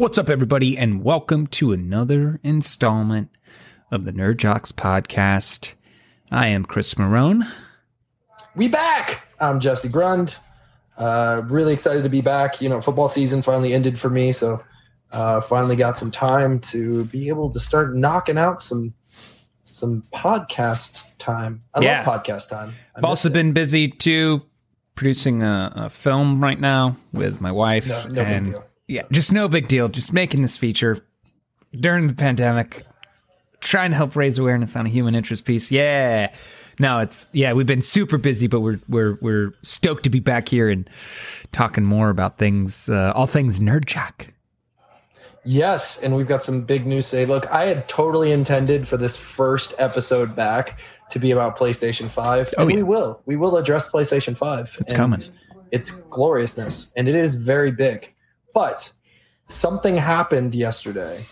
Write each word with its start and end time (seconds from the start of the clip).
What's 0.00 0.16
up, 0.16 0.30
everybody, 0.30 0.78
and 0.78 1.04
welcome 1.04 1.46
to 1.48 1.72
another 1.72 2.40
installment 2.42 3.28
of 3.90 4.06
the 4.06 4.12
Nerd 4.12 4.38
Jocks 4.38 4.72
podcast. 4.72 5.74
I 6.30 6.46
am 6.46 6.64
Chris 6.64 6.94
Marone. 6.94 7.46
We 8.56 8.68
back. 8.68 9.28
I'm 9.38 9.60
Jesse 9.60 9.90
Grund. 9.90 10.34
Uh, 10.96 11.42
really 11.48 11.74
excited 11.74 12.02
to 12.04 12.08
be 12.08 12.22
back. 12.22 12.62
You 12.62 12.70
know, 12.70 12.80
football 12.80 13.10
season 13.10 13.42
finally 13.42 13.74
ended 13.74 13.98
for 13.98 14.08
me, 14.08 14.32
so 14.32 14.64
uh, 15.12 15.42
finally 15.42 15.76
got 15.76 15.98
some 15.98 16.10
time 16.10 16.60
to 16.60 17.04
be 17.04 17.28
able 17.28 17.50
to 17.50 17.60
start 17.60 17.94
knocking 17.94 18.38
out 18.38 18.62
some 18.62 18.94
some 19.64 20.02
podcast 20.14 21.04
time. 21.18 21.62
I 21.74 21.82
Yeah. 21.82 22.04
love 22.08 22.24
podcast 22.24 22.48
time. 22.48 22.72
I've 22.96 23.04
also 23.04 23.28
it. 23.28 23.34
been 23.34 23.52
busy 23.52 23.88
too, 23.88 24.40
producing 24.94 25.42
a, 25.42 25.72
a 25.76 25.90
film 25.90 26.42
right 26.42 26.58
now 26.58 26.96
with 27.12 27.42
my 27.42 27.52
wife. 27.52 27.86
No- 27.86 28.04
no 28.04 28.24
big 28.24 28.26
and 28.26 28.46
deal. 28.46 28.64
Yeah, 28.90 29.02
just 29.12 29.32
no 29.32 29.46
big 29.46 29.68
deal. 29.68 29.88
Just 29.88 30.12
making 30.12 30.42
this 30.42 30.56
feature 30.56 30.98
during 31.78 32.08
the 32.08 32.14
pandemic, 32.14 32.82
trying 33.60 33.90
to 33.90 33.96
help 33.96 34.16
raise 34.16 34.36
awareness 34.36 34.74
on 34.74 34.84
a 34.84 34.88
human 34.88 35.14
interest 35.14 35.44
piece. 35.44 35.70
Yeah. 35.70 36.34
No, 36.80 36.98
it's 36.98 37.28
yeah, 37.32 37.52
we've 37.52 37.68
been 37.68 37.82
super 37.82 38.18
busy, 38.18 38.48
but 38.48 38.60
we're 38.60 38.80
we're 38.88 39.16
we're 39.20 39.52
stoked 39.62 40.04
to 40.04 40.10
be 40.10 40.18
back 40.18 40.48
here 40.48 40.68
and 40.68 40.90
talking 41.52 41.84
more 41.84 42.10
about 42.10 42.38
things, 42.38 42.88
uh, 42.88 43.12
all 43.14 43.26
things 43.26 43.60
nerd 43.60 43.84
jock. 43.84 44.26
Yes, 45.44 46.02
and 46.02 46.16
we've 46.16 46.28
got 46.28 46.42
some 46.42 46.62
big 46.62 46.84
news 46.84 47.10
today. 47.10 47.26
Look, 47.26 47.46
I 47.46 47.66
had 47.66 47.88
totally 47.88 48.32
intended 48.32 48.88
for 48.88 48.96
this 48.96 49.16
first 49.16 49.72
episode 49.78 50.34
back 50.34 50.80
to 51.10 51.18
be 51.18 51.30
about 51.30 51.56
PlayStation 51.56 52.08
5. 52.08 52.54
Oh, 52.58 52.62
and 52.62 52.70
yeah. 52.70 52.76
we 52.76 52.82
will. 52.82 53.22
We 53.24 53.36
will 53.36 53.56
address 53.56 53.90
PlayStation 53.90 54.36
5. 54.36 54.78
It's 54.80 54.92
coming. 54.92 55.20
Its 55.70 55.92
gloriousness. 55.92 56.92
And 56.96 57.08
it 57.08 57.14
is 57.14 57.36
very 57.36 57.70
big. 57.70 58.12
But 58.54 58.92
something 59.46 59.96
happened 59.96 60.54
yesterday. 60.54 61.26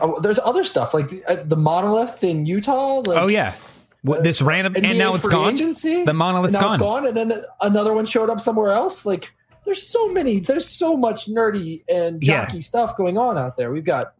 Oh, 0.00 0.20
there's 0.20 0.38
other 0.38 0.62
stuff 0.64 0.92
like 0.92 1.08
the, 1.08 1.24
uh, 1.24 1.42
the 1.44 1.56
monolith 1.56 2.22
in 2.22 2.44
Utah. 2.46 2.96
Like, 3.04 3.18
Oh 3.22 3.28
yeah, 3.28 3.54
what, 4.02 4.22
this 4.22 4.42
random 4.42 4.74
and 4.76 4.98
now 4.98 5.14
it's 5.14 5.26
gone. 5.26 5.54
Agency, 5.54 6.04
The 6.04 6.12
monolith's 6.12 6.52
now 6.52 6.68
it's 6.72 6.76
gone. 6.76 7.04
gone, 7.04 7.06
and 7.18 7.30
then 7.30 7.42
another 7.62 7.94
one 7.94 8.04
showed 8.04 8.28
up 8.28 8.40
somewhere 8.40 8.72
else. 8.72 9.06
Like, 9.06 9.32
there's 9.64 9.82
so 9.82 10.12
many, 10.12 10.38
there's 10.40 10.68
so 10.68 10.96
much 10.96 11.26
nerdy 11.28 11.82
and 11.88 12.22
Yeah. 12.22 12.46
stuff 12.60 12.96
going 12.96 13.16
on 13.16 13.38
out 13.38 13.56
there. 13.56 13.72
We've 13.72 13.84
got 13.84 14.12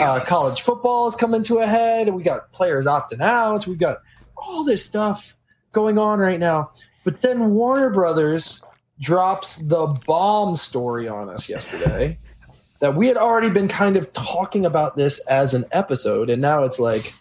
uh, 0.00 0.18
college 0.24 0.60
football 0.62 1.06
is 1.06 1.14
coming 1.14 1.42
to 1.44 1.58
a 1.58 1.66
head, 1.66 2.08
we 2.12 2.24
got 2.24 2.50
players 2.52 2.86
opting 2.86 3.20
out. 3.20 3.68
We 3.68 3.76
got 3.76 3.98
all 4.36 4.64
this 4.64 4.84
stuff 4.84 5.36
going 5.70 5.96
on 5.96 6.18
right 6.18 6.40
now. 6.40 6.72
But 7.04 7.20
then 7.22 7.50
Warner 7.50 7.90
Brothers 7.90 8.62
drops 9.00 9.56
the 9.56 9.86
bomb 10.06 10.54
story 10.54 11.08
on 11.08 11.28
us 11.28 11.48
yesterday 11.48 12.18
that 12.80 12.94
we 12.94 13.08
had 13.08 13.16
already 13.16 13.50
been 13.50 13.68
kind 13.68 13.96
of 13.96 14.12
talking 14.12 14.64
about 14.66 14.96
this 14.96 15.24
as 15.26 15.54
an 15.54 15.64
episode, 15.72 16.30
and 16.30 16.40
now 16.40 16.64
it's 16.64 16.78
like, 16.78 17.14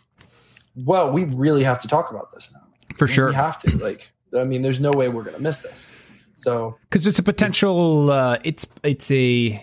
well, 0.76 1.12
we 1.12 1.26
really 1.26 1.64
have 1.64 1.82
to 1.82 1.88
talk 1.88 2.10
about 2.12 2.32
this 2.34 2.54
now. 2.54 2.62
for 2.98 3.08
sure. 3.08 3.30
We 3.30 3.36
have 3.36 3.60
to. 3.60 3.78
Like, 3.78 4.12
I 4.38 4.44
mean, 4.46 4.62
there's 4.62 4.80
no 4.80 4.92
way 4.92 5.10
we're 5.10 5.24
going 5.24 5.36
to 5.36 5.42
miss 5.42 5.62
this. 5.62 5.90
So, 6.36 6.78
because 6.90 7.06
it's 7.06 7.20
a 7.20 7.24
potential 7.24 8.12
uh, 8.12 8.40
it's 8.46 8.66
it's 8.84 9.12
a 9.12 9.62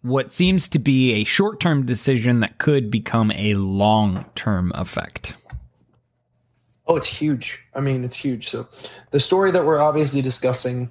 what 0.00 0.32
seems 0.32 0.68
to 0.70 0.78
be 0.78 1.12
a 1.12 1.24
short-term 1.24 1.84
decision 1.84 2.40
that 2.40 2.56
could 2.56 2.90
become 2.90 3.30
a 3.32 3.52
long-term 3.54 4.72
effect 4.74 5.34
oh, 6.88 6.96
it's 6.96 7.06
huge. 7.06 7.60
I 7.74 7.80
mean, 7.80 8.04
it's 8.04 8.16
huge. 8.16 8.48
So, 8.48 8.66
the 9.10 9.20
story 9.20 9.50
that 9.52 9.64
we're 9.64 9.80
obviously 9.80 10.22
discussing 10.22 10.90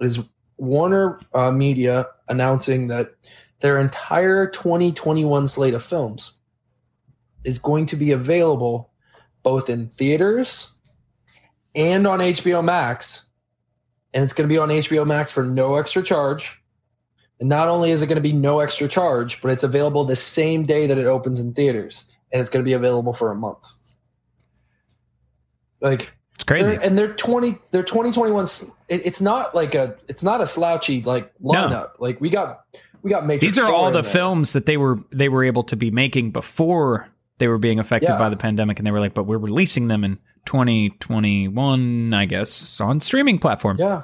is 0.00 0.20
Warner 0.56 1.20
uh, 1.34 1.50
Media 1.50 2.06
announcing 2.28 2.86
that 2.88 3.14
their 3.60 3.78
entire 3.78 4.46
2021 4.46 5.48
slate 5.48 5.74
of 5.74 5.82
films 5.82 6.34
is 7.44 7.58
going 7.58 7.86
to 7.86 7.96
be 7.96 8.12
available 8.12 8.90
both 9.42 9.68
in 9.68 9.88
theaters 9.88 10.78
and 11.74 12.06
on 12.06 12.20
HBO 12.20 12.64
Max. 12.64 13.26
And 14.12 14.22
it's 14.22 14.32
going 14.32 14.48
to 14.48 14.52
be 14.52 14.58
on 14.58 14.68
HBO 14.68 15.06
Max 15.06 15.32
for 15.32 15.42
no 15.42 15.76
extra 15.76 16.02
charge. 16.02 16.62
And 17.40 17.48
not 17.48 17.68
only 17.68 17.90
is 17.90 18.00
it 18.00 18.06
going 18.06 18.16
to 18.16 18.22
be 18.22 18.32
no 18.32 18.60
extra 18.60 18.86
charge, 18.86 19.42
but 19.42 19.50
it's 19.50 19.64
available 19.64 20.04
the 20.04 20.16
same 20.16 20.64
day 20.66 20.86
that 20.86 20.98
it 20.98 21.06
opens 21.06 21.40
in 21.40 21.52
theaters. 21.52 22.10
And 22.32 22.40
it's 22.40 22.48
going 22.48 22.64
to 22.64 22.68
be 22.68 22.74
available 22.74 23.12
for 23.12 23.30
a 23.30 23.34
month. 23.34 23.64
Like, 25.84 26.16
it's 26.34 26.42
crazy. 26.44 26.70
they're- 26.72 26.80
and 26.80 26.98
they're 26.98 27.12
20 27.14 27.58
they're 27.70 27.82
2021. 27.84 28.44
it, 28.88 29.02
it's 29.06 29.20
not 29.20 29.54
like 29.54 29.74
a 29.76 29.96
it's 30.08 30.22
not 30.24 30.40
a 30.40 30.46
slouchy 30.48 31.02
like 31.02 31.32
lineup. 31.40 31.90
Like 32.00 32.20
we 32.20 32.28
got 32.30 32.64
we 33.02 33.10
got 33.10 33.24
Matrix 33.26 33.54
these 33.54 33.62
are 33.64 33.72
all 33.72 33.90
the 33.92 34.02
films 34.02 34.52
that 34.54 34.66
they 34.66 34.76
were 34.76 34.98
they 35.12 35.28
were 35.28 35.44
able 35.44 35.62
to 35.64 35.76
be 35.76 35.90
making 35.92 36.32
before 36.32 37.08
they 37.38 37.46
were 37.48 37.58
being 37.58 37.78
affected 37.78 38.08
Yeah. 38.08 38.18
by 38.18 38.28
the 38.30 38.36
pandemic 38.36 38.78
and 38.80 38.86
they 38.86 38.90
were 38.90 38.98
like 39.00 39.14
but 39.14 39.24
we're 39.24 39.38
releasing 39.38 39.88
them 39.88 40.02
in 40.04 40.18
2021 40.46 42.14
i 42.14 42.24
guess 42.24 42.80
on 42.80 43.00
streaming 43.00 43.38
platform. 43.38 43.76
Yeah 43.78 44.02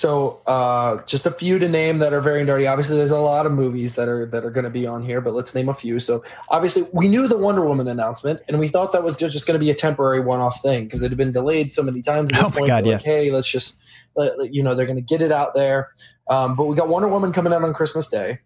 so 0.00 0.40
uh 0.46 1.04
just 1.04 1.26
a 1.26 1.30
few 1.30 1.58
to 1.58 1.68
name 1.68 1.98
that 1.98 2.14
are 2.14 2.22
very 2.22 2.42
nerdy. 2.42 2.66
Obviously 2.66 2.96
there's 2.96 3.10
a 3.10 3.18
lot 3.18 3.44
of 3.44 3.52
movies 3.52 3.96
that 3.96 4.08
are 4.08 4.24
that 4.24 4.46
are 4.46 4.50
going 4.50 4.64
to 4.64 4.70
be 4.70 4.86
on 4.86 5.02
here 5.02 5.20
but 5.20 5.34
let's 5.34 5.54
name 5.54 5.68
a 5.68 5.74
few. 5.74 6.00
So 6.00 6.24
obviously 6.48 6.84
we 6.94 7.06
knew 7.06 7.28
the 7.28 7.36
wonder 7.36 7.60
woman 7.60 7.86
announcement 7.86 8.40
and 8.48 8.58
we 8.58 8.66
thought 8.66 8.92
that 8.92 9.02
was 9.02 9.14
just, 9.14 9.34
just 9.34 9.46
going 9.46 9.56
to 9.56 9.62
be 9.62 9.68
a 9.68 9.74
temporary 9.74 10.20
one-off 10.20 10.62
thing 10.62 10.84
because 10.84 11.02
it 11.02 11.10
had 11.10 11.18
been 11.18 11.32
delayed 11.32 11.70
so 11.70 11.82
many 11.82 12.00
times 12.00 12.32
at 12.32 12.38
this 12.38 12.46
Oh 12.46 12.50
point 12.50 12.68
God, 12.68 12.84
They're 12.86 12.94
like 12.94 13.02
hey 13.02 13.30
let's 13.30 13.46
just 13.46 13.78
let, 14.16 14.54
you 14.54 14.62
know 14.62 14.74
they're 14.74 14.86
going 14.86 14.96
to 14.96 15.02
get 15.02 15.20
it 15.20 15.32
out 15.32 15.54
there. 15.54 15.90
Um, 16.28 16.56
but 16.56 16.64
we 16.64 16.76
got 16.76 16.88
wonder 16.88 17.08
woman 17.08 17.30
coming 17.30 17.52
out 17.52 17.62
on 17.62 17.74
christmas 17.74 18.08
day. 18.08 18.38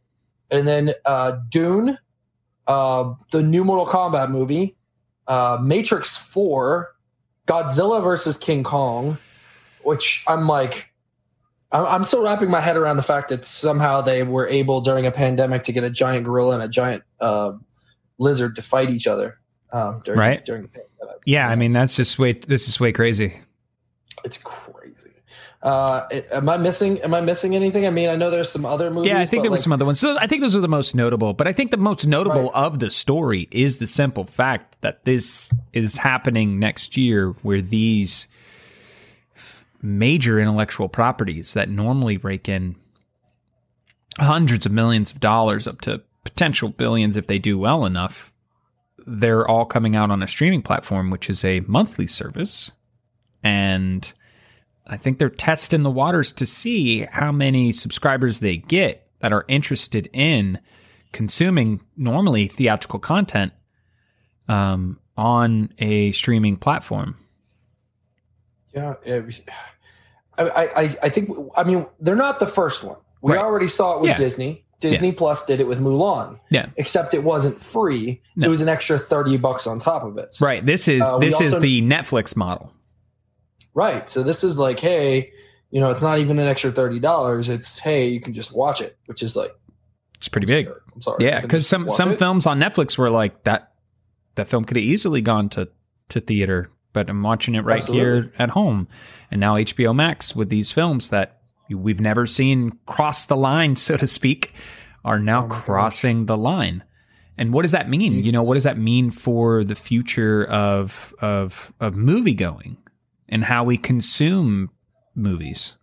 And 0.51 0.67
then 0.67 0.93
uh, 1.05 1.37
dune 1.51 1.99
uh, 2.67 3.15
the 3.31 3.43
new 3.45 3.63
mortal 3.63 3.87
kombat 3.87 4.29
movie 4.29 4.77
uh, 5.29 5.59
matrix 5.63 6.17
4 6.17 6.93
godzilla 7.47 8.03
versus 8.03 8.37
king 8.37 8.65
kong 8.65 9.19
which 9.83 10.25
i'm 10.27 10.49
like 10.49 10.91
I'm, 11.75 11.85
I'm 11.87 12.05
still 12.05 12.23
wrapping 12.23 12.51
my 12.51 12.61
head 12.61 12.77
around 12.79 12.97
the 12.97 13.03
fact 13.03 13.29
that 13.29 13.45
somehow 13.45 14.01
they 14.01 14.23
were 14.23 14.49
able 14.49 14.81
during 14.81 15.05
a 15.07 15.11
pandemic 15.11 15.65
to 15.65 15.73
get 15.73 15.85
a 15.85 15.91
giant 15.91 16.25
gorilla 16.25 16.55
and 16.55 16.63
a 16.63 16.69
giant 16.69 17.03
uh, 17.21 17.53
lizard 18.19 18.57
to 18.57 18.63
fight 18.63 18.89
each 18.91 19.07
other 19.07 19.39
um, 19.73 20.01
during, 20.05 20.19
Right. 20.21 20.45
during 20.45 20.63
the 20.63 20.69
pandemic. 20.69 21.21
yeah 21.27 21.49
i 21.49 21.57
mean 21.57 21.73
that's 21.73 21.97
just 21.97 22.19
way 22.19 22.33
this 22.33 22.69
is 22.69 22.79
way 22.81 22.93
crazy 22.93 23.41
it's 24.25 24.39
crazy. 24.39 25.11
Uh, 25.63 26.07
it- 26.11 26.29
am 26.31 26.49
I 26.49 26.57
missing? 26.57 27.01
Am 27.03 27.13
I 27.15 27.21
missing 27.23 27.55
anything? 27.57 27.87
I 27.87 27.91
mean, 27.91 28.09
I 28.11 28.17
know 28.17 28.31
there's 28.31 28.51
some 28.51 28.65
other 28.67 28.91
movies. 28.91 29.09
Yeah, 29.09 29.19
I 29.19 29.25
think 29.27 29.43
there 29.43 29.51
were 29.51 29.57
some 29.57 29.73
other 29.73 29.85
ones. 29.87 29.99
So 29.99 30.17
I 30.19 30.27
think 30.27 30.41
those 30.43 30.55
are 30.57 30.61
the 30.61 30.69
most 30.69 30.95
notable. 30.95 31.33
But 31.35 31.47
I 31.49 31.53
think 31.55 31.71
the 31.71 31.77
most 31.79 32.07
notable 32.07 32.45
Right. 32.45 32.55
of 32.55 32.79
the 32.81 32.91
story 32.91 33.49
is 33.51 33.79
the 33.79 33.87
simple 33.87 34.25
fact 34.25 34.77
that 34.83 35.05
this 35.05 35.51
is 35.73 35.97
happening 35.97 36.59
next 36.59 36.97
year, 36.99 37.31
where 37.43 37.61
these 37.63 38.29
major 39.85 40.41
intellectual 40.41 40.89
properties 40.89 41.53
that 41.55 41.69
normally 41.69 42.17
rake 42.17 42.49
in 42.49 42.75
hundreds 44.19 44.65
of 44.65 44.73
millions 44.73 45.13
of 45.13 45.21
dollars, 45.21 45.67
up 45.67 45.81
to 45.83 46.03
potential 46.25 46.71
billions 46.71 47.17
if 47.17 47.27
they 47.27 47.39
do 47.39 47.59
well 47.59 47.85
enough, 47.85 48.33
they're 49.07 49.47
all 49.47 49.67
coming 49.67 49.95
out 49.95 50.11
on 50.11 50.23
a 50.23 50.29
streaming 50.29 50.63
platform, 50.63 51.11
which 51.11 51.29
is 51.29 51.45
a 51.45 51.61
monthly 51.61 52.07
service, 52.07 52.71
and 53.43 54.13
I 54.87 54.97
think 54.97 55.19
they're 55.19 55.29
testing 55.29 55.83
the 55.83 55.91
waters 55.91 56.33
to 56.35 56.47
see 56.47 57.03
how 57.05 57.31
many 57.31 57.71
subscribers 57.73 58.41
they 58.41 58.57
get 58.57 59.07
that 59.21 59.33
are 59.33 59.45
interested 59.49 60.09
in 60.13 60.59
consuming 61.13 61.81
normally 61.97 62.49
theatrical 62.49 62.99
content 62.99 63.53
um, 64.49 64.99
on 65.17 65.73
a 65.79 66.13
streaming 66.13 66.57
platform. 66.57 67.17
Yeah, 68.75 68.95
it 69.05 69.27
was- 69.27 69.43
I, 70.39 70.67
I, 70.67 70.83
I 71.03 71.09
think. 71.09 71.31
I 71.57 71.65
mean, 71.65 71.87
they're 72.01 72.17
not 72.17 72.41
the 72.41 72.47
first 72.47 72.83
one. 72.85 72.97
We 73.23 73.33
Right. 73.33 73.41
already 73.41 73.69
saw 73.69 73.95
it 73.97 74.01
with 74.01 74.09
Yeah. 74.11 74.17
Disney. 74.17 74.65
Disney 74.81 75.13
Plus 75.13 75.47
did 75.47 75.61
it 75.61 75.67
with 75.67 75.79
Mulan. 75.81 76.39
Yeah. 76.51 76.67
Except 76.77 77.15
it 77.15 77.25
wasn't 77.25 77.59
free. 77.59 78.21
No. 78.37 78.47
It 78.47 78.51
was 78.51 78.61
an 78.61 78.69
extra 78.69 78.99
thirty 78.99 79.39
bucks 79.39 79.67
on 79.67 79.79
top 79.79 80.03
of 80.05 80.19
it. 80.19 80.37
Right. 80.41 80.65
This 80.65 80.89
is 80.89 81.03
Uh, 81.03 81.17
this 81.19 81.41
is 81.41 81.59
the 81.59 81.81
Netflix 81.81 82.37
model. 82.37 82.71
Right. 83.73 84.09
So 84.11 84.23
this 84.23 84.45
is 84.45 84.59
like, 84.59 84.79
hey, 84.81 85.33
you 85.71 85.81
know, 85.81 85.91
it's 85.91 86.03
not 86.03 86.19
even 86.19 86.39
an 86.39 86.47
extra 86.47 86.71
thirty 86.71 86.99
dollars. 87.01 87.49
It's 87.49 87.79
hey, 87.79 88.09
you 88.09 88.21
can 88.21 88.35
just 88.35 88.55
watch 88.55 88.81
it, 88.83 88.97
which 89.07 89.23
is 89.23 89.35
like 89.35 89.53
It's 90.17 90.29
pretty 90.29 90.47
big. 90.47 90.69
I'm 90.95 91.01
sorry. 91.01 91.25
Yeah, 91.25 91.41
because 91.41 91.67
some 91.67 91.89
some 91.89 92.13
it. 92.13 92.19
films 92.19 92.47
on 92.47 92.59
Netflix 92.61 92.99
were 92.99 93.11
like 93.11 93.45
that. 93.45 93.73
That 94.37 94.49
film 94.49 94.65
could 94.65 94.77
have 94.77 94.85
easily 94.85 95.21
gone 95.23 95.49
to 95.51 95.69
to 96.11 96.21
theater, 96.21 96.71
but 96.95 97.11
I'm 97.11 97.23
watching 97.23 97.55
it 97.55 97.65
right 97.65 97.85
here 97.85 98.33
at 98.39 98.49
home. 98.51 98.89
And 99.31 99.39
now 99.41 99.57
HBO 99.57 99.95
Max 99.95 100.35
with 100.35 100.49
these 100.49 100.73
films 100.73 101.11
that 101.11 101.41
we've 101.69 102.01
never 102.01 102.25
seen 102.25 102.79
cross 102.87 103.27
the 103.27 103.37
line, 103.37 103.77
so 103.87 103.99
to 103.99 104.07
speak, 104.07 104.55
are 105.05 105.19
now 105.19 105.45
Oh 105.45 105.49
my 105.49 105.57
gosh. 105.57 105.65
crossing 105.67 106.25
the 106.27 106.37
line. 106.39 106.83
And 107.37 107.53
what 107.53 107.63
does 107.63 107.73
that 107.73 107.91
mean? 107.91 108.25
You 108.25 108.33
know, 108.33 108.43
what 108.43 108.55
does 108.55 108.63
that 108.65 108.79
mean 108.79 109.11
for 109.11 109.65
the 109.65 109.75
future 109.75 110.45
of 110.47 111.13
of 111.21 111.73
of 111.81 111.95
movie 111.97 112.33
going 112.35 112.79
and 113.29 113.45
how 113.45 113.65
we 113.65 113.77
consume 113.77 114.71
movies? 115.17 115.75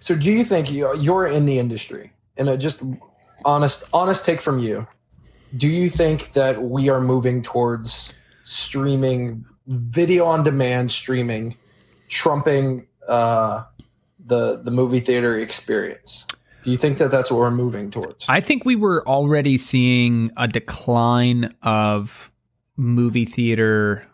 So 0.00 0.14
do 0.16 0.30
you 0.30 0.44
think 0.44 0.70
you- 0.70 0.96
you're 0.98 1.26
in 1.26 1.46
the 1.46 1.58
industry? 1.58 2.10
and 2.36 2.48
a 2.48 2.56
just 2.56 2.82
honest 3.44 3.84
honest 3.92 4.24
take 4.24 4.40
from 4.40 4.58
you. 4.58 4.88
Do 5.56 5.68
you 5.68 5.88
think 5.88 6.32
that 6.32 6.60
we 6.64 6.88
are 6.88 7.00
moving 7.00 7.42
towards 7.42 8.12
streaming 8.44 9.44
video 9.66 10.26
on 10.26 10.42
demand 10.44 10.92
streaming 10.92 11.56
trumping 12.08 12.86
uh, 13.08 13.64
the 14.24 14.56
the 14.62 14.70
movie 14.70 15.00
theater 15.00 15.38
experience? 15.38 16.26
Do 16.62 16.70
you 16.70 16.76
think 16.78 16.98
that 16.98 17.10
that's 17.10 17.30
what 17.30 17.38
we're 17.40 17.50
moving 17.50 17.90
towards? 17.90 18.24
I 18.28 18.40
think 18.40 18.64
we 18.64 18.74
were 18.76 19.06
already 19.06 19.58
seeing 19.58 20.30
a 20.36 20.48
decline 20.48 21.54
of 21.62 22.30
movie 22.76 23.26
theater 23.26 24.06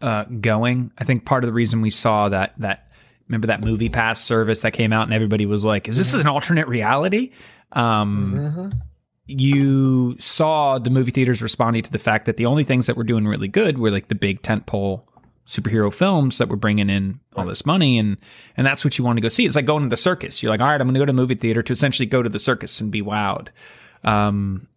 uh, 0.00 0.24
going. 0.24 0.90
I 0.96 1.04
think 1.04 1.24
part 1.26 1.44
of 1.44 1.48
the 1.48 1.52
reason 1.52 1.82
we 1.82 1.90
saw 1.90 2.30
that 2.30 2.54
that 2.58 2.90
remember 3.28 3.48
that 3.48 3.62
movie 3.62 3.88
pass 3.88 4.20
service 4.20 4.60
that 4.62 4.72
came 4.72 4.92
out 4.92 5.04
and 5.04 5.12
everybody 5.12 5.46
was 5.46 5.64
like, 5.64 5.86
"Is 5.88 5.98
this 5.98 6.14
an 6.14 6.26
alternate 6.26 6.68
reality?" 6.68 7.32
Um, 7.72 8.34
Mm-hmm. 8.34 8.78
You 9.26 10.16
saw 10.18 10.78
the 10.78 10.90
movie 10.90 11.12
theaters 11.12 11.42
responding 11.42 11.82
to 11.82 11.92
the 11.92 11.98
fact 11.98 12.26
that 12.26 12.36
the 12.36 12.46
only 12.46 12.64
things 12.64 12.86
that 12.86 12.96
were 12.96 13.04
doing 13.04 13.26
really 13.26 13.48
good 13.48 13.78
were 13.78 13.90
like 13.90 14.08
the 14.08 14.14
big 14.14 14.42
tentpole 14.42 15.02
superhero 15.46 15.92
films 15.92 16.38
that 16.38 16.48
were 16.48 16.56
bringing 16.56 16.88
in 16.88 17.18
all 17.34 17.44
this 17.44 17.66
money 17.66 17.98
and 17.98 18.16
and 18.56 18.64
that's 18.64 18.84
what 18.84 18.96
you 18.96 19.04
want 19.04 19.16
to 19.16 19.20
go 19.20 19.28
see. 19.28 19.44
It's 19.44 19.56
like 19.56 19.66
going 19.66 19.82
to 19.82 19.88
the 19.88 19.96
circus. 19.96 20.42
You're 20.42 20.50
like, 20.50 20.60
all 20.60 20.68
right, 20.68 20.80
I'm 20.80 20.86
going 20.86 20.94
to 20.94 21.00
go 21.00 21.06
to 21.06 21.10
a 21.10 21.14
movie 21.14 21.34
theater 21.34 21.62
to 21.62 21.72
essentially 21.72 22.06
go 22.06 22.22
to 22.22 22.28
the 22.28 22.38
circus 22.38 22.80
and 22.80 22.90
be 22.90 23.02
wowed. 23.02 23.48
Um, 24.04 24.68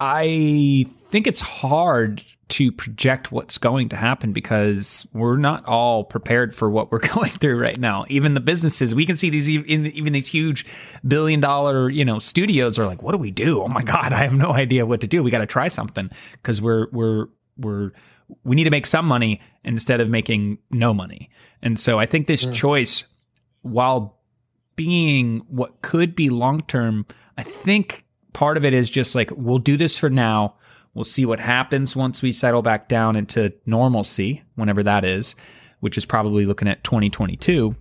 I 0.00 0.86
think 1.10 1.26
it's 1.26 1.40
hard 1.40 2.24
to 2.48 2.72
project 2.72 3.30
what's 3.30 3.58
going 3.58 3.90
to 3.90 3.96
happen 3.96 4.32
because 4.32 5.06
we're 5.12 5.36
not 5.36 5.66
all 5.66 6.04
prepared 6.04 6.54
for 6.54 6.68
what 6.68 6.90
we're 6.90 6.98
going 7.14 7.30
through 7.30 7.60
right 7.60 7.78
now. 7.78 8.04
Even 8.08 8.34
the 8.34 8.40
businesses, 8.40 8.94
we 8.94 9.06
can 9.06 9.16
see 9.16 9.30
these 9.30 9.50
even, 9.50 9.86
even 9.86 10.12
these 10.12 10.28
huge 10.28 10.66
billion 11.06 11.40
dollar, 11.40 11.90
you 11.90 12.04
know, 12.04 12.18
studios 12.18 12.78
are 12.78 12.86
like, 12.86 13.02
what 13.02 13.12
do 13.12 13.18
we 13.18 13.30
do? 13.30 13.62
Oh 13.62 13.68
my 13.68 13.82
god, 13.84 14.12
I 14.12 14.22
have 14.22 14.34
no 14.34 14.52
idea 14.52 14.86
what 14.86 15.00
to 15.02 15.06
do. 15.06 15.22
We 15.22 15.30
got 15.30 15.38
to 15.38 15.46
try 15.46 15.68
something 15.68 16.10
because 16.32 16.60
we're 16.60 16.88
we're 16.90 17.26
we're 17.56 17.92
we 18.44 18.56
need 18.56 18.64
to 18.64 18.70
make 18.70 18.86
some 18.86 19.06
money 19.06 19.40
instead 19.64 20.00
of 20.00 20.08
making 20.08 20.58
no 20.70 20.94
money. 20.94 21.30
And 21.62 21.78
so 21.78 21.98
I 21.98 22.06
think 22.06 22.26
this 22.26 22.46
choice 22.46 23.04
while 23.62 24.18
being 24.76 25.42
what 25.48 25.82
could 25.82 26.16
be 26.16 26.30
long 26.30 26.60
term, 26.60 27.06
I 27.36 27.42
think 27.42 28.04
part 28.32 28.56
of 28.56 28.64
it 28.64 28.74
is 28.74 28.90
just 28.90 29.14
like 29.14 29.30
we'll 29.34 29.58
do 29.58 29.76
this 29.76 29.96
for 29.96 30.10
now. 30.10 30.54
We'll 30.94 31.04
see 31.04 31.24
what 31.24 31.38
happens 31.38 31.94
once 31.94 32.20
we 32.20 32.32
settle 32.32 32.62
back 32.62 32.88
down 32.88 33.14
into 33.16 33.52
normalcy, 33.64 34.42
whenever 34.56 34.82
that 34.82 35.04
is, 35.04 35.36
which 35.80 35.96
is 35.96 36.04
probably 36.04 36.46
looking 36.46 36.66
at 36.66 36.82
2022, 36.82 37.76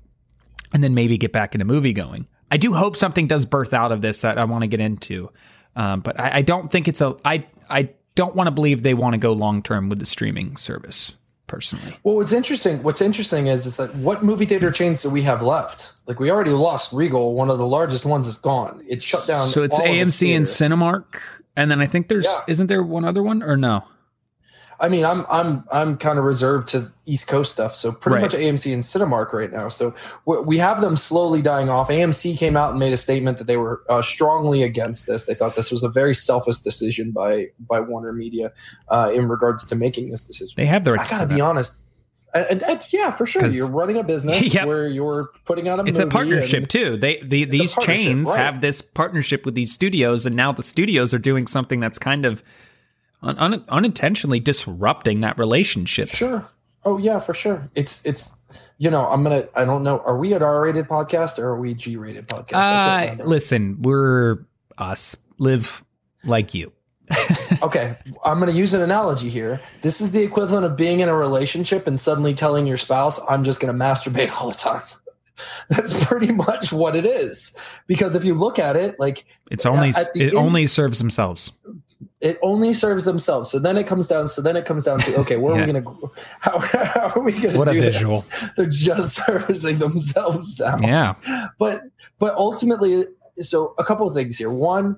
and 0.73 0.83
then 0.83 0.93
maybe 0.93 1.17
get 1.17 1.31
back 1.31 1.55
into 1.55 1.65
movie 1.65 1.93
going. 1.93 2.27
I 2.51 2.57
do 2.57 2.73
hope 2.73 2.95
something 2.95 3.27
does 3.27 3.45
birth 3.45 3.73
out 3.73 3.91
of 3.91 4.01
this 4.01 4.21
that 4.21 4.37
I 4.37 4.43
want 4.43 4.61
to 4.61 4.67
get 4.67 4.81
into, 4.81 5.31
um, 5.75 6.01
but 6.01 6.19
I, 6.19 6.37
I 6.37 6.41
don't 6.41 6.71
think 6.71 6.87
it's 6.87 7.01
a. 7.01 7.15
I 7.25 7.45
I 7.69 7.89
don't 8.15 8.35
want 8.35 8.47
to 8.47 8.51
believe 8.51 8.83
they 8.83 8.93
want 8.93 9.13
to 9.13 9.17
go 9.17 9.33
long 9.33 9.63
term 9.63 9.89
with 9.89 9.99
the 9.99 10.05
streaming 10.05 10.57
service 10.57 11.13
personally. 11.49 11.97
Well, 12.03 12.15
what's 12.15 12.31
interesting, 12.31 12.81
what's 12.83 13.01
interesting 13.01 13.47
is, 13.47 13.65
is 13.65 13.75
that 13.77 13.93
what 13.95 14.23
movie 14.23 14.45
theater 14.45 14.71
chains 14.71 15.01
do 15.01 15.09
we 15.09 15.23
have 15.23 15.41
left? 15.41 15.91
Like 16.05 16.19
we 16.19 16.31
already 16.31 16.51
lost 16.51 16.93
Regal, 16.93 17.33
one 17.33 17.49
of 17.49 17.57
the 17.57 17.67
largest 17.67 18.05
ones 18.05 18.27
is 18.27 18.37
gone. 18.37 18.81
It 18.87 19.03
shut 19.03 19.27
down. 19.27 19.49
So 19.49 19.63
it's 19.63 19.77
AMC 19.79 20.35
and. 20.35 20.45
Cinemark, 20.45 21.19
and 21.57 21.69
then 21.69 21.81
I 21.81 21.87
think 21.87 22.07
there's 22.07 22.25
Yeah. 22.25 22.39
isn't 22.47 22.67
there 22.67 22.81
one 22.83 23.03
other 23.03 23.21
one 23.21 23.43
or 23.43 23.57
no? 23.57 23.83
I 24.81 24.87
mean, 24.89 25.03
I'm 25.03 25.25
I'm 25.29 25.63
I'm 25.71 25.97
kind 25.97 26.17
of 26.19 26.25
reserved 26.25 26.69
to 26.69 26.89
East 27.05 27.27
Coast 27.27 27.51
stuff, 27.51 27.75
so 27.75 27.91
pretty 27.91 28.15
Right. 28.15 28.21
much 28.21 28.33
AMC 28.33 28.73
and 28.73 28.81
Cinemark 28.83 29.33
right 29.33 29.51
now. 29.51 29.67
So 29.67 29.93
we 30.25 30.39
we 30.41 30.57
have 30.59 30.79
them 30.81 30.95
slowly 30.95 31.41
dying 31.41 31.69
off. 31.69 31.89
AMC 31.89 32.37
came 32.37 32.55
out 32.55 32.71
and 32.71 32.79
made 32.79 32.93
a 32.93 32.97
statement 32.97 33.37
that 33.39 33.47
they 33.47 33.57
were 33.57 33.81
uh, 33.89 34.01
strongly 34.01 34.63
against 34.63 35.05
this. 35.07 35.25
They 35.25 35.33
thought 35.35 35.55
this 35.55 35.71
was 35.71 35.83
a 35.83 35.89
very 35.89 36.15
selfish 36.15 36.59
decision 36.59 37.11
by 37.11 37.47
by 37.59 37.81
Warner 37.81 38.13
Media 38.13 38.51
uh, 38.89 39.11
in 39.13 39.27
regards 39.27 39.65
to 39.65 39.75
making 39.75 40.11
this 40.11 40.23
decision. 40.25 40.53
They 40.55 40.65
have 40.67 40.85
the 40.85 40.93
right 40.93 41.01
I 41.01 41.03
to 41.05 41.09
gotta 41.09 41.27
be 41.27 41.35
that. 41.35 41.41
honest. 41.41 41.75
And, 42.31 42.61
and- 42.61 42.85
yeah, 42.91 43.09
for 43.11 43.25
sure. 43.25 43.47
You're 43.47 43.71
running 43.71 43.97
a 43.97 44.03
business 44.03 44.53
Yep. 44.53 44.67
where 44.67 44.87
you're 44.87 45.29
putting 45.45 45.67
out 45.67 45.79
a 45.79 45.85
It's 45.85 45.97
a 45.97 46.05
partnership 46.05 46.67
too. 46.67 46.95
They 46.95 47.19
the, 47.23 47.43
these 47.45 47.75
chains 47.81 48.29
right. 48.29 48.37
have 48.45 48.61
this 48.61 48.81
partnership 48.81 49.45
with 49.45 49.55
these 49.55 49.71
studios, 49.73 50.25
and 50.27 50.35
now 50.35 50.51
the 50.51 50.61
studios 50.63 51.11
are 51.13 51.17
doing 51.19 51.47
something 51.47 51.79
that's 51.79 51.97
kind 51.97 52.25
of 52.27 52.43
un, 53.21 53.37
un, 53.37 53.63
unintentionally 53.69 54.39
disrupting 54.39 55.21
that 55.21 55.37
relationship. 55.37 56.09
Sure. 56.09 56.47
Oh 56.85 56.97
yeah, 56.97 57.19
for 57.19 57.33
sure. 57.33 57.69
It's 57.75 58.05
it's 58.05 58.37
you 58.77 58.89
know 58.89 59.05
I'm 59.05 59.23
gonna 59.23 59.47
I 59.55 59.65
don't 59.65 59.83
know. 59.83 59.99
Are 60.05 60.17
we 60.17 60.33
an 60.33 60.41
R-rated 60.41 60.87
podcast 60.87 61.37
or 61.37 61.49
are 61.49 61.59
we 61.59 61.73
G-rated 61.73 62.27
podcast? 62.27 63.19
Uh, 63.19 63.23
listen, 63.23 63.81
we're 63.81 64.45
us. 64.77 65.15
Live 65.37 65.83
like 66.23 66.53
you. 66.53 66.71
okay, 67.63 67.97
I'm 68.23 68.39
gonna 68.39 68.51
use 68.51 68.73
an 68.73 68.81
analogy 68.81 69.29
here. 69.29 69.59
This 69.81 69.99
is 69.99 70.11
the 70.11 70.21
equivalent 70.21 70.65
of 70.65 70.77
being 70.77 70.99
in 71.01 71.09
a 71.09 71.15
relationship 71.15 71.87
and 71.87 71.99
suddenly 71.99 72.33
telling 72.33 72.65
your 72.67 72.77
spouse, 72.77 73.19
"I'm 73.27 73.43
just 73.43 73.59
gonna 73.59 73.73
masturbate 73.73 74.31
all 74.39 74.49
the 74.49 74.55
time." 74.57 74.83
That's 75.69 76.05
pretty 76.05 76.31
much 76.31 76.71
what 76.71 76.95
it 76.95 77.05
is. 77.05 77.57
Because 77.87 78.15
if 78.15 78.23
you 78.25 78.33
look 78.35 78.59
at 78.59 78.75
it, 78.75 78.99
like 78.99 79.25
It's 79.49 79.65
only 79.65 79.89
it 79.89 80.15
end- 80.15 80.33
only 80.35 80.67
serves 80.67 80.99
themselves. 80.99 81.51
It 82.21 82.37
only 82.41 82.73
serves 82.73 83.05
themselves. 83.05 83.49
So 83.49 83.59
then 83.59 83.77
it 83.77 83.87
comes 83.87 84.07
down. 84.07 84.27
So 84.27 84.41
then 84.41 84.57
it 84.57 84.65
comes 84.65 84.85
down 84.85 84.99
to 84.99 85.15
okay, 85.19 85.37
where 85.37 85.55
are 85.55 85.65
we 85.65 85.71
gonna? 85.71 85.85
How, 86.39 86.59
how 86.59 87.13
are 87.15 87.21
we 87.21 87.31
gonna 87.39 87.57
What 87.57 87.69
a 87.69 87.71
do 87.71 87.81
this? 87.81 88.51
They're 88.57 88.65
just 88.65 89.15
servicing 89.25 89.79
themselves 89.79 90.59
now. 90.59 90.77
Yeah, 90.79 91.49
but 91.57 91.83
but 92.19 92.35
ultimately 92.35 93.05
so 93.41 93.73
a 93.77 93.83
couple 93.83 94.07
of 94.07 94.13
things 94.13 94.37
here 94.37 94.51
one 94.51 94.97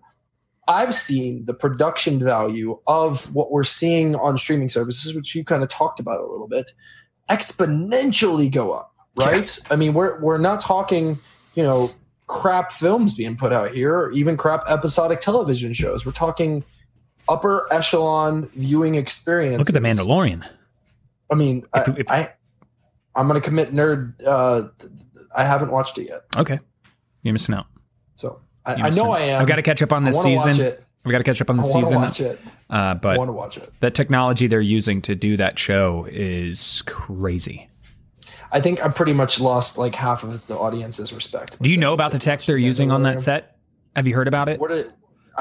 i've 0.68 0.94
seen 0.94 1.46
the 1.46 1.54
production 1.54 2.20
value 2.20 2.78
of 2.88 3.34
what 3.34 3.52
we're 3.52 3.64
seeing 3.64 4.16
on 4.16 4.38
streaming 4.38 4.70
services 4.70 5.14
which 5.14 5.34
you 5.36 5.44
kind 5.44 5.64
of 5.64 5.70
talked 5.70 6.00
about 6.00 6.20
a 6.20 6.26
little 6.26 6.48
bit 6.48 6.72
exponentially 7.30 8.52
go 8.52 8.72
up 8.72 8.94
right 9.16 9.60
i 9.70 9.76
mean 9.76 9.94
we're 9.94 10.20
we're 10.22 10.38
not 10.38 10.60
talking 10.60 11.20
you 11.56 11.64
know 11.64 11.92
crap 12.28 12.72
films 12.72 13.16
being 13.16 13.36
put 13.36 13.52
out 13.52 13.72
here 13.72 13.96
or 13.96 14.12
even 14.12 14.38
crap 14.38 14.64
episodic 14.70 15.20
television 15.20 15.74
shows 15.74 16.06
we're 16.06 16.12
talking 16.12 16.64
upper 17.32 17.68
echelon 17.72 18.50
viewing 18.56 18.96
experience 18.96 19.60
look 19.60 19.70
at 19.70 19.74
the 19.74 19.80
Mandalorian. 19.80 20.46
i 21.32 21.36
mean 21.36 21.66
If- 21.76 21.90
I, 21.90 21.94
if- 21.98 22.12
I 22.12 22.34
i'm 23.16 23.28
gonna 23.28 23.42
commit 23.42 23.74
nerd 23.74 24.14
uh 24.26 24.68
i 25.36 25.44
haven't 25.44 25.72
watched 25.72 25.98
it 25.98 26.08
yet 26.10 26.24
Okay, 26.38 26.60
you're 27.24 27.34
missing 27.34 27.56
out. 27.56 27.66
so 28.16 28.40
I, 28.66 28.74
I 28.74 28.90
know 28.92 29.14
out. 29.14 29.20
I 29.22 29.24
am. 29.26 29.42
I've 29.42 29.48
got 29.48 29.56
to 29.56 29.64
catch 29.64 29.82
up 29.82 29.92
on 29.92 30.04
this 30.04 30.16
to 30.18 30.22
season. 30.22 30.78
I've 31.04 31.12
got 31.12 31.18
to 31.18 31.24
catch 31.24 31.42
up 31.42 31.50
on 31.50 31.60
I 31.60 31.64
the 31.64 31.68
season. 31.68 31.96
watch 32.00 32.22
it. 32.22 32.40
Uh, 32.70 32.74
I 32.76 32.94
but 32.94 33.18
want 33.18 33.30
to 33.30 33.34
watch 33.34 33.58
it. 33.58 33.74
the 33.80 33.90
technology 33.90 34.46
they're 34.46 34.62
using 34.62 35.02
to 35.02 35.16
do 35.16 35.36
that 35.38 35.58
show 35.58 36.06
is 36.12 36.84
crazy. 36.86 37.68
I 38.52 38.62
think 38.62 38.86
I 38.86 38.90
pretty 38.90 39.14
much 39.14 39.40
lost 39.40 39.80
like 39.80 39.96
half 39.96 40.24
of 40.24 40.46
the 40.46 40.56
audience's 40.56 41.12
respect. 41.12 41.60
Do 41.60 41.72
you 41.72 41.78
know 41.78 41.94
about 41.94 42.12
the 42.12 42.20
tech 42.20 42.44
they're 42.44 42.56
using 42.56 42.92
on 42.92 43.02
that 43.02 43.20
set? 43.20 43.58
Have 43.96 44.06
you 44.08 44.14
heard 44.14 44.28
about 44.28 44.48
it? 44.48 44.60
What 44.60 44.70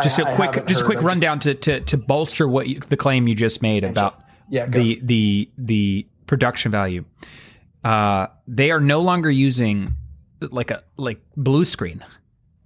it, 0.01 0.03
I- 0.03 0.09
just 0.09 0.19
a 0.19 0.35
quick, 0.35 0.67
just 0.67 0.83
a 0.83 0.85
quick 0.85 1.03
rundown 1.03 1.39
to, 1.41 1.55
to 1.55 1.81
to 1.81 1.97
bolster 1.97 2.49
what 2.49 2.69
you, 2.69 2.81
the 2.81 2.97
claim 2.97 3.29
you 3.29 3.35
just 3.35 3.63
made 3.63 3.85
about 3.85 4.21
Yeah, 4.49 4.67
the 4.67 5.01
the 5.03 5.51
the 5.59 6.07
production 6.27 6.71
value. 6.73 7.05
Uh, 7.85 8.27
they 8.47 8.71
are 8.71 8.81
no 8.81 9.01
longer 9.01 9.31
using 9.31 9.95
like 10.41 10.71
a 10.71 10.83
like 10.97 11.21
blue 11.37 11.65
screen. 11.65 12.05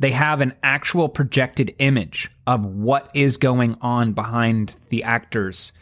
They 0.01 0.11
have 0.11 0.41
an 0.41 0.55
actual 0.63 1.09
projected 1.09 1.75
image 1.79 2.31
of 2.47 2.65
what 2.67 3.11
is 3.15 3.37
going 3.37 3.77
on 3.81 4.13
behind 4.13 4.75
the 4.89 5.05
actors 5.05 5.73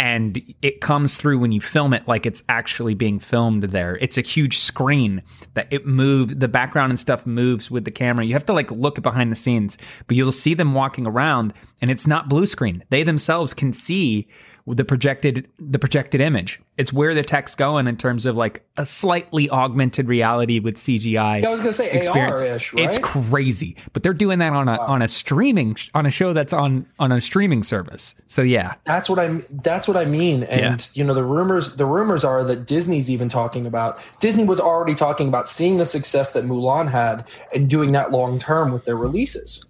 and 0.00 0.42
it 0.62 0.80
comes 0.80 1.18
through 1.18 1.38
when 1.38 1.52
you 1.52 1.60
film 1.60 1.92
it 1.92 2.08
like 2.08 2.24
it's 2.24 2.42
actually 2.48 2.94
being 2.94 3.18
filmed 3.18 3.64
there. 3.64 3.98
It's 4.00 4.16
a 4.16 4.22
huge 4.22 4.58
screen 4.58 5.22
that 5.52 5.70
it 5.70 5.86
moves, 5.86 6.34
the 6.36 6.48
background 6.48 6.90
and 6.90 6.98
stuff 6.98 7.26
moves 7.26 7.70
with 7.70 7.84
the 7.84 7.90
camera. 7.90 8.24
You 8.24 8.32
have 8.32 8.46
to 8.46 8.54
like 8.54 8.70
look 8.70 9.02
behind 9.02 9.30
the 9.30 9.36
scenes, 9.36 9.76
but 10.06 10.16
you'll 10.16 10.32
see 10.32 10.54
them 10.54 10.72
walking 10.72 11.06
around 11.06 11.52
and 11.82 11.90
it's 11.90 12.06
not 12.06 12.30
blue 12.30 12.46
screen. 12.46 12.82
They 12.88 13.02
themselves 13.02 13.52
can 13.52 13.74
see 13.74 14.26
the 14.74 14.84
projected 14.84 15.48
the 15.58 15.78
projected 15.78 16.20
image. 16.20 16.60
It's 16.76 16.92
where 16.92 17.14
the 17.14 17.22
tech's 17.22 17.54
going 17.54 17.86
in 17.86 17.96
terms 17.96 18.26
of 18.26 18.36
like 18.36 18.62
a 18.76 18.86
slightly 18.86 19.50
augmented 19.50 20.08
reality 20.08 20.58
with 20.60 20.76
CGI. 20.76 21.42
Yeah, 21.42 21.48
I 21.48 21.50
was 21.50 21.60
gonna 21.60 21.72
say 21.72 21.90
experience. 21.90 22.40
AR-ish, 22.40 22.72
right? 22.72 22.84
It's 22.84 22.98
crazy, 22.98 23.76
but 23.92 24.02
they're 24.02 24.14
doing 24.14 24.38
that 24.38 24.52
on 24.52 24.68
a 24.68 24.80
on 24.80 25.02
a 25.02 25.08
streaming 25.08 25.76
on 25.94 26.06
a 26.06 26.10
show 26.10 26.32
that's 26.32 26.52
on 26.52 26.86
on 26.98 27.12
a 27.12 27.20
streaming 27.20 27.62
service. 27.62 28.14
So 28.26 28.42
yeah, 28.42 28.74
That's 28.84 29.08
what 29.08 29.18
I. 29.18 29.42
That's 29.50 29.86
what 29.86 29.96
I 29.96 30.04
mean. 30.04 30.44
And 30.44 30.88
you 30.94 31.04
know, 31.04 31.14
the 31.14 31.24
rumors. 31.24 31.76
The 31.76 31.86
rumors 31.86 32.24
are 32.24 32.44
that 32.44 32.66
Disney's 32.66 33.10
even 33.10 33.28
talking 33.28 33.66
about. 33.66 33.98
Disney 34.20 34.44
was 34.44 34.60
already 34.60 34.94
talking 34.94 35.28
about 35.28 35.48
seeing 35.48 35.78
the 35.78 35.86
success 35.86 36.32
that 36.32 36.44
Mulan 36.44 36.90
had 36.90 37.26
and 37.54 37.68
doing 37.68 37.92
that 37.92 38.10
long 38.10 38.38
term 38.38 38.72
with 38.72 38.84
their 38.84 38.96
releases. 38.96 39.64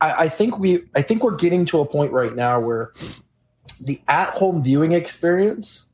I, 0.00 0.12
I 0.24 0.28
think 0.28 0.58
we. 0.58 0.82
I 0.94 1.02
think 1.02 1.22
we're 1.22 1.36
getting 1.36 1.64
to 1.66 1.80
a 1.80 1.84
point 1.86 2.12
right 2.12 2.34
now 2.34 2.60
where 2.60 2.92
the 3.78 4.00
at-home 4.08 4.62
viewing 4.62 4.92
experience, 4.92 5.86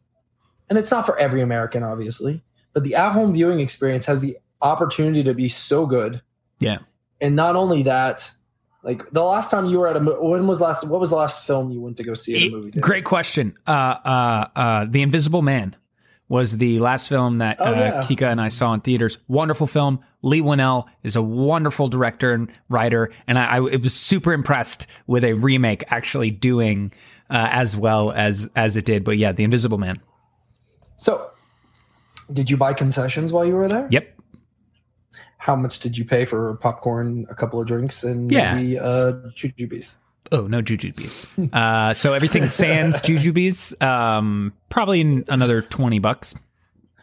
and 0.69 0.79
it's 0.79 0.91
not 0.91 1.07
for 1.07 1.19
every 1.19 1.41
American, 1.41 1.83
obviously, 1.83 2.43
but 2.73 2.85
the 2.85 2.95
at-home 2.95 3.33
viewing 3.33 3.61
experience 3.61 4.07
has 4.07 4.21
the 4.21 4.39
opportunity 4.61 5.23
to 5.23 5.35
be 5.35 5.49
so 5.49 5.87
good 5.87 6.23
yeah. 6.61 6.79
and 7.21 7.37
not 7.37 7.57
only 7.57 7.83
that, 7.85 8.31
like 8.83 9.11
the 9.11 9.23
last 9.23 9.51
time 9.51 9.67
you 9.67 9.79
were 9.79 9.89
at 9.89 9.97
a 9.97 10.01
when 10.01 10.47
was 10.47 10.61
last 10.61 10.87
what 10.87 11.01
was 11.01 11.11
the 11.11 11.17
last 11.17 11.47
film 11.47 11.71
you 11.71 11.81
went 11.81 11.97
to 11.99 12.05
go 12.05 12.15
see 12.15 12.37
at 12.37 12.43
a 12.43 12.51
movie? 12.51 12.71
theater? 12.71 12.81
Great 12.81 13.05
question. 13.05 13.55
Uh, 13.67 13.71
uh, 13.71 14.49
uh, 14.57 14.87
the 14.89 15.03
Invisible 15.03 15.43
Man 15.43 15.77
was 16.29 16.57
the 16.57 16.79
last 16.79 17.09
film 17.09 17.39
that 17.39 17.59
Oh, 17.61 17.67
uh, 17.67 17.71
yeah. 17.71 18.03
Kika 18.03 18.31
and 18.31 18.41
I 18.41 18.49
saw 18.49 18.73
in 18.75 18.81
theaters. 18.81 19.19
Wonderful 19.29 19.67
film. 19.67 20.01
Leigh 20.23 20.41
Whannell 20.41 20.87
is 21.03 21.17
a 21.17 21.23
wonderful 21.23 21.89
director 21.89 22.33
and 22.33 22.51
writer, 22.69 23.11
and 23.27 23.39
I, 23.39 23.57
I 23.57 23.61
was 23.61 23.95
super 23.95 24.33
impressed 24.33 24.87
with 25.07 25.23
a 25.23 25.35
remake 25.35 25.85
actually 25.89 26.31
doing 26.31 26.93
uh, 27.31 27.49
as 27.51 27.77
well 27.77 28.13
as 28.13 28.49
as 28.57 28.77
it 28.77 28.85
did. 28.85 29.05
But 29.05 29.19
yeah, 29.19 29.33
The 29.33 29.45
Invisible 29.45 29.79
Man. 29.79 30.01
So, 30.97 31.31
did 32.33 32.51
you 32.51 32.57
buy 32.57 32.73
concessions 32.73 33.33
while 33.33 33.45
you 33.45 33.55
were 33.55 33.69
there? 33.69 33.89
Yep. 33.91 34.11
How 35.39 35.57
much 35.57 35.81
did 35.81 35.99
you 35.99 36.05
pay 36.05 36.25
for 36.25 36.55
popcorn, 36.57 37.27
a 37.29 37.35
couple 37.35 37.61
of 37.61 37.67
drinks, 37.67 38.03
and 38.03 38.33
Yeah, 38.33 38.55
maybe 38.55 38.79
uh, 38.79 39.13
jujubes? 39.37 39.97
Oh 40.33 40.47
no, 40.47 40.63
jujubes. 40.63 41.27
uh, 41.53 41.93
so 41.93 42.15
everything 42.15 42.49
sans 42.49 42.97
jujubes. 43.03 43.81
Um, 43.83 44.53
probably 44.71 45.25
another 45.29 45.61
twenty 45.63 45.99
bucks. 45.99 46.35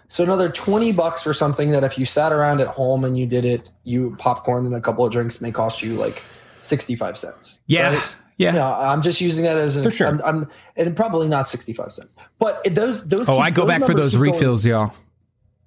So 0.07 0.23
another 0.23 0.49
twenty 0.49 0.91
bucks 0.91 1.21
for 1.21 1.33
something 1.33 1.71
that 1.71 1.83
if 1.83 1.97
you 1.99 2.05
sat 2.05 2.33
around 2.33 2.61
at 2.61 2.67
home 2.67 3.05
and 3.05 3.17
you 3.17 3.27
did 3.27 3.45
it, 3.45 3.69
you 3.83 4.15
popcorn 4.17 4.65
and 4.65 4.75
a 4.75 4.81
couple 4.81 5.05
of 5.05 5.11
drinks 5.11 5.39
may 5.39 5.51
cost 5.51 5.83
you 5.83 5.93
like 5.93 6.23
sixty-five 6.61 7.17
cents. 7.17 7.59
Yeah, 7.67 7.93
right? 7.93 8.15
Yeah. 8.41 8.51
No, 8.51 8.73
I'm 8.73 9.01
just 9.01 9.21
using 9.21 9.43
that 9.45 9.57
as 9.57 9.77
an. 9.77 9.83
For 9.83 9.91
sure. 9.91 10.07
I'm, 10.07 10.21
I'm 10.23 10.47
and 10.75 10.95
probably 10.95 11.27
not 11.27 11.47
sixty-five 11.47 11.91
cents, 11.91 12.11
but 12.39 12.63
those 12.73 13.07
those. 13.07 13.29
Oh, 13.29 13.35
keep- 13.35 13.43
I 13.43 13.49
go 13.51 13.65
back 13.65 13.83
for 13.85 13.93
those 13.93 14.11
keep 14.13 14.19
going- 14.21 14.33
refills, 14.33 14.65
y'all. 14.65 14.93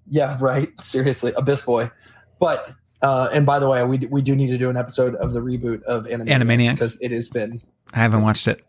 Yeah, 0.08 0.36
right. 0.40 0.68
Seriously, 0.82 1.32
Abyss 1.36 1.62
Boy. 1.62 1.90
But 2.40 2.70
uh, 3.00 3.28
and 3.32 3.46
by 3.46 3.58
the 3.58 3.68
way, 3.68 3.84
we 3.84 3.98
we 4.10 4.20
do 4.22 4.34
need 4.36 4.48
to 4.48 4.58
do 4.58 4.68
an 4.70 4.76
episode 4.76 5.14
of 5.16 5.32
the 5.32 5.40
reboot 5.40 5.82
of 5.84 6.04
Animaniacs 6.06 6.42
Animaniacs. 6.42 6.70
because 6.72 7.00
it 7.00 7.10
has 7.12 7.28
been 7.28 7.60
I 7.92 7.98
haven't 8.00 8.22
watched 8.22 8.48
it. 8.48 8.64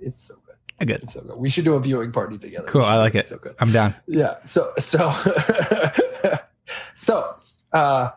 it's 0.00 0.16
so 0.16 0.34
good. 0.46 0.56
I 0.80 0.84
good. 0.84 1.02
It's 1.02 1.12
so 1.14 1.20
good. 1.22 1.36
We 1.36 1.48
should 1.50 1.64
do 1.64 1.74
a 1.74 1.80
viewing 1.80 2.12
party 2.12 2.38
together. 2.38 2.66
Cool. 2.66 2.82
I 2.84 2.96
like 2.96 3.14
it. 3.14 3.24
So 3.24 3.36
good. 3.38 3.54
I'm 3.60 3.70
down. 3.72 3.94
Yeah. 4.06 4.36
So 4.44 4.72
so 4.78 5.12
so 6.94 7.36
uh 7.72 8.10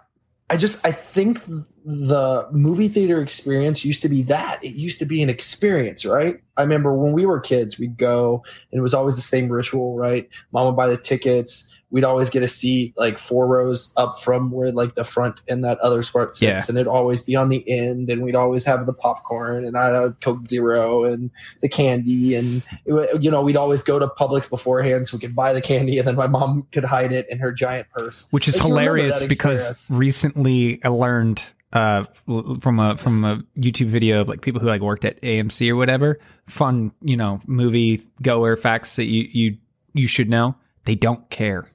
I 0.51 0.57
just 0.57 0.85
I 0.85 0.91
think 0.91 1.39
the 1.85 2.45
movie 2.51 2.89
theater 2.89 3.21
experience 3.21 3.85
used 3.85 4.01
to 4.01 4.09
be 4.09 4.21
that. 4.23 4.61
It 4.61 4.75
used 4.75 4.99
to 4.99 5.05
be 5.05 5.23
an 5.23 5.29
experience, 5.29 6.03
right? 6.05 6.41
I 6.57 6.61
remember 6.63 6.93
when 6.93 7.13
we 7.13 7.25
were 7.25 7.39
kids, 7.39 7.79
we'd 7.79 7.95
go 7.97 8.43
and 8.69 8.77
it 8.77 8.81
was 8.81 8.93
always 8.93 9.15
the 9.15 9.21
same 9.21 9.47
ritual, 9.47 9.95
right? 9.95 10.27
Mom 10.51 10.65
would 10.65 10.75
buy 10.75 10.87
the 10.87 10.97
tickets. 10.97 11.70
We'd 11.91 12.03
always 12.03 12.29
get 12.29 12.41
a 12.41 12.47
seat 12.47 12.93
like 12.97 13.19
four 13.19 13.47
rows 13.47 13.93
up 13.97 14.17
from 14.19 14.49
where 14.49 14.71
like 14.71 14.95
the 14.95 15.03
front 15.03 15.41
and 15.47 15.63
that 15.65 15.77
other 15.79 16.01
spot 16.03 16.35
sits, 16.35 16.41
Yeah. 16.41 16.63
and 16.69 16.77
it'd 16.77 16.87
always 16.87 17.21
be 17.21 17.35
on 17.35 17.49
the 17.49 17.63
end. 17.69 18.09
And 18.09 18.23
we'd 18.23 18.35
always 18.35 18.65
have 18.65 18.85
the 18.85 18.93
popcorn 18.93 19.65
and 19.65 19.77
I'd 19.77 19.93
have 19.93 20.19
Coke 20.21 20.45
Zero 20.45 21.03
and 21.03 21.29
the 21.61 21.69
candy, 21.69 22.35
and 22.35 22.63
it, 22.85 23.23
you 23.23 23.29
know 23.29 23.41
we'd 23.41 23.57
always 23.57 23.83
go 23.83 23.99
to 23.99 24.07
Publix 24.07 24.49
beforehand 24.49 25.07
so 25.07 25.17
we 25.17 25.21
could 25.21 25.35
buy 25.35 25.53
the 25.53 25.61
candy, 25.61 25.97
and 25.99 26.07
then 26.07 26.15
my 26.15 26.27
mom 26.27 26.65
could 26.71 26.85
hide 26.85 27.11
it 27.11 27.27
in 27.29 27.39
her 27.39 27.51
giant 27.51 27.89
purse, 27.89 28.27
Which 28.31 28.47
is 28.47 28.55
remember 28.57 28.79
hilarious 28.97 29.23
because 29.23 29.89
recently 29.91 30.83
I 30.83 30.87
learned 30.87 31.43
uh, 31.73 32.03
from 32.59 32.79
a 32.79 32.97
from 32.97 33.23
a 33.23 33.41
YouTube 33.57 33.87
video 33.87 34.21
of 34.21 34.27
like 34.27 34.41
people 34.41 34.59
who 34.59 34.67
like 34.67 34.81
worked 34.81 35.05
at 35.05 35.21
AMC 35.21 35.69
or 35.69 35.75
whatever. 35.75 36.19
Fun, 36.47 36.91
you 37.01 37.15
know, 37.15 37.39
movie 37.47 38.01
goer 38.21 38.57
facts 38.57 38.95
that 38.97 39.05
you 39.05 39.27
you 39.31 39.57
you 39.93 40.07
should 40.07 40.29
know. 40.29 40.55
They 40.85 40.95
don't 40.95 41.29
care. 41.29 41.67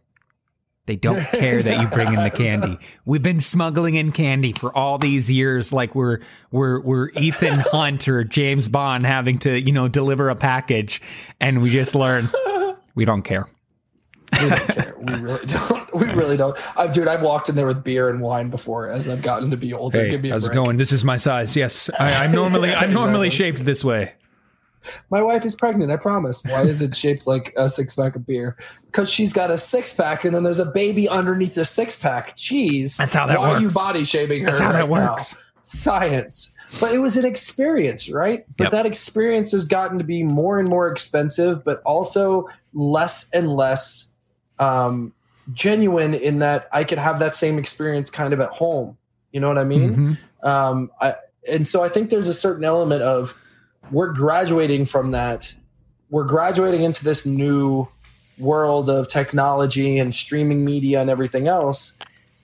They 0.86 0.96
don't 0.96 1.24
care 1.32 1.60
that 1.60 1.80
you 1.80 1.88
bring 1.88 2.08
in 2.08 2.22
the 2.22 2.30
candy. 2.30 2.78
We've 3.04 3.22
been 3.22 3.40
smuggling 3.40 3.96
in 3.96 4.12
candy 4.12 4.52
for 4.52 4.76
all 4.76 4.98
these 4.98 5.30
years, 5.30 5.72
like 5.72 5.94
we're 5.94 6.20
we're 6.50 6.80
we're 6.80 7.10
Ethan 7.10 7.60
Hunt 7.72 8.08
or 8.08 8.24
James 8.24 8.68
Bond 8.68 9.04
having 9.04 9.38
to 9.40 9.60
you 9.60 9.72
know 9.72 9.88
deliver 9.88 10.28
a 10.30 10.36
package, 10.36 11.02
and 11.40 11.60
we 11.60 11.70
just 11.70 11.94
learn 11.94 12.30
we 12.96 13.04
don't 13.04 13.22
care. 13.22 13.46
we 14.40 14.48
don't 14.48 14.68
care. 14.68 14.94
We 14.98 15.14
really 15.14 15.46
don't. 15.46 15.94
We 15.94 16.06
really 16.12 16.36
don't. 16.36 16.56
I've, 16.76 16.92
dude, 16.92 17.06
I've 17.06 17.22
walked 17.22 17.48
in 17.48 17.54
there 17.54 17.66
with 17.66 17.84
beer 17.84 18.08
and 18.08 18.20
wine 18.20 18.50
before 18.50 18.90
as 18.90 19.08
I've 19.08 19.22
gotten 19.22 19.50
to 19.52 19.56
be 19.56 19.72
older. 19.72 20.08
Give 20.08 20.22
me 20.22 20.30
a 20.30 20.32
how's 20.32 20.46
it 20.46 20.52
going? 20.52 20.78
This 20.78 20.90
is 20.90 21.04
my 21.04 21.16
size. 21.16 21.56
Yes, 21.56 21.88
I, 21.98 22.24
I'm 22.24 22.32
normally 22.32 22.74
I'm 22.74 22.92
normally 22.92 23.30
shaped 23.30 23.64
this 23.64 23.84
way. 23.84 24.14
My 25.10 25.22
wife 25.22 25.44
is 25.44 25.54
pregnant. 25.54 25.90
I 25.92 25.96
promise. 25.96 26.42
Why 26.44 26.62
is 26.62 26.82
it 26.82 26.94
shaped 26.96 27.26
like 27.26 27.52
a 27.56 27.68
six 27.68 27.94
pack 27.94 28.16
of 28.16 28.26
beer? 28.26 28.56
Because 28.86 29.10
she's 29.10 29.32
got 29.32 29.50
a 29.50 29.58
six 29.58 29.92
pack, 29.94 30.24
and 30.24 30.34
then 30.34 30.42
there's 30.44 30.58
a 30.58 30.64
baby 30.66 31.08
underneath 31.08 31.54
the 31.54 31.64
six 31.64 31.98
pack. 32.00 32.36
Jeez, 32.36 32.96
That's 32.96 33.14
how 33.14 33.26
that 33.26 33.38
Why 33.40 33.50
are 33.52 33.58
you 33.58 33.64
works. 33.66 33.74
body 33.74 34.04
shaming 34.04 34.40
her? 34.40 34.46
That's 34.46 34.58
how 34.58 34.72
that 34.72 34.88
right 34.88 34.90
now? 34.90 35.10
works. 35.12 35.34
Science. 35.62 36.54
But 36.80 36.94
it 36.94 36.98
was 36.98 37.16
an 37.16 37.24
experience, 37.24 38.10
right? 38.10 38.44
But 38.56 38.64
Yep. 38.64 38.70
that 38.72 38.86
experience 38.86 39.52
has 39.52 39.64
gotten 39.66 39.98
to 39.98 40.04
be 40.04 40.22
more 40.22 40.58
and 40.58 40.68
more 40.68 40.88
expensive, 40.88 41.64
but 41.64 41.80
also 41.84 42.48
less 42.74 43.30
and 43.32 43.54
less 43.54 44.12
um, 44.58 45.12
genuine 45.52 46.14
in 46.14 46.40
that 46.40 46.68
I 46.72 46.82
could 46.84 46.98
have 46.98 47.18
that 47.20 47.36
same 47.36 47.58
experience 47.58 48.10
kind 48.10 48.32
of 48.32 48.40
at 48.40 48.50
home. 48.50 48.96
You 49.32 49.40
know 49.40 49.48
what 49.48 49.58
I 49.58 49.64
mean? 49.64 50.18
Mhm. 50.42 50.46
um, 50.48 50.90
I, 51.00 51.14
and 51.48 51.68
so 51.68 51.84
I 51.84 51.88
think 51.88 52.10
there's 52.10 52.28
a 52.28 52.34
certain 52.34 52.64
element 52.64 53.02
of 53.02 53.34
we're 53.90 54.12
graduating 54.12 54.86
from 54.86 55.10
that. 55.12 55.52
We're 56.10 56.24
graduating 56.24 56.82
into 56.82 57.04
this 57.04 57.26
new 57.26 57.88
world 58.38 58.88
of 58.90 59.08
technology 59.08 59.98
and 59.98 60.14
streaming 60.14 60.64
media 60.64 61.00
and 61.00 61.10
everything 61.10 61.48
else. 61.48 61.98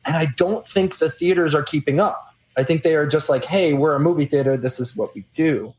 And 0.05 0.17
I 0.17 0.27
don't 0.37 0.67
think 0.67 0.99
the 0.99 1.11
theaters 1.11 1.55
are 1.55 1.63
keeping 1.63 2.01
up. 2.01 2.35
I 2.57 2.65
think 2.65 2.83
they 2.83 2.95
are 2.97 3.07
just 3.07 3.29
like, 3.31 3.45
hey, 3.45 3.73
we're 3.73 3.95
a 3.95 4.01
movie 4.01 4.25
theater. 4.27 4.57
This 4.57 4.81
is 4.81 4.97
what 4.97 5.15
we 5.15 5.25
do. 5.33 5.75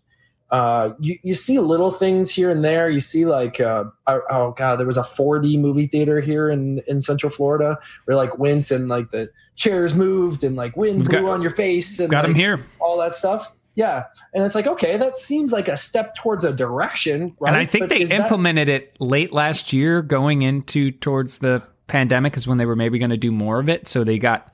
Uh, 0.50 0.94
you, 1.00 1.18
you 1.24 1.34
see 1.36 1.58
little 1.60 1.92
things 1.92 2.30
here 2.30 2.52
and 2.52 2.64
there. 2.64 2.90
You 2.90 3.02
see 3.02 3.26
like, 3.26 3.60
uh, 3.60 3.86
oh, 4.08 4.52
god, 4.56 4.76
there 4.78 4.86
was 4.86 4.98
a 4.98 5.02
4D 5.02 5.60
movie 5.60 5.88
theater 5.88 6.22
here 6.22 6.50
in, 6.50 6.80
in 6.88 7.02
Central 7.02 7.32
Florida 7.32 7.78
where 8.06 8.16
like 8.16 8.38
went 8.38 8.70
and 8.72 8.88
like 8.88 9.10
the 9.10 9.30
chairs 9.56 9.96
moved 9.96 10.44
and 10.44 10.56
like 10.56 10.78
wind 10.78 11.06
blew 11.10 11.22
got- 11.22 11.30
on 11.30 11.42
your 11.42 11.52
face 11.52 12.00
and 12.00 12.10
Got 12.12 12.26
him 12.26 12.32
like, 12.32 12.40
here. 12.40 12.64
all 12.80 13.00
that 13.00 13.16
stuff. 13.16 13.52
Yeah, 13.76 14.04
and 14.34 14.44
it's 14.44 14.56
like 14.56 14.68
okay, 14.68 14.98
that 14.98 15.18
seems 15.18 15.52
like 15.52 15.68
a 15.68 15.78
step 15.78 16.16
towards 16.16 16.46
a 16.46 16.54
direction, 16.54 17.36
right? 17.40 17.50
And 17.50 17.58
I 17.58 17.66
think 17.66 17.84
But 17.84 17.90
they 17.90 18.02
is 18.02 18.10
that- 18.10 18.22
implemented 18.22 18.70
it 18.70 18.96
late 19.00 19.34
last 19.34 19.74
year, 19.74 20.02
going 20.02 20.42
into 20.44 20.92
towards 20.92 21.40
the 21.40 21.64
pandemic, 21.88 22.38
is 22.38 22.48
when 22.48 22.58
they 22.58 22.66
were 22.66 22.76
maybe 22.76 23.00
going 23.00 23.10
to 23.12 23.18
do 23.18 23.32
more 23.32 23.60
of 23.60 23.70
it. 23.70 23.88
So 23.88 24.04
they 24.04 24.20
got 24.20 24.54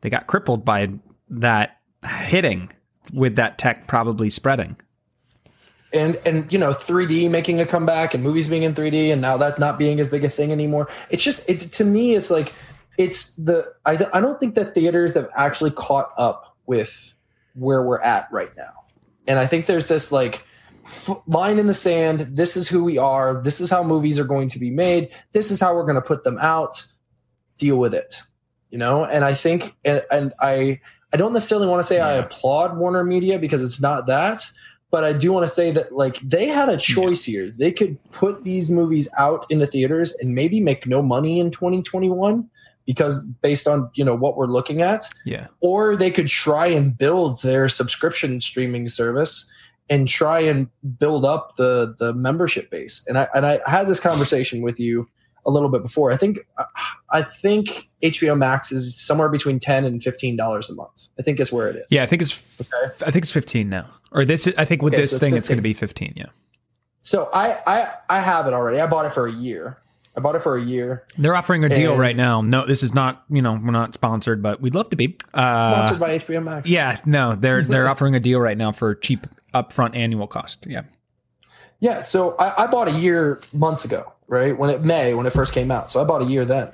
they 0.00 0.10
got 0.10 0.26
crippled 0.26 0.64
by 0.64 0.88
that 1.30 1.78
hitting 2.04 2.72
with 3.12 3.36
that 3.36 3.58
tech 3.58 3.86
probably 3.86 4.28
spreading. 4.30 4.76
and 5.92 6.18
and 6.26 6.52
you 6.52 6.58
know 6.58 6.72
3D 6.72 7.30
making 7.30 7.60
a 7.60 7.66
comeback 7.66 8.12
and 8.12 8.22
movies 8.22 8.48
being 8.48 8.62
in 8.62 8.74
3D 8.74 9.10
and 9.12 9.22
now 9.22 9.36
that 9.38 9.58
not 9.58 9.78
being 9.78 10.00
as 10.00 10.08
big 10.08 10.24
a 10.24 10.28
thing 10.28 10.52
anymore. 10.52 10.88
It's 11.10 11.22
just 11.22 11.48
it's 11.48 11.66
to 11.78 11.84
me 11.84 12.14
it's 12.14 12.30
like 12.30 12.52
it's 12.98 13.34
the 13.34 13.72
I, 13.86 13.92
I 14.12 14.20
don't 14.20 14.38
think 14.40 14.56
that 14.56 14.74
theaters 14.74 15.14
have 15.14 15.28
actually 15.36 15.70
caught 15.70 16.10
up 16.18 16.56
with 16.66 17.14
where 17.58 17.82
we're 17.82 18.00
at 18.00 18.28
right 18.32 18.54
now. 18.56 18.72
And 19.26 19.38
I 19.38 19.46
think 19.46 19.66
there's 19.66 19.88
this 19.88 20.10
like 20.10 20.44
f- 20.84 21.20
line 21.26 21.58
in 21.58 21.66
the 21.66 21.74
sand, 21.74 22.28
this 22.30 22.56
is 22.56 22.68
who 22.68 22.84
we 22.84 22.98
are, 22.98 23.42
this 23.42 23.60
is 23.60 23.70
how 23.70 23.82
movies 23.82 24.18
are 24.18 24.24
going 24.24 24.48
to 24.50 24.58
be 24.58 24.70
made, 24.70 25.10
this 25.32 25.50
is 25.50 25.60
how 25.60 25.74
we're 25.74 25.82
going 25.82 25.96
to 25.96 26.02
put 26.02 26.24
them 26.24 26.38
out. 26.38 26.84
Deal 27.58 27.76
with 27.76 27.94
it. 27.94 28.22
You 28.70 28.78
know? 28.78 29.04
And 29.04 29.24
I 29.24 29.34
think 29.34 29.74
and, 29.84 30.02
and 30.10 30.32
I 30.40 30.80
I 31.12 31.16
don't 31.16 31.32
necessarily 31.32 31.66
want 31.66 31.80
to 31.80 31.84
say 31.84 32.00
I 32.00 32.14
applaud 32.14 32.76
Warner 32.76 33.02
Media 33.02 33.38
because 33.38 33.62
it's 33.62 33.80
not 33.80 34.06
that 34.06 34.44
but 34.90 35.04
I 35.04 35.12
do 35.12 35.32
want 35.32 35.46
to 35.46 35.52
say 35.52 35.70
that 35.72 35.92
like 35.92 36.18
they 36.20 36.46
had 36.46 36.68
a 36.68 36.76
choice 36.76 37.24
here. 37.24 37.50
They 37.50 37.72
could 37.72 37.98
put 38.10 38.44
these 38.44 38.70
movies 38.70 39.08
out 39.18 39.46
into 39.50 39.66
theaters 39.66 40.16
and 40.20 40.34
maybe 40.34 40.60
make 40.60 40.86
no 40.86 41.02
money 41.02 41.40
in 41.40 41.50
2021 41.50 42.48
because 42.88 43.24
based 43.42 43.68
on 43.68 43.88
you 43.94 44.04
know 44.04 44.16
what 44.16 44.36
we're 44.38 44.46
looking 44.46 44.80
at, 44.82 45.04
Yeah. 45.26 45.46
or 45.60 45.94
they 45.94 46.10
could 46.10 46.26
try 46.26 46.66
and 46.68 46.96
build 46.96 47.42
their 47.42 47.68
subscription 47.68 48.40
streaming 48.40 48.88
service 48.88 49.48
and 49.90 50.08
try 50.08 50.40
and 50.40 50.68
build 50.98 51.24
up 51.26 51.54
the 51.56 51.94
the 51.98 52.14
membership 52.14 52.70
base. 52.70 53.04
And 53.06 53.18
I 53.18 53.28
and 53.34 53.44
I 53.46 53.60
had 53.66 53.86
this 53.86 54.00
conversation 54.00 54.62
with 54.62 54.80
you 54.80 55.06
a 55.46 55.50
little 55.50 55.68
bit 55.68 55.82
before. 55.82 56.10
I 56.10 56.16
think 56.16 56.38
I 57.10 57.22
think 57.22 57.88
HBO 58.02 58.36
Max 58.36 58.72
is 58.72 58.98
somewhere 58.98 59.28
between 59.28 59.60
ten 59.60 59.84
and 59.84 60.02
fifteen 60.02 60.34
dollars 60.36 60.70
a 60.70 60.74
month. 60.74 61.08
I 61.18 61.22
think 61.22 61.40
is 61.40 61.52
where 61.52 61.68
it 61.68 61.76
is. 61.76 61.82
Yeah, 61.90 62.02
I 62.02 62.06
think 62.06 62.22
it's 62.22 62.42
Okay. 62.60 63.04
I 63.06 63.10
think 63.10 63.22
it's 63.24 63.30
15 63.30 63.68
now. 63.68 63.86
Or 64.12 64.24
this 64.24 64.48
I 64.58 64.64
think 64.64 64.80
with 64.82 64.94
Okay, 64.94 65.02
this 65.02 65.10
so 65.12 65.18
thing 65.18 65.36
it's 65.36 65.46
going 65.48 65.58
to 65.58 65.62
be 65.62 65.72
15, 65.74 66.14
yeah. 66.16 66.26
So 67.02 67.28
I, 67.32 67.58
I 67.66 67.88
I 68.08 68.20
have 68.20 68.46
it 68.46 68.52
already. 68.54 68.80
I 68.80 68.86
bought 68.86 69.06
it 69.06 69.12
for 69.12 69.26
a 69.26 69.32
year. 69.32 69.78
I 70.18 70.20
bought 70.20 70.34
it 70.34 70.42
for 70.42 70.56
a 70.56 70.60
year. 70.62 71.04
They're 71.16 71.36
offering 71.36 71.62
a 71.62 71.68
deal 71.68 71.96
right 71.96 72.16
now. 72.16 72.40
No, 72.40 72.66
this 72.66 72.82
is 72.82 72.92
not, 72.92 73.22
you 73.30 73.40
know, 73.40 73.52
we're 73.52 73.70
not 73.70 73.94
sponsored, 73.94 74.42
but 74.42 74.60
we'd 74.60 74.74
love 74.74 74.90
to 74.90 74.96
be. 74.96 75.16
Uh 75.32 75.86
Sponsored 75.86 76.00
by 76.00 76.18
HBO 76.18 76.42
Max. 76.42 76.68
yeah, 76.68 76.98
no, 77.06 77.36
they're 77.36 77.62
they're 77.62 77.88
offering 77.88 78.16
a 78.16 78.20
deal 78.20 78.40
right 78.40 78.58
now 78.58 78.72
for 78.72 78.96
cheap 78.96 79.28
upfront 79.54 79.94
annual 79.94 80.26
cost. 80.26 80.66
Yeah. 80.66 80.82
Yeah. 81.78 82.00
So 82.00 82.34
I, 82.36 82.64
I 82.64 82.66
bought 82.66 82.88
a 82.88 82.92
year 82.98 83.40
months 83.52 83.84
ago, 83.84 84.12
right? 84.26 84.58
When 84.58 84.70
it 84.70 84.82
May, 84.82 85.14
when 85.14 85.24
it 85.26 85.32
first 85.32 85.52
came 85.52 85.70
out. 85.70 85.88
So 85.88 86.00
I 86.00 86.04
bought 86.04 86.22
a 86.22 86.26
year 86.26 86.44
then. 86.44 86.72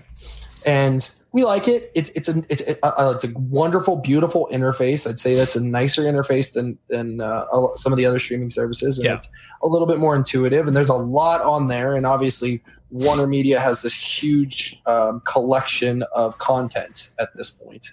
And 0.64 1.06
we 1.34 1.44
like 1.44 1.66
it. 1.66 1.90
It's 1.96 2.10
it's 2.10 2.28
a 2.28 2.44
it's 2.48 2.60
a, 2.62 2.76
it's 3.10 3.24
a 3.24 3.32
wonderful, 3.34 3.96
beautiful 3.96 4.48
interface. 4.52 5.04
I'd 5.04 5.18
say 5.18 5.34
that's 5.34 5.56
a 5.56 5.60
nicer 5.60 6.02
interface 6.02 6.52
than 6.52 6.78
than 6.88 7.20
uh, 7.20 7.44
some 7.74 7.92
of 7.92 7.96
the 7.96 8.06
other 8.06 8.20
streaming 8.20 8.50
services, 8.50 8.98
and 8.98 9.04
Yeah. 9.06 9.16
it's 9.16 9.28
a 9.60 9.66
little 9.66 9.88
bit 9.88 9.98
more 9.98 10.14
intuitive. 10.14 10.68
And 10.68 10.76
there's 10.76 10.88
a 10.88 10.94
lot 10.94 11.40
on 11.42 11.66
there, 11.66 11.96
and 11.96 12.06
obviously 12.06 12.62
Warner 12.90 13.26
Media 13.26 13.58
has 13.58 13.82
this 13.82 13.94
huge 13.96 14.80
um, 14.86 15.22
collection 15.24 16.04
of 16.14 16.38
content 16.38 17.10
at 17.18 17.36
this 17.36 17.50
point. 17.50 17.88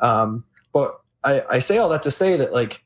Um, 0.00 0.44
but 0.72 1.00
I, 1.24 1.42
I 1.50 1.58
say 1.58 1.78
all 1.78 1.88
that 1.88 2.04
to 2.04 2.12
say 2.12 2.36
that 2.36 2.52
like 2.52 2.84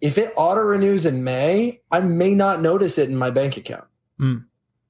if 0.00 0.18
it 0.18 0.32
auto 0.36 0.60
renews 0.62 1.06
in 1.06 1.22
May, 1.22 1.80
I 1.92 2.00
may 2.00 2.34
not 2.34 2.60
notice 2.60 2.98
it 2.98 3.08
in 3.08 3.14
my 3.16 3.30
bank 3.30 3.56
account. 3.56 3.84
Mm. 4.18 4.46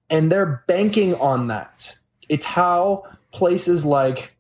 And 0.09 0.33
they're 0.33 0.65
banking 0.67 1.15
on 1.17 1.49
that. 1.49 1.99
It's 2.31 2.47
how 2.47 3.03
places 3.33 3.85
like 3.85 4.37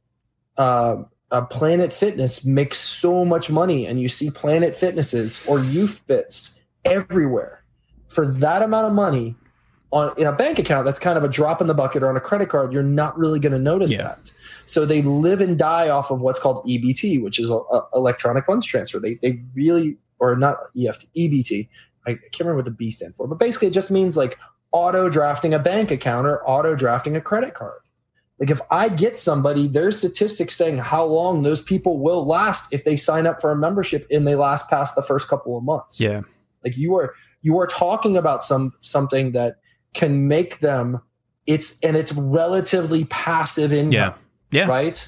uh, 0.58 1.02
uh, 1.30 1.42
Planet 1.46 1.92
Fitness 1.92 2.44
make 2.44 2.74
so 2.74 3.24
much 3.24 3.50
money, 3.50 3.86
and 3.86 4.00
you 4.00 4.08
see 4.08 4.30
Planet 4.30 4.76
Fitnesses 4.76 5.44
or 5.46 5.58
YouFits 5.58 6.58
everywhere 6.84 7.62
for 8.08 8.26
that 8.26 8.62
amount 8.62 8.86
of 8.86 8.92
money 8.92 9.36
on 9.92 10.12
in 10.18 10.26
a 10.26 10.32
bank 10.32 10.58
account. 10.58 10.84
That's 10.84 10.98
kind 11.00 11.16
of 11.16 11.24
a 11.24 11.28
drop 11.28 11.60
in 11.60 11.66
the 11.66 11.74
bucket, 11.74 12.02
or 12.02 12.08
on 12.08 12.16
a 12.16 12.20
credit 12.20 12.48
card. 12.48 12.72
You're 12.72 12.82
not 12.82 13.16
really 13.18 13.40
going 13.40 13.52
to 13.52 13.58
notice 13.58 13.92
Yeah. 13.92 14.02
that. 14.02 14.32
So 14.66 14.84
they 14.84 15.02
live 15.02 15.40
and 15.40 15.58
die 15.58 15.88
off 15.88 16.10
of 16.10 16.20
what's 16.20 16.38
called 16.38 16.64
EBT, 16.66 17.22
which 17.22 17.38
is 17.40 17.50
a, 17.50 17.54
a- 17.54 17.88
electronic 17.94 18.46
funds 18.46 18.66
transfer. 18.66 18.98
They 19.00 19.14
they 19.22 19.40
really 19.54 19.96
or 20.18 20.36
not 20.36 20.58
EFT 20.78 21.06
EBT. 21.16 21.68
I 22.06 22.14
can't 22.14 22.40
remember 22.40 22.56
what 22.56 22.64
the 22.66 22.70
B 22.70 22.90
stand 22.90 23.14
for, 23.16 23.26
but 23.28 23.38
basically 23.38 23.68
it 23.68 23.72
just 23.74 23.90
means 23.90 24.16
like 24.16 24.38
auto 24.72 25.08
drafting 25.10 25.52
a 25.54 25.58
bank 25.58 25.90
account 25.90 26.26
or 26.26 26.42
auto 26.48 26.74
drafting 26.74 27.16
a 27.16 27.20
credit 27.20 27.54
card. 27.54 27.79
Like 28.40 28.50
if 28.50 28.60
I 28.70 28.88
get 28.88 29.18
somebody, 29.18 29.66
there's 29.66 29.98
statistics 29.98 30.56
saying 30.56 30.78
how 30.78 31.04
long 31.04 31.42
those 31.42 31.60
people 31.60 31.98
will 31.98 32.26
last 32.26 32.72
if 32.72 32.84
they 32.84 32.96
sign 32.96 33.26
up 33.26 33.38
for 33.38 33.52
a 33.52 33.56
membership 33.56 34.06
and 34.10 34.26
they 34.26 34.34
last 34.34 34.70
past 34.70 34.96
the 34.96 35.02
first 35.02 35.28
couple 35.28 35.58
of 35.58 35.62
months. 35.62 36.00
Yeah. 36.00 36.22
Like 36.64 36.76
you 36.78 36.96
are 36.96 37.14
you 37.42 37.58
are 37.58 37.66
talking 37.66 38.16
about 38.16 38.42
some 38.42 38.72
something 38.80 39.32
that 39.32 39.58
can 39.92 40.26
make 40.26 40.60
them 40.60 41.00
it's 41.46 41.78
and 41.80 41.96
it's 41.96 42.12
relatively 42.12 43.04
passive 43.04 43.72
income 43.72 43.92
Yeah. 43.92 44.14
Yeah. 44.50 44.66
right? 44.66 45.06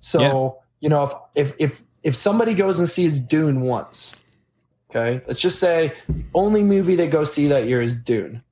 So 0.00 0.20
Yeah. 0.20 0.50
you 0.80 0.88
know, 0.88 1.02
if 1.04 1.12
if 1.34 1.54
if 1.58 1.82
if 2.02 2.16
somebody 2.16 2.54
goes 2.54 2.78
and 2.78 2.88
sees 2.88 3.20
Dune 3.20 3.60
once, 3.60 4.14
okay, 4.90 5.20
let's 5.26 5.40
just 5.40 5.58
say 5.58 5.92
the 6.08 6.24
only 6.34 6.62
movie 6.62 6.96
they 6.96 7.08
go 7.08 7.24
see 7.24 7.48
that 7.48 7.66
year 7.66 7.82
is 7.82 7.94
Dune. 7.94 8.42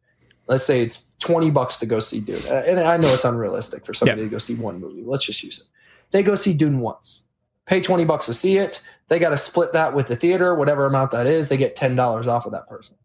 Let's 0.48 0.64
say 0.66 0.82
it's 0.82 0.96
twenty 1.24 1.50
bucks 1.50 1.76
to 1.78 1.86
go 1.86 2.00
see 2.00 2.20
Dune, 2.20 2.42
Uh, 2.48 2.62
and 2.66 2.78
I 2.80 2.96
know 2.96 3.08
it's 3.14 3.24
unrealistic 3.24 3.84
for 3.86 3.94
somebody 3.94 4.20
Yeah. 4.22 4.26
to 4.28 4.30
go 4.30 4.38
see 4.38 4.54
one 4.54 4.80
movie. 4.80 5.02
Let's 5.06 5.24
just 5.24 5.42
use 5.42 5.58
it. 5.58 5.66
They 6.10 6.22
go 6.22 6.34
see 6.36 6.52
Dune 6.54 6.78
once, 6.80 7.22
pay 7.66 7.80
twenty 7.80 8.04
bucks 8.04 8.26
to 8.26 8.34
see 8.34 8.58
it. 8.58 8.82
They 9.08 9.18
got 9.18 9.30
to 9.30 9.36
split 9.36 9.72
that 9.72 9.94
with 9.94 10.06
the 10.08 10.16
theater, 10.16 10.54
whatever 10.54 10.86
amount 10.86 11.10
that 11.12 11.26
is. 11.26 11.48
They 11.48 11.56
get 11.56 11.76
ten 11.76 11.96
dollars 11.96 12.26
off 12.28 12.46
of 12.46 12.52
that 12.52 12.68
person. 12.68 12.96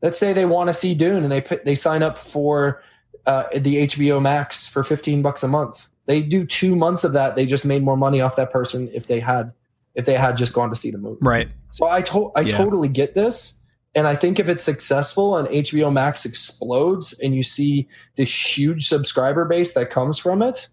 Let's 0.00 0.18
say 0.18 0.32
they 0.32 0.44
want 0.44 0.68
to 0.68 0.74
see 0.74 0.94
Dune 0.94 1.22
and 1.22 1.30
they 1.32 1.40
they 1.64 1.74
sign 1.74 2.02
up 2.02 2.18
for 2.18 2.82
uh, 3.26 3.44
the 3.54 3.86
HBO 3.86 4.20
Max 4.20 4.66
for 4.66 4.82
15 4.82 5.22
bucks 5.22 5.42
a 5.44 5.48
month. 5.48 5.88
They 6.06 6.22
do 6.22 6.44
two 6.44 6.74
months 6.74 7.04
of 7.04 7.12
that. 7.12 7.36
They 7.36 7.46
just 7.46 7.64
made 7.64 7.82
more 7.84 7.96
money 7.96 8.20
off 8.20 8.34
that 8.36 8.50
person 8.50 8.90
if 8.92 9.06
they 9.06 9.20
had 9.20 9.52
if 9.94 10.04
they 10.06 10.14
had 10.14 10.36
just 10.36 10.52
gone 10.54 10.70
to 10.70 10.76
see 10.76 10.90
the 10.90 10.98
movie. 10.98 11.18
Right. 11.22 11.48
So 11.72 11.86
I 11.86 12.02
to- 12.02 12.32
I 12.34 12.40
Yeah. 12.40 12.56
totally 12.56 12.88
get 12.88 13.14
this. 13.14 13.60
And 13.94 14.06
I 14.06 14.16
think 14.16 14.38
if 14.38 14.48
it's 14.48 14.64
successful 14.64 15.36
and 15.36 15.46
HBO 15.48 15.92
Max 15.92 16.24
explodes 16.24 17.18
and 17.20 17.34
you 17.34 17.42
see 17.42 17.88
the 18.16 18.24
huge 18.24 18.88
subscriber 18.88 19.44
base 19.44 19.74
that 19.74 19.90
comes 19.90 20.18
from 20.18 20.42
it, 20.42 20.68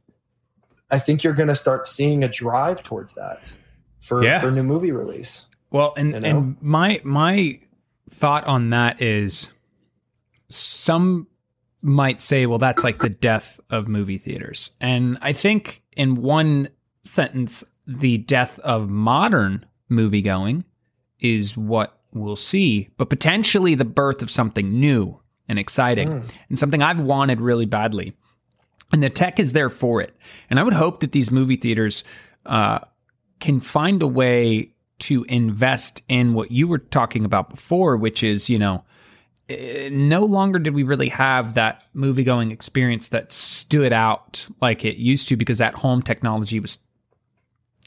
I 0.90 1.00
think 1.00 1.24
you're 1.24 1.34
going 1.34 1.50
to 1.50 1.56
start 1.56 1.86
seeing 1.86 2.24
a 2.24 2.30
drive 2.30 2.82
towards 2.84 3.14
that 3.16 3.54
for, 4.00 4.24
Yeah. 4.24 4.40
for 4.40 4.52
new 4.52 4.64
movie 4.64 4.92
release. 4.92 5.46
Well, 5.70 5.94
and 5.98 6.14
You 6.14 6.20
know? 6.22 6.28
and 6.30 6.58
my 6.62 7.02
my 7.04 7.60
thought 8.10 8.46
on 8.48 8.72
that 8.72 9.02
is 9.02 9.50
some 10.50 11.28
might 11.82 12.22
say, 12.22 12.46
well, 12.46 12.58
that's 12.58 12.84
like 12.84 12.98
the 13.00 13.10
death 13.10 13.60
of 13.70 13.88
movie 13.88 14.18
theaters. 14.18 14.72
And 14.82 15.18
I 15.22 15.34
think 15.34 15.82
in 15.96 16.16
one 16.22 16.70
sentence, 17.06 17.64
the 17.88 18.18
death 18.18 18.60
of 18.60 18.90
modern 18.90 19.66
movie 19.90 20.22
going 20.22 20.66
is 21.20 21.56
what 21.56 21.99
we'll 22.14 22.36
see, 22.36 22.90
but 22.98 23.10
potentially 23.10 23.76
the 23.76 23.86
birth 23.86 24.22
of 24.22 24.32
something 24.32 24.80
new 24.80 25.20
and 25.48 25.60
exciting 25.60 26.10
Mm. 26.10 26.24
and 26.50 26.60
something 26.60 26.82
I've 26.82 27.00
wanted 27.00 27.42
really 27.42 27.66
badly. 27.66 28.14
And 28.92 29.04
the 29.04 29.10
tech 29.10 29.40
is 29.40 29.54
there 29.54 29.70
for 29.70 30.02
it. 30.02 30.16
And 30.50 30.60
I 30.60 30.64
would 30.64 30.74
hope 30.74 31.02
that 31.02 31.12
these 31.12 31.30
movie 31.32 31.56
theaters 31.58 32.04
uh, 32.46 32.80
can 33.40 33.60
find 33.60 34.02
a 34.02 34.08
way 34.08 34.72
to 35.00 35.24
invest 35.26 36.02
in 36.10 36.34
what 36.34 36.52
you 36.52 36.68
were 36.68 36.80
talking 36.80 37.24
about 37.26 37.50
before, 37.52 37.96
which 37.98 38.24
is, 38.24 38.50
you 38.50 38.58
know, 38.60 38.84
eh, 39.48 39.90
no 39.92 40.26
longer 40.26 40.60
did 40.60 40.74
we 40.74 40.84
really 40.84 41.10
have 41.10 41.54
that 41.54 41.84
movie 41.94 42.24
going 42.24 42.52
experience 42.52 43.10
that 43.10 43.32
stood 43.32 43.94
out 43.94 44.48
like 44.62 44.84
it 44.84 44.98
used 44.98 45.28
to 45.30 45.38
because 45.38 45.62
at 45.62 45.74
home 45.76 46.02
technology 46.02 46.60
was 46.60 46.80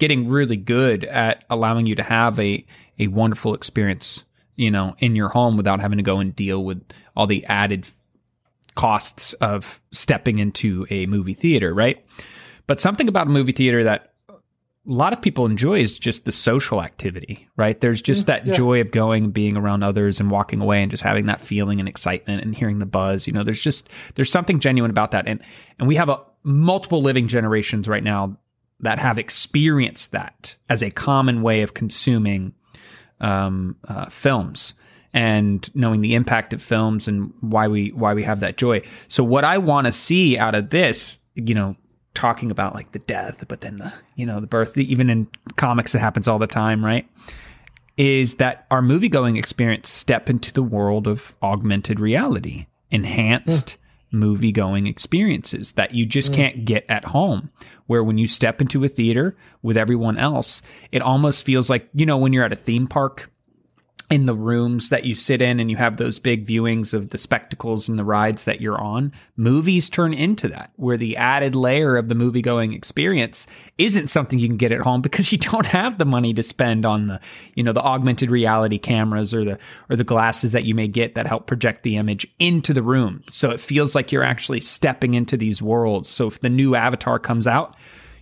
getting 0.02 0.28
really 0.28 0.56
good 0.56 1.04
at 1.04 1.44
allowing 1.48 1.86
you 1.86 1.94
to 1.94 2.02
have 2.02 2.36
a, 2.40 2.66
a 2.98 3.06
wonderful 3.06 3.54
experience, 3.54 4.24
you 4.56 4.68
know, 4.68 4.96
in 4.98 5.14
your 5.14 5.28
home 5.28 5.56
without 5.56 5.80
having 5.80 5.96
to 5.96 6.02
go 6.02 6.18
and 6.18 6.34
deal 6.34 6.64
with 6.64 6.82
all 7.14 7.28
the 7.28 7.46
added 7.46 7.88
costs 8.74 9.32
of 9.34 9.80
stepping 9.92 10.40
into 10.40 10.84
a 10.90 11.06
movie 11.06 11.34
theater, 11.34 11.72
right? 11.72 12.04
But 12.66 12.80
something 12.80 13.06
about 13.06 13.28
a 13.28 13.30
movie 13.30 13.52
theater 13.52 13.84
that 13.84 14.12
a 14.28 14.34
lot 14.86 15.12
of 15.12 15.22
people 15.22 15.46
enjoy 15.46 15.78
is 15.78 16.00
just 16.00 16.24
the 16.24 16.32
social 16.32 16.82
activity, 16.82 17.48
right? 17.56 17.80
There's 17.80 18.02
just 18.02 18.24
mm, 18.24 18.26
that 18.26 18.44
yeah. 18.44 18.54
joy 18.54 18.80
of 18.80 18.90
going, 18.90 19.30
being 19.30 19.56
around 19.56 19.84
others 19.84 20.18
and 20.18 20.32
walking 20.32 20.60
away 20.60 20.82
and 20.82 20.90
just 20.90 21.04
having 21.04 21.26
that 21.26 21.40
feeling 21.40 21.78
and 21.78 21.88
excitement 21.88 22.42
and 22.42 22.56
hearing 22.56 22.80
the 22.80 22.86
buzz. 22.86 23.28
You 23.28 23.34
know, 23.34 23.44
there's 23.44 23.60
just 23.60 23.88
there's 24.16 24.32
something 24.32 24.58
genuine 24.58 24.90
about 24.90 25.12
that. 25.12 25.28
And 25.28 25.38
and 25.78 25.86
we 25.86 25.94
have 25.94 26.08
a 26.08 26.20
multiple 26.42 27.02
living 27.02 27.28
generations 27.28 27.86
right 27.86 28.02
now 28.02 28.36
that 28.82 28.98
have 28.98 29.18
experienced 29.18 30.12
that 30.12 30.56
as 30.68 30.82
a 30.82 30.90
common 30.90 31.42
way 31.42 31.62
of 31.62 31.74
consuming 31.74 32.52
um, 33.20 33.76
uh, 33.88 34.08
films 34.10 34.74
and 35.14 35.70
knowing 35.74 36.00
the 36.00 36.14
impact 36.14 36.52
of 36.52 36.62
films 36.62 37.06
and 37.06 37.32
why 37.40 37.68
we 37.68 37.90
why 37.90 38.14
we 38.14 38.22
have 38.22 38.40
that 38.40 38.56
joy. 38.56 38.82
So 39.08 39.22
what 39.22 39.44
I 39.44 39.58
want 39.58 39.86
to 39.86 39.92
see 39.92 40.36
out 40.36 40.54
of 40.54 40.70
this, 40.70 41.18
you 41.34 41.54
know, 41.54 41.76
talking 42.14 42.50
about 42.50 42.74
like 42.74 42.92
the 42.92 42.98
death, 42.98 43.44
but 43.48 43.60
then 43.60 43.78
the 43.78 43.92
you 44.16 44.26
know 44.26 44.40
the 44.40 44.46
birth, 44.46 44.76
even 44.76 45.10
in 45.10 45.28
comics 45.56 45.94
it 45.94 46.00
happens 46.00 46.28
all 46.28 46.38
the 46.38 46.46
time, 46.46 46.84
right? 46.84 47.08
Is 47.96 48.36
that 48.36 48.66
our 48.70 48.82
movie 48.82 49.08
going 49.08 49.36
experience 49.36 49.90
step 49.90 50.30
into 50.30 50.52
the 50.52 50.62
world 50.62 51.06
of 51.06 51.36
augmented 51.42 52.00
reality, 52.00 52.66
enhanced 52.90 53.76
movie 54.12 54.52
going 54.52 54.86
experiences 54.86 55.72
that 55.72 55.94
you 55.94 56.06
just 56.06 56.32
can't 56.32 56.64
get 56.64 56.84
at 56.88 57.04
home. 57.04 57.50
Where 57.92 58.02
when 58.02 58.16
you 58.16 58.26
step 58.26 58.62
into 58.62 58.82
a 58.84 58.88
theater 58.88 59.36
with 59.60 59.76
everyone 59.76 60.16
else, 60.16 60.62
it 60.92 61.02
almost 61.02 61.44
feels 61.44 61.68
like, 61.68 61.90
you 61.92 62.06
know, 62.06 62.16
when 62.16 62.32
you're 62.32 62.42
at 62.42 62.50
a 62.50 62.56
theme 62.56 62.86
park 62.86 63.30
in 64.12 64.26
the 64.26 64.34
rooms 64.34 64.90
that 64.90 65.06
you 65.06 65.14
sit 65.14 65.40
in 65.40 65.58
and 65.58 65.70
you 65.70 65.76
have 65.78 65.96
those 65.96 66.18
big 66.18 66.46
viewings 66.46 66.92
of 66.92 67.08
the 67.08 67.16
spectacles 67.16 67.88
and 67.88 67.98
the 67.98 68.04
rides 68.04 68.44
that 68.44 68.60
you're 68.60 68.78
on, 68.78 69.10
movies 69.36 69.88
turn 69.88 70.12
into 70.12 70.48
that, 70.48 70.70
where 70.76 70.98
the 70.98 71.16
added 71.16 71.54
layer 71.54 71.96
of 71.96 72.08
the 72.08 72.14
movie 72.14 72.42
going 72.42 72.74
experience 72.74 73.46
isn't 73.78 74.08
something 74.08 74.38
you 74.38 74.48
can 74.48 74.58
get 74.58 74.70
at 74.70 74.82
home 74.82 75.00
because 75.00 75.32
you 75.32 75.38
don't 75.38 75.64
have 75.64 75.96
the 75.96 76.04
money 76.04 76.34
to 76.34 76.42
spend 76.42 76.84
on 76.84 77.06
the, 77.06 77.18
you 77.54 77.62
know, 77.62 77.72
the 77.72 77.80
augmented 77.80 78.30
reality 78.30 78.76
cameras 78.76 79.32
or 79.32 79.46
the 79.46 79.58
or 79.88 79.96
the 79.96 80.04
glasses 80.04 80.52
that 80.52 80.64
you 80.64 80.74
may 80.74 80.88
get 80.88 81.14
that 81.14 81.26
help 81.26 81.46
project 81.46 81.82
the 81.82 81.96
image 81.96 82.26
into 82.38 82.74
the 82.74 82.82
room. 82.82 83.24
So 83.30 83.48
it 83.48 83.60
feels 83.60 83.94
like 83.94 84.12
you're 84.12 84.22
actually 84.22 84.60
stepping 84.60 85.14
into 85.14 85.38
these 85.38 85.62
worlds. 85.62 86.10
So 86.10 86.26
if 86.26 86.38
the 86.40 86.50
new 86.50 86.74
avatar 86.74 87.18
comes 87.18 87.46
out, 87.46 87.76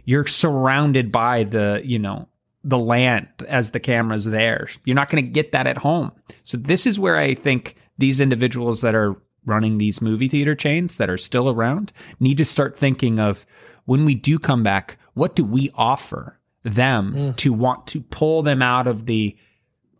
you're 0.05 0.29
surrounded 0.29 1.11
by 1.11 1.42
the, 1.42 1.81
you 1.83 1.98
know, 1.98 2.29
the 2.62 2.79
land 2.79 3.29
as 3.49 3.70
the 3.70 3.81
camera's 3.81 4.27
there. 4.27 4.68
You're 4.85 4.96
not 4.96 5.11
going 5.11 5.25
to 5.25 5.31
get 5.31 5.53
that 5.53 5.66
at 5.66 5.79
home. 5.79 6.12
So 6.44 6.57
this 6.57 6.87
is 6.87 7.01
where 7.01 7.16
I 7.16 7.35
think 7.35 7.77
these 7.99 8.20
individuals 8.20 8.81
that 8.83 8.94
are 8.94 9.16
running 9.46 9.79
these 9.79 10.03
movie 10.03 10.29
theater 10.29 10.55
chains 10.55 10.96
that 10.99 11.09
are 11.09 11.18
still 11.18 11.49
around 11.49 11.92
need 12.18 12.37
to 12.38 12.44
start 12.44 12.77
thinking 12.77 13.18
of 13.18 13.46
when 13.87 14.05
we 14.05 14.14
do 14.14 14.38
come 14.38 14.62
back, 14.62 14.99
what 15.14 15.35
do 15.35 15.44
we 15.44 15.70
offer 15.75 16.38
them 16.62 17.12
hmm. 17.12 17.31
to 17.33 17.53
want 17.53 17.87
to 17.88 18.01
pull 18.03 18.42
them 18.42 18.62
out 18.62 18.87
of 18.87 19.07
the 19.07 19.37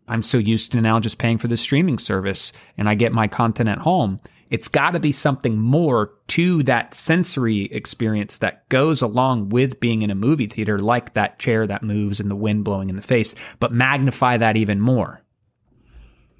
I'm 0.07 0.23
so 0.23 0.37
used 0.37 0.73
to 0.73 0.81
now 0.81 0.99
just 0.99 1.19
paying 1.19 1.37
for 1.37 1.47
the 1.47 1.55
streaming 1.55 1.97
service 1.97 2.51
and 2.77 2.89
I 2.89 2.95
get 2.95 3.13
my 3.13 3.27
content 3.27 3.69
at 3.69 3.77
home. 3.77 4.19
It's 4.51 4.67
got 4.67 4.91
to 4.91 4.99
be 4.99 5.13
something 5.13 5.57
more 5.57 6.11
to 6.27 6.61
that 6.63 6.93
sensory 6.93 7.63
experience 7.71 8.37
that 8.39 8.67
goes 8.69 9.01
along 9.01 9.49
with 9.49 9.79
being 9.79 10.01
in 10.01 10.11
a 10.11 10.15
movie 10.15 10.47
theater, 10.47 10.77
like 10.77 11.13
that 11.13 11.39
chair 11.39 11.65
that 11.65 11.81
moves 11.81 12.19
and 12.19 12.29
the 12.29 12.35
wind 12.35 12.65
blowing 12.65 12.89
in 12.89 12.97
the 12.97 13.01
face, 13.01 13.33
but 13.59 13.71
magnify 13.71 14.37
that 14.37 14.57
even 14.57 14.81
more. 14.81 15.21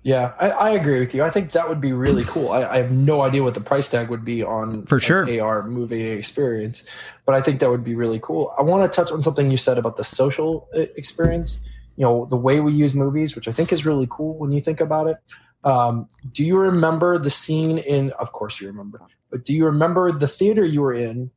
Yeah, 0.04 0.34
I, 0.39 0.50
I, 0.50 0.69
agree 0.71 1.00
with 1.00 1.13
you. 1.13 1.24
I 1.24 1.30
think 1.30 1.52
that 1.52 1.69
would 1.69 1.80
be 1.80 1.93
really 1.93 2.24
cool. 2.24 2.50
I, 2.50 2.65
I, 2.65 2.78
have 2.78 2.91
no 2.91 3.21
idea 3.21 3.43
what 3.43 3.54
the 3.54 3.62
price 3.62 3.88
tag 3.88 4.10
would 4.10 4.26
be 4.26 4.43
on 4.43 4.88
for 4.88 5.00
sure 5.00 5.30
AR 5.39 5.67
movie 5.67 6.02
experience, 6.06 6.84
but 7.24 7.36
I 7.36 7.41
think 7.41 7.60
that 7.60 7.69
would 7.69 7.84
be 7.84 7.93
really 7.93 8.19
cool. 8.19 8.52
I 8.58 8.63
want 8.63 8.91
to 8.91 8.95
touch 8.95 9.12
on 9.12 9.21
something 9.21 9.52
you 9.52 9.58
said 9.58 9.78
about 9.78 9.97
the 9.97 10.04
social 10.04 10.67
uh, 10.76 10.80
experience. 10.95 11.67
You 11.97 12.06
know, 12.06 12.26
the 12.26 12.36
way 12.36 12.60
we 12.62 12.74
use 12.74 12.95
movies, 12.95 13.36
which 13.36 13.47
I 13.47 13.52
think 13.52 13.71
is 13.71 13.86
really 13.86 14.08
cool 14.10 14.39
when 14.39 14.52
you 14.52 14.60
think 14.60 14.82
about 14.82 15.06
it. 15.06 15.17
Um, 15.63 16.08
do 16.32 16.45
you 16.45 16.58
remember 16.58 17.17
the 17.17 17.30
scene 17.30 17.78
in? 17.78 18.12
Of 18.13 18.32
course, 18.32 18.60
you 18.60 18.67
remember. 18.67 19.02
But 19.30 19.45
do 19.45 19.54
you 19.54 19.65
remember 19.65 20.12
the 20.12 20.28
theater 20.28 20.65
you 20.65 20.82
were 20.82 20.93
in 20.93 21.32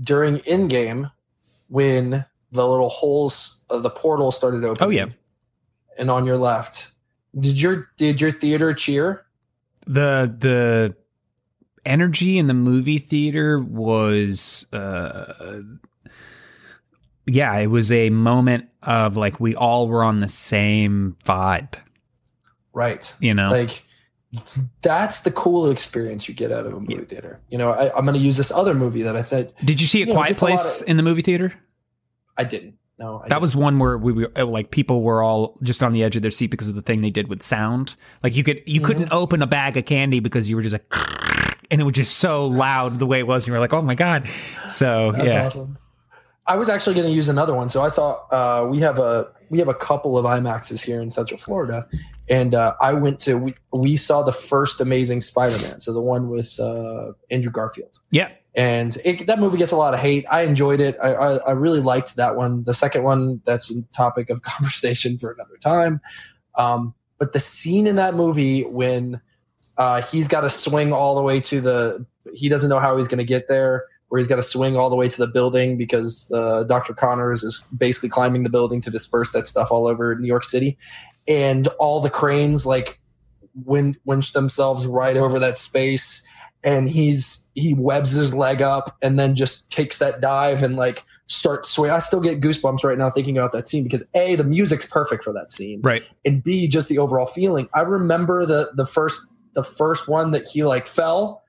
during 0.00 0.38
Endgame 0.40 1.10
when 1.68 2.24
the 2.52 2.66
little 2.66 2.88
holes 2.88 3.60
of 3.70 3.82
the 3.82 3.90
portal 3.90 4.30
started 4.30 4.64
opening? 4.64 4.88
Oh 4.88 4.90
yeah. 4.90 5.06
And 5.98 6.10
on 6.10 6.26
your 6.26 6.36
left, 6.36 6.92
did 7.38 7.60
your 7.60 7.90
did 7.96 8.20
your 8.20 8.32
theater 8.32 8.74
cheer? 8.74 9.24
The 9.86 10.34
the 10.36 10.96
energy 11.86 12.38
in 12.38 12.46
the 12.46 12.54
movie 12.54 12.98
theater 12.98 13.60
was 13.60 14.66
uh 14.72 15.60
yeah, 17.26 17.56
it 17.58 17.66
was 17.68 17.90
a 17.90 18.10
moment 18.10 18.68
of 18.82 19.16
like 19.16 19.40
we 19.40 19.54
all 19.54 19.88
were 19.88 20.04
on 20.04 20.20
the 20.20 20.28
same 20.28 21.16
vibe. 21.24 21.74
Right. 22.74 23.14
You 23.20 23.34
know. 23.34 23.50
Like 23.50 23.84
that's 24.82 25.20
the 25.20 25.30
cool 25.30 25.70
experience 25.70 26.28
you 26.28 26.34
get 26.34 26.50
out 26.50 26.66
of 26.66 26.74
a 26.74 26.80
movie 26.80 26.94
yeah. 26.94 27.04
theater. 27.04 27.40
You 27.50 27.58
know, 27.58 27.70
I, 27.70 27.96
am 27.96 28.04
going 28.04 28.14
to 28.14 28.20
use 28.20 28.36
this 28.36 28.50
other 28.50 28.74
movie 28.74 29.02
that 29.02 29.16
I 29.16 29.20
said. 29.20 29.52
Did 29.64 29.80
you 29.80 29.86
see 29.86 30.02
a 30.02 30.12
Quiet 30.12 30.36
Place 30.36 30.82
of, 30.82 30.88
in 30.88 30.96
the 30.96 31.02
movie 31.02 31.22
theater? 31.22 31.54
I 32.36 32.44
didn't. 32.44 32.74
No, 32.98 33.22
I 33.24 33.28
that 33.28 33.40
was 33.40 33.56
one 33.56 33.78
where 33.80 33.98
we 33.98 34.12
were 34.12 34.32
uh, 34.36 34.44
like 34.44 34.70
people 34.70 35.02
were 35.02 35.22
all 35.22 35.58
just 35.62 35.82
on 35.82 35.92
the 35.92 36.04
edge 36.04 36.14
of 36.14 36.22
their 36.22 36.30
seat 36.30 36.48
because 36.48 36.68
of 36.68 36.76
the 36.76 36.82
thing 36.82 37.00
they 37.00 37.10
did 37.10 37.28
with 37.28 37.42
sound. 37.42 37.96
Like 38.22 38.36
you 38.36 38.44
could 38.44 38.62
you 38.66 38.80
mm-hmm. 38.80 38.86
couldn't 38.86 39.12
open 39.12 39.42
a 39.42 39.48
bag 39.48 39.76
of 39.76 39.84
candy 39.84 40.20
because 40.20 40.48
you 40.48 40.54
were 40.54 40.62
just 40.62 40.74
like, 40.74 40.84
and 41.70 41.80
it 41.80 41.84
was 41.84 41.94
just 41.94 42.18
so 42.18 42.46
loud 42.46 42.98
the 43.00 43.06
way 43.06 43.18
it 43.18 43.26
was. 43.26 43.44
And 43.44 43.48
you 43.48 43.52
were 43.54 43.58
like, 43.58 43.72
oh 43.72 43.82
my 43.82 43.96
god. 43.96 44.28
So 44.68 45.12
That's 45.12 45.26
yeah. 45.26 45.46
Awesome. 45.46 45.78
I 46.46 46.56
was 46.56 46.68
actually 46.68 46.94
going 46.94 47.08
to 47.08 47.12
use 47.12 47.28
another 47.28 47.54
one. 47.54 47.68
So 47.68 47.82
I 47.82 47.88
saw 47.88 48.18
uh, 48.30 48.68
we 48.68 48.78
have 48.80 48.98
a 48.98 49.28
we 49.50 49.58
have 49.58 49.68
a 49.68 49.74
couple 49.74 50.16
of 50.16 50.24
IMAXs 50.24 50.84
here 50.84 51.00
in 51.00 51.10
Central 51.10 51.38
Florida, 51.38 51.86
and 52.28 52.54
uh, 52.54 52.74
I 52.80 52.94
went 52.94 53.20
to 53.20 53.36
we, 53.36 53.54
we 53.72 53.96
saw 53.96 54.22
the 54.22 54.32
first 54.32 54.80
Amazing 54.80 55.20
Spider-Man, 55.20 55.80
so 55.80 55.92
the 55.92 56.00
one 56.00 56.28
with 56.28 56.58
uh, 56.58 57.12
Andrew 57.30 57.52
Garfield. 57.52 57.98
Yeah, 58.10 58.30
and 58.54 58.96
it, 59.04 59.26
that 59.26 59.40
movie 59.40 59.58
gets 59.58 59.72
a 59.72 59.76
lot 59.76 59.94
of 59.94 60.00
hate. 60.00 60.24
I 60.30 60.42
enjoyed 60.42 60.80
it. 60.80 60.96
I, 61.02 61.14
I, 61.14 61.36
I, 61.38 61.50
really 61.52 61.80
liked 61.80 62.16
that 62.16 62.36
one. 62.36 62.62
The 62.64 62.74
second 62.74 63.02
one, 63.02 63.42
that's 63.44 63.70
a 63.70 63.82
topic 63.92 64.30
of 64.30 64.42
conversation 64.42 65.18
for 65.18 65.32
another 65.32 65.56
time. 65.60 66.00
Um, 66.56 66.94
but 67.18 67.32
the 67.32 67.40
scene 67.40 67.86
in 67.86 67.96
that 67.96 68.14
movie 68.14 68.62
when 68.64 69.20
uh, 69.76 70.02
he's 70.02 70.28
got 70.28 70.42
to 70.42 70.50
swing 70.50 70.92
all 70.92 71.16
the 71.16 71.22
way 71.22 71.40
to 71.40 71.60
the, 71.60 72.06
he 72.32 72.48
doesn't 72.48 72.70
know 72.70 72.78
how 72.78 72.96
he's 72.96 73.08
going 73.08 73.18
to 73.18 73.24
get 73.24 73.48
there, 73.48 73.84
where 74.08 74.18
he's 74.18 74.28
got 74.28 74.36
to 74.36 74.42
swing 74.42 74.76
all 74.76 74.88
the 74.88 74.96
way 74.96 75.08
to 75.08 75.16
the 75.16 75.26
building 75.26 75.76
because 75.76 76.30
uh, 76.32 76.62
Dr. 76.64 76.94
Connors 76.94 77.42
is 77.42 77.66
basically 77.76 78.08
climbing 78.08 78.44
the 78.44 78.50
building 78.50 78.80
to 78.82 78.90
disperse 78.90 79.32
that 79.32 79.48
stuff 79.48 79.72
all 79.72 79.88
over 79.88 80.14
New 80.14 80.28
York 80.28 80.44
City, 80.44 80.78
and 81.26 81.66
all 81.78 82.00
the 82.00 82.10
cranes 82.10 82.66
like 82.66 83.00
win- 83.64 83.96
winch 84.04 84.32
themselves 84.32 84.86
right 84.86 85.16
over 85.16 85.38
that 85.38 85.58
space 85.58 86.26
and 86.64 86.88
he's 86.88 87.48
he 87.54 87.74
webs 87.74 88.12
his 88.12 88.34
leg 88.34 88.62
up 88.62 88.96
and 89.02 89.18
then 89.18 89.34
just 89.34 89.70
takes 89.70 89.98
that 89.98 90.20
dive 90.20 90.62
and 90.62 90.76
like 90.76 91.04
starts 91.26 91.70
swing. 91.70 91.90
I 91.90 91.98
still 91.98 92.20
get 92.20 92.40
goosebumps 92.40 92.82
right 92.82 92.98
now 92.98 93.10
thinking 93.10 93.38
about 93.38 93.52
that 93.52 93.68
scene 93.68 93.84
because 93.84 94.04
a 94.14 94.34
the 94.34 94.44
music's 94.44 94.86
perfect 94.86 95.22
for 95.22 95.32
that 95.34 95.52
scene, 95.52 95.80
right? 95.82 96.02
And 96.24 96.42
b 96.42 96.66
just 96.66 96.88
the 96.88 96.98
overall 96.98 97.26
feeling. 97.26 97.68
I 97.74 97.82
remember 97.82 98.46
the 98.46 98.72
the 98.74 98.86
first 98.86 99.26
the 99.54 99.62
first 99.62 100.08
one 100.08 100.32
that 100.32 100.48
he 100.48 100.64
like 100.64 100.86
fell, 100.86 101.42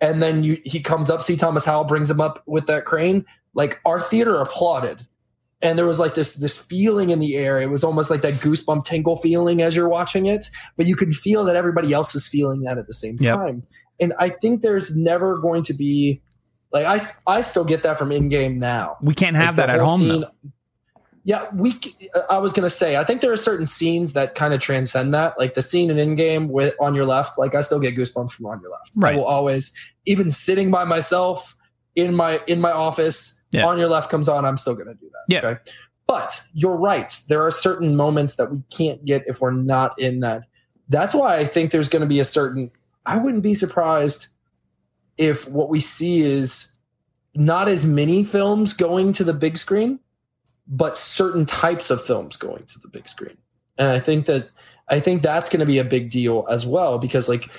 and 0.00 0.22
then 0.22 0.44
you 0.44 0.58
he 0.64 0.80
comes 0.80 1.10
up. 1.10 1.24
C. 1.24 1.36
Thomas 1.36 1.64
Howell 1.64 1.84
brings 1.84 2.10
him 2.10 2.20
up 2.20 2.42
with 2.46 2.66
that 2.68 2.84
crane. 2.84 3.26
Like 3.54 3.80
our 3.84 4.00
theater 4.00 4.36
applauded. 4.36 5.06
And 5.62 5.78
there 5.78 5.86
was 5.86 5.98
like 5.98 6.14
this 6.14 6.34
this 6.34 6.56
feeling 6.56 7.10
in 7.10 7.18
the 7.18 7.36
air. 7.36 7.60
It 7.60 7.68
was 7.68 7.84
almost 7.84 8.10
like 8.10 8.22
that 8.22 8.34
goosebump 8.34 8.84
tingle 8.84 9.16
feeling 9.16 9.60
as 9.60 9.76
you're 9.76 9.90
watching 9.90 10.26
it, 10.26 10.46
but 10.76 10.86
you 10.86 10.96
can 10.96 11.12
feel 11.12 11.44
that 11.44 11.56
everybody 11.56 11.92
else 11.92 12.14
is 12.14 12.26
feeling 12.26 12.62
that 12.62 12.78
at 12.78 12.86
the 12.86 12.94
same 12.94 13.18
time. 13.18 13.56
Yep 13.56 13.64
and 14.00 14.14
I 14.18 14.30
think 14.30 14.62
there's 14.62 14.96
never 14.96 15.38
going 15.38 15.62
to 15.64 15.74
be 15.74 16.22
like 16.72 16.86
I 16.86 17.00
I 17.26 17.40
still 17.42 17.64
get 17.64 17.82
that 17.82 17.98
from 17.98 18.10
Endgame 18.10 18.56
now. 18.56 18.96
We 19.02 19.14
can't 19.14 19.36
have 19.36 19.58
like 19.58 19.66
that 19.66 19.70
at 19.70 19.80
home. 19.80 20.00
Scene, 20.00 20.24
yeah, 21.24 21.48
we. 21.52 21.78
I 22.30 22.38
was 22.38 22.52
gonna 22.52 22.70
say 22.70 22.96
I 22.96 23.04
think 23.04 23.20
there 23.20 23.32
are 23.32 23.36
certain 23.36 23.66
scenes 23.66 24.14
that 24.14 24.34
kind 24.34 24.54
of 24.54 24.60
transcend 24.60 25.12
that, 25.14 25.38
like 25.38 25.54
the 25.54 25.62
scene 25.62 25.90
in 25.90 25.96
Endgame 25.96 26.48
with 26.48 26.74
on 26.80 26.94
your 26.94 27.04
left. 27.04 27.38
Like 27.38 27.54
I 27.54 27.60
still 27.60 27.80
get 27.80 27.94
goosebumps 27.94 28.32
from 28.32 28.46
on 28.46 28.60
your 28.62 28.70
left. 28.70 28.92
Right. 28.96 29.14
I 29.14 29.16
will 29.16 29.24
always, 29.24 29.74
even 30.06 30.30
sitting 30.30 30.70
by 30.70 30.84
myself 30.84 31.56
in 31.94 32.14
my 32.14 32.40
in 32.46 32.60
my 32.60 32.72
office, 32.72 33.39
yeah. 33.50 33.66
on 33.66 33.78
your 33.78 33.88
left 33.88 34.10
comes 34.10 34.28
on. 34.28 34.44
I'm 34.44 34.56
still 34.56 34.74
gonna 34.74 34.94
do 34.94 35.10
that. 35.10 35.24
Yeah. 35.28 35.46
Okay? 35.46 35.60
But 36.10 36.42
you're 36.54 36.76
right. 36.76 37.16
There 37.28 37.40
are 37.46 37.52
certain 37.52 37.94
moments 37.94 38.34
that 38.34 38.50
we 38.50 38.60
can't 38.68 39.04
get 39.04 39.22
if 39.28 39.40
we're 39.40 39.52
not 39.52 39.96
in 39.96 40.18
that. 40.20 40.42
That's 40.88 41.14
why 41.14 41.36
I 41.36 41.44
think 41.44 41.70
there's 41.70 41.88
going 41.88 42.02
to 42.02 42.08
be 42.08 42.18
a 42.18 42.24
certain 42.24 42.72
I 43.06 43.16
wouldn't 43.18 43.44
be 43.44 43.54
surprised 43.54 44.26
if 45.16 45.48
what 45.48 45.68
we 45.68 45.78
see 45.78 46.22
is 46.22 46.72
not 47.34 47.68
as 47.68 47.86
many 47.86 48.24
films 48.24 48.72
going 48.72 49.12
to 49.12 49.24
the 49.24 49.32
big 49.32 49.56
screen, 49.56 50.00
but 50.66 50.98
certain 50.98 51.46
types 51.46 51.90
of 51.90 52.04
films 52.04 52.36
going 52.36 52.64
to 52.66 52.78
the 52.80 52.88
big 52.88 53.08
screen. 53.08 53.36
And 53.78 53.86
I 53.86 54.00
think 54.00 54.26
that 54.26 54.50
I 54.88 54.98
think 54.98 55.22
that's 55.22 55.48
going 55.48 55.60
to 55.60 55.66
be 55.66 55.78
a 55.78 55.84
big 55.84 56.10
deal 56.10 56.44
as 56.50 56.66
well 56.66 56.98
because 56.98 57.28
like 57.28 57.50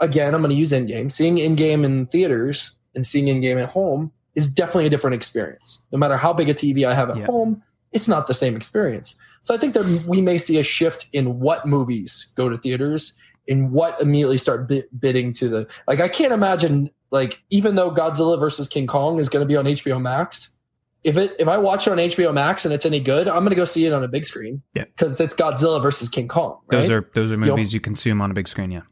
again, 0.00 0.34
I'm 0.34 0.40
going 0.40 0.50
to 0.50 0.56
use 0.56 0.72
Endgame. 0.72 1.12
Seeing 1.12 1.36
Endgame 1.36 1.84
in 1.84 2.06
theaters 2.06 2.72
and 2.94 3.06
seeing 3.06 3.26
Endgame 3.26 3.62
at 3.62 3.68
home 3.68 4.12
is 4.38 4.46
definitely 4.46 4.86
a 4.86 4.90
different 4.90 5.14
experience. 5.14 5.82
No 5.90 5.98
matter 5.98 6.16
how 6.16 6.32
big 6.32 6.48
a 6.48 6.54
TV 6.54 6.86
I 6.86 6.94
have 6.94 7.10
at 7.10 7.16
yeah. 7.16 7.26
home, 7.26 7.60
it's 7.90 8.06
not 8.06 8.28
the 8.28 8.34
same 8.34 8.54
experience. 8.54 9.18
So 9.42 9.52
I 9.52 9.58
think 9.58 9.74
that 9.74 9.84
we 10.06 10.20
may 10.20 10.38
see 10.38 10.58
a 10.58 10.62
shift 10.62 11.06
in 11.12 11.40
what 11.40 11.66
movies 11.66 12.32
go 12.36 12.48
to 12.48 12.56
theaters 12.56 13.18
and 13.48 13.72
what 13.72 14.00
immediately 14.00 14.38
start 14.38 14.70
bidding 15.00 15.32
to 15.32 15.48
the 15.48 15.66
like 15.86 16.00
i 16.00 16.08
can't 16.08 16.34
imagine 16.34 16.90
like 17.10 17.42
even 17.48 17.76
though 17.76 17.90
godzilla 17.90 18.38
versus 18.38 18.68
king 18.68 18.86
kong 18.86 19.18
is 19.18 19.30
going 19.30 19.40
to 19.40 19.46
be 19.46 19.56
on 19.56 19.64
hbo 19.64 19.98
max 19.98 20.54
if 21.02 21.16
it 21.16 21.34
if 21.38 21.48
i 21.48 21.56
watch 21.56 21.86
it 21.86 21.90
on 21.90 21.96
hbo 21.96 22.32
max 22.34 22.66
and 22.66 22.74
it's 22.74 22.84
any 22.84 23.00
good 23.00 23.26
i'm 23.26 23.38
going 23.38 23.48
to 23.48 23.56
go 23.56 23.64
see 23.64 23.86
it 23.86 23.92
on 23.94 24.04
a 24.04 24.08
big 24.08 24.26
screen 24.26 24.60
yeah 24.74 24.84
because 24.84 25.18
it's 25.18 25.34
godzilla 25.34 25.80
versus 25.80 26.10
king 26.10 26.28
kong 26.28 26.58
right? 26.66 26.82
those 26.82 26.90
are 26.90 27.10
those 27.14 27.32
are 27.32 27.38
movies 27.38 27.72
you, 27.72 27.78
know, 27.78 27.78
you 27.78 27.80
consume 27.80 28.20
on 28.20 28.30
a 28.30 28.34
big 28.34 28.46
screen 28.46 28.70
yeah 28.70 28.82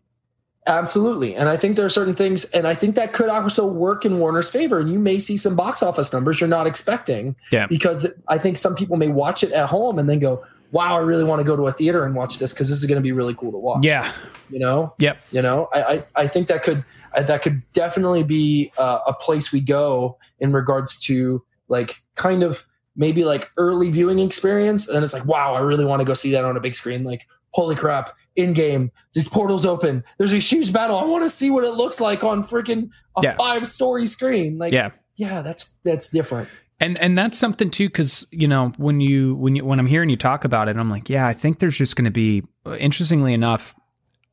Absolutely. 0.67 1.37
And 1.37 1.49
I 1.49 1.57
think 1.57 1.77
there 1.77 1.85
are 1.85 1.91
certain 1.91 2.15
things, 2.15 2.45
and 2.47 2.67
I 2.67 2.75
think 2.75 2.97
that 2.97 3.13
could 3.13 3.29
also 3.29 3.67
work 3.67 4.05
in 4.05 4.19
Warner's 4.19 4.51
favor. 4.51 4.81
And 4.81 4.91
you 4.91 4.99
may 4.99 5.19
see 5.19 5.37
some 5.37 5.55
box 5.55 5.83
office 5.83 6.13
numbers 6.13 6.41
you're 6.41 6.49
not 6.49 6.67
expecting. 6.67 7.37
Yeah. 7.53 7.67
Because 7.69 8.07
I 8.29 8.39
think 8.39 8.57
some 8.57 8.75
people 8.75 8.97
may 8.97 9.09
watch 9.09 9.45
it 9.45 9.53
at 9.53 9.69
home 9.69 9.99
and 9.99 10.09
then 10.09 10.19
go, 10.19 10.45
wow, 10.73 10.97
I 10.97 11.01
really 11.01 11.25
want 11.25 11.41
to 11.41 11.45
go 11.45 11.55
to 11.55 11.69
a 11.69 11.73
theater 11.73 12.05
and 12.05 12.15
watch 12.15 12.39
this 12.39 12.53
because 12.53 12.69
this 12.69 12.83
is 12.83 12.89
going 12.89 12.97
to 12.97 13.03
be 13.03 13.13
really 13.13 13.35
cool 13.35 13.53
to 13.53 13.59
watch. 13.59 13.85
Yeah. 13.85 14.11
You 14.51 14.59
know? 14.59 14.95
Yep. 14.99 15.25
You 15.31 15.43
know, 15.43 15.69
I, 15.73 15.83
I, 15.83 16.05
I 16.17 16.27
think 16.27 16.49
that 16.49 16.65
could, 16.65 16.85
uh, 17.15 17.23
that 17.23 17.43
could 17.43 17.63
definitely 17.73 18.25
be 18.25 18.73
uh, 18.77 18.99
a 19.07 19.15
place 19.15 19.53
we 19.53 19.61
go 19.61 20.19
in 20.41 20.53
regards 20.53 20.99
to 21.03 21.45
like 21.69 22.03
kind 22.17 22.43
of 22.43 22.67
maybe 22.97 23.25
like 23.25 23.51
early 23.57 23.91
viewing 23.91 24.19
experience. 24.19 24.89
And 24.89 24.97
then 24.97 25.05
it's 25.05 25.13
like, 25.13 25.27
wow, 25.27 25.55
I 25.55 25.61
really 25.61 25.85
want 25.85 26.01
to 26.01 26.05
go 26.05 26.15
see 26.15 26.33
that 26.33 26.45
on 26.45 26.57
a 26.57 26.61
big 26.61 26.75
screen. 26.75 27.05
Like, 27.05 27.27
holy 27.51 27.77
crap, 27.77 28.15
Endgame, 28.38 28.90
these 29.14 29.29
portals 29.29 29.64
open. 29.64 30.05
There's 30.18 30.33
a 30.33 30.38
huge 30.38 30.72
battle. 30.72 30.99
I 30.99 31.05
want 31.05 31.25
to 31.25 31.31
see 31.31 31.51
what 31.51 31.64
it 31.64 31.75
looks 31.75 32.01
like 32.01 32.25
on 32.25 32.42
freaking 32.42 32.90
a 33.16 33.22
yeah. 33.22 33.37
five 33.37 33.68
story 33.68 34.07
screen. 34.07 34.59
Like, 34.59 34.72
yeah, 34.72 34.90
yeah, 35.16 35.42
that's 35.42 35.77
that's 35.85 36.09
different. 36.09 36.49
And 36.79 36.99
and 37.01 37.16
that's 37.16 37.38
something 37.38 37.70
too, 37.70 37.88
because 37.88 38.27
you 38.31 38.46
know 38.46 38.72
when 38.77 39.01
you 39.01 39.35
when 39.37 39.57
you 39.57 39.64
when 39.64 39.79
I'm 39.79 39.87
hearing 39.87 40.11
you 40.11 40.16
talk 40.16 40.44
about 40.44 40.68
it, 40.68 40.77
I'm 40.77 40.90
like, 40.90 41.09
yeah, 41.09 41.27
I 41.27 41.33
think 41.33 41.59
there's 41.59 41.79
just 41.79 41.96
going 41.96 42.05
to 42.05 42.11
be. 42.11 42.42
Interestingly 42.79 43.33
enough, 43.33 43.75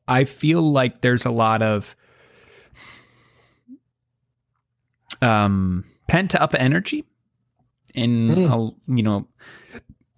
I 0.08 0.24
feel 0.24 0.60
like 0.60 1.00
there's 1.00 1.24
a 1.24 1.30
lot 1.30 1.62
of 1.62 1.94
um, 5.22 5.84
pent 6.08 6.34
up 6.34 6.54
energy 6.54 7.04
in 7.94 8.28
mm. 8.28 8.50
a, 8.50 8.92
you 8.94 9.02
know 9.02 9.26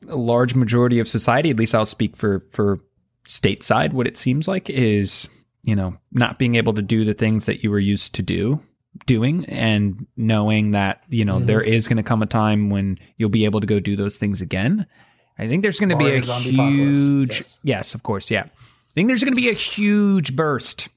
a 0.09 0.17
large 0.17 0.55
majority 0.55 0.99
of 0.99 1.09
society. 1.09 1.51
At 1.51 1.57
least 1.57 1.75
I'll 1.75 1.87
speak 1.87 2.17
for 2.17 2.41
for 2.51 2.81
stateside. 3.27 3.93
What 3.93 4.07
it 4.07 4.17
seems 4.17 4.49
like 4.49 4.71
is 4.71 5.29
you 5.63 5.77
know 5.77 5.97
not 6.13 6.39
being 6.39 6.55
able 6.55 6.73
to 6.75 6.83
do 6.83 7.05
the 7.05 7.15
things 7.15 7.45
that 7.47 7.63
you 7.63 7.71
were 7.71 7.79
used 7.79 8.15
to 8.15 8.23
do 8.23 8.61
doing 9.05 9.45
and 9.47 10.07
knowing 10.17 10.71
that 10.71 11.05
you 11.09 11.25
know 11.25 11.37
mm-hmm. 11.37 11.47
there 11.47 11.61
is 11.61 11.87
going 11.87 11.99
to 11.99 12.03
come 12.03 12.23
a 12.23 12.27
time 12.27 12.71
when 12.71 12.99
you'll 13.19 13.29
be 13.29 13.45
able 13.45 13.61
to 13.61 13.67
go 13.67 13.79
do 13.79 13.95
those 13.95 14.17
things 14.17 14.41
again 14.41 14.87
i 15.39 15.47
think 15.47 15.61
there's 15.61 15.79
going 15.79 15.91
to 15.91 15.97
be 15.97 16.15
a 16.15 16.21
huge 16.21 17.41
yes. 17.41 17.59
yes. 17.63 17.95
of 17.95 18.03
course 18.03 18.31
yeah 18.31 18.45
i 18.45 18.95
think 18.95 19.09
there's 19.09 19.23
going 19.23 19.35
to 19.35 19.41
be 19.41 19.51
a 19.51 19.55
huge 19.55 20.35
burst 20.35 20.89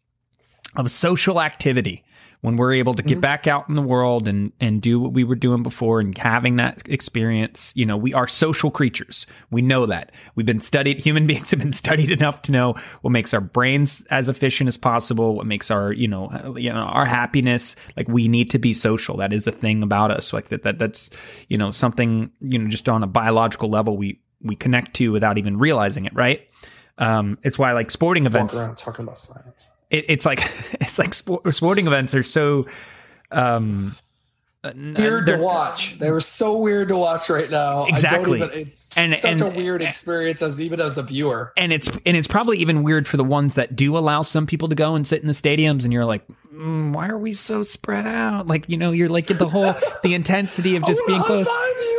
of 0.77 0.89
social 0.89 1.41
activity 1.41 2.03
when 2.41 2.55
we're 2.55 2.71
able 2.73 2.93
to 2.95 3.03
get 3.03 3.17
Mhm. 3.17 3.21
back 3.21 3.47
out 3.47 3.67
in 3.67 3.75
the 3.75 3.81
world 3.81 4.27
and 4.27 4.53
and 4.61 4.81
do 4.81 4.97
what 4.99 5.11
we 5.11 5.25
were 5.25 5.35
doing 5.35 5.61
before 5.61 5.99
and 5.99 6.17
having 6.17 6.55
that 6.55 6.81
experience 6.87 7.73
you 7.75 7.85
know 7.85 7.97
we 7.97 8.13
are 8.13 8.27
social 8.27 8.71
creatures. 8.71 9.27
We 9.51 9.61
know 9.61 9.85
that. 9.87 10.11
We've 10.35 10.45
been 10.45 10.61
studied 10.61 10.99
human 11.07 11.27
beings 11.27 11.51
have 11.51 11.59
been 11.59 11.73
studied 11.73 12.09
enough 12.11 12.41
to 12.43 12.51
know 12.53 12.75
what 13.01 13.11
makes 13.11 13.33
our 13.33 13.41
brains 13.41 14.05
as 14.09 14.29
efficient 14.29 14.67
as 14.69 14.77
possible 14.77 15.35
what 15.35 15.45
makes 15.47 15.69
our 15.69 15.91
you 15.91 16.07
know 16.07 16.27
uh, 16.31 16.53
you 16.55 16.71
know 16.71 16.79
our 16.79 17.05
happiness. 17.05 17.75
Like 17.97 18.07
we 18.07 18.27
need 18.27 18.49
to 18.51 18.59
be 18.59 18.73
social. 18.73 19.17
That 19.17 19.33
is 19.33 19.45
a 19.47 19.51
thing 19.51 19.83
about 19.83 20.11
us. 20.11 20.31
Like 20.31 20.47
that, 20.49 20.63
that 20.63 20.79
that's 20.79 21.09
you 21.49 21.57
know 21.57 21.71
something 21.71 22.31
you 22.41 22.57
know 22.59 22.69
just 22.69 22.87
on 22.87 23.03
a 23.03 23.07
biological 23.07 23.69
level 23.69 23.97
we 23.97 24.19
we 24.41 24.55
connect 24.55 24.93
to 24.95 25.11
without 25.11 25.37
even 25.37 25.57
realizing 25.57 26.05
it 26.05 26.13
right? 26.15 26.47
Um 26.97 27.37
it's 27.43 27.59
why 27.59 27.73
like 27.73 27.91
sporting 27.91 28.25
events. 28.25 28.55
talking 28.77 29.03
about 29.03 29.17
science. 29.17 29.71
It, 29.89 30.05
it's 30.07 30.25
like 30.25 30.39
it's 30.81 30.99
like 30.99 31.13
sport, 31.13 31.53
sporting 31.53 31.87
events 31.87 32.15
are 32.15 32.23
so 32.23 32.65
um 33.31 33.95
Weird 34.63 35.25
to 35.27 35.37
watch. 35.37 35.97
They 35.99 36.11
were 36.11 36.19
so 36.19 36.57
weird 36.57 36.89
to 36.89 36.97
watch 36.97 37.29
right 37.29 37.49
now. 37.49 37.85
Exactly. 37.85 38.39
even- 38.39 38.49
it's 38.53 38.97
And- 38.97 39.13
such 39.15 39.31
and- 39.31 39.41
a 39.41 39.49
weird 39.49 39.81
experience 39.81 40.41
as 40.41 40.59
even 40.59 40.81
as 40.81 40.97
a 40.97 41.03
viewer. 41.03 41.53
and 41.55 41.71
it's 41.71 41.87
and 42.05 42.17
it's 42.17 42.27
probably 42.27 42.57
even 42.57 42.83
weird 42.83 43.07
for 43.07 43.15
the 43.15 43.23
ones 43.23 43.53
that 43.53 43.75
do 43.75 43.97
allow 43.97 44.21
some 44.21 44.45
people 44.45 44.67
to 44.67 44.75
go 44.75 44.95
and 44.95 45.07
sit 45.07 45.21
in 45.21 45.27
the 45.27 45.33
stadiums 45.33 45.85
and 45.85 45.93
you're 45.93 46.03
like 46.03 46.23
mm, 46.53 46.91
why 46.93 47.07
are 47.07 47.17
we 47.17 47.31
so 47.31 47.63
spread 47.63 48.05
out 48.05 48.47
like 48.47 48.67
you 48.67 48.75
know 48.75 48.91
you're 48.91 49.07
like 49.07 49.27
the 49.27 49.47
whole 49.47 49.73
the 50.03 50.13
intensity 50.13 50.75
of 50.75 50.83
just 50.85 51.01
being 51.07 51.21
close. 51.21 51.47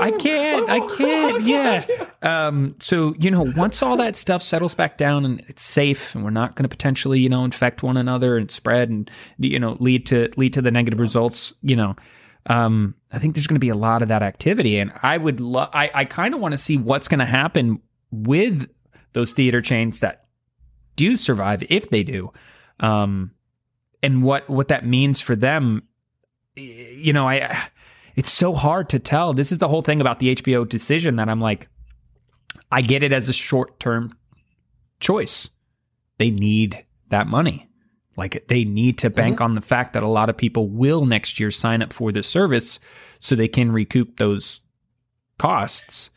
I 0.03 0.13
can't. 0.21 0.69
I 0.69 0.81
can't. 0.97 1.43
Yeah. 1.45 1.85
Um. 2.23 2.75
So 2.79 3.15
you 3.19 3.31
know, 3.31 3.51
once 3.57 3.83
all 3.83 3.97
that 3.97 4.17
stuff 4.17 4.43
settles 4.43 4.75
back 4.75 4.99
down 4.99 5.25
and 5.25 5.43
it's 5.49 5.63
safe, 5.63 6.15
and 6.15 6.23
we're 6.25 6.31
not 6.31 6.57
going 6.57 6.65
to 6.65 6.69
potentially, 6.69 7.21
you 7.21 7.29
know, 7.31 7.45
infect 7.45 7.83
one 7.83 7.97
another 7.97 8.37
and 8.37 8.51
spread 8.51 8.91
and 8.91 9.11
you 9.39 9.59
know 9.59 9.79
lead 9.81 10.05
to 10.07 10.29
lead 10.37 10.53
to 10.55 10.61
the 10.63 10.71
negative 10.71 11.01
results. 11.01 11.55
You 11.63 11.77
know, 11.77 11.97
um, 12.51 12.97
I 13.13 13.21
think 13.21 13.37
there's 13.37 13.47
going 13.47 13.55
to 13.55 13.61
be 13.61 13.69
a 13.69 13.77
lot 13.77 14.03
of 14.03 14.09
that 14.09 14.25
activity, 14.25 14.79
and 14.79 14.93
I 15.05 15.17
would. 15.17 15.41
I 15.41 15.89
I 15.95 16.05
kind 16.05 16.35
of 16.35 16.41
want 16.41 16.51
to 16.51 16.59
see 16.59 16.77
what's 16.77 17.07
going 17.07 17.21
to 17.21 17.25
happen 17.25 17.81
with 18.11 18.69
those 19.13 19.33
theater 19.33 19.63
chains 19.63 20.01
that 20.01 20.25
do 20.97 21.15
survive, 21.15 21.63
if 21.71 21.91
they 21.91 22.03
do, 22.03 22.33
um, 22.81 23.31
and 24.03 24.25
what 24.25 24.51
what 24.51 24.67
that 24.69 24.85
means 24.85 25.21
for 25.21 25.37
them. 25.37 25.85
You 26.57 27.13
know, 27.13 27.29
I 27.29 27.57
it's 28.17 28.33
so 28.33 28.53
hard 28.53 28.89
to 28.89 28.99
tell. 28.99 29.33
This 29.33 29.53
is 29.53 29.59
the 29.59 29.69
whole 29.69 29.83
thing 29.83 30.01
about 30.01 30.19
the 30.19 30.35
HBO 30.35 30.69
decision 30.69 31.17
that 31.17 31.29
I'm 31.29 31.41
like, 31.41 31.69
I 32.73 32.81
get 32.81 33.05
it 33.05 33.13
as 33.13 33.29
a 33.29 33.33
short 33.33 33.79
term 33.79 34.19
choice. 34.99 35.49
They 36.19 36.31
need 36.31 36.85
that 37.11 37.29
money. 37.29 37.70
Like 38.17 38.47
they 38.49 38.65
need 38.65 38.99
to 38.99 39.11
bank 39.11 39.37
mm-hmm. 39.37 39.45
on 39.45 39.53
the 39.55 39.61
fact 39.61 39.93
that 39.95 40.03
a 40.03 40.09
lot 40.09 40.29
of 40.29 40.37
people 40.37 40.69
will 40.69 41.07
next 41.07 41.41
year 41.41 41.51
sign 41.51 41.83
up 41.83 41.93
for 41.93 42.13
this 42.13 42.29
service 42.29 42.79
so 43.19 43.35
they 43.35 43.49
can 43.49 43.73
recoup 43.73 44.19
those 44.19 44.61
costs 45.39 46.11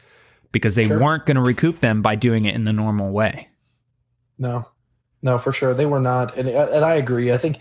because 0.51 0.75
they 0.75 0.88
Sure. 0.88 0.99
weren't 0.99 1.25
going 1.25 1.36
to 1.36 1.41
recoup 1.41 1.79
them 1.79 2.01
by 2.01 2.15
doing 2.15 2.45
it 2.45 2.56
in 2.56 2.63
the 2.63 2.73
normal 2.73 3.12
way. 3.12 3.49
No, 4.38 4.67
no, 5.21 5.38
for 5.38 5.51
sure. 5.51 5.73
They 5.73 5.86
were 5.86 5.99
not. 5.99 6.38
And, 6.38 6.49
uh, 6.49 6.69
and 6.71 6.84
I 6.84 6.95
agree. 6.95 7.32
I 7.32 7.38
think, 7.38 7.58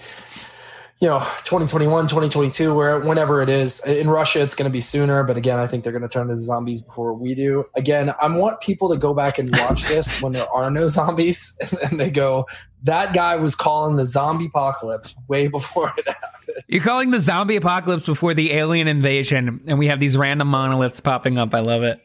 you 1.03 1.09
know, 1.09 1.19
2021, 1.19 2.07
2022, 2.07 2.73
where 2.73 3.01
whenever 3.01 3.43
it 3.43 3.49
is 3.49 3.81
in 3.81 4.09
Russia, 4.09 4.41
it's 4.41 4.55
going 4.55 4.71
to 4.71 4.73
be 4.73 4.81
sooner. 4.81 5.25
But 5.25 5.37
again, 5.37 5.59
I 5.59 5.67
think 5.67 5.83
they're 5.83 5.93
going 5.93 6.03
to 6.03 6.09
turn 6.09 6.31
into 6.31 6.41
zombies 6.41 6.81
before 6.81 7.13
we 7.13 7.35
do. 7.35 7.67
Again, 7.75 8.15
I 8.23 8.29
want 8.29 8.61
people 8.61 8.89
to 8.89 8.97
go 8.97 9.13
back 9.13 9.37
and 9.37 9.51
watch 9.51 9.83
this 9.89 10.23
when 10.23 10.33
there 10.33 10.49
are 10.55 10.71
no 10.71 10.89
zombies 10.89 11.59
and 11.83 11.99
they 11.99 12.09
go, 12.09 12.47
that 12.85 13.15
guy 13.15 13.35
was 13.35 13.57
calling 13.57 13.97
the 13.97 14.07
zombie 14.07 14.47
apocalypse 14.47 15.17
way 15.27 15.49
before 15.49 15.93
it 15.99 16.07
happened. 16.07 16.63
You're 16.69 16.83
calling 16.83 17.11
the 17.11 17.21
zombie 17.21 17.57
apocalypse 17.57 18.07
before 18.07 18.33
the 18.33 18.53
alien 18.53 18.87
invasion, 18.87 19.61
and 19.67 19.81
we 19.81 19.89
have 19.89 19.99
these 19.99 20.17
random 20.17 20.47
monoliths 20.47 21.01
popping 21.01 21.37
up. 21.37 21.53
I 21.53 21.61
love 21.61 21.83
it. 21.83 22.01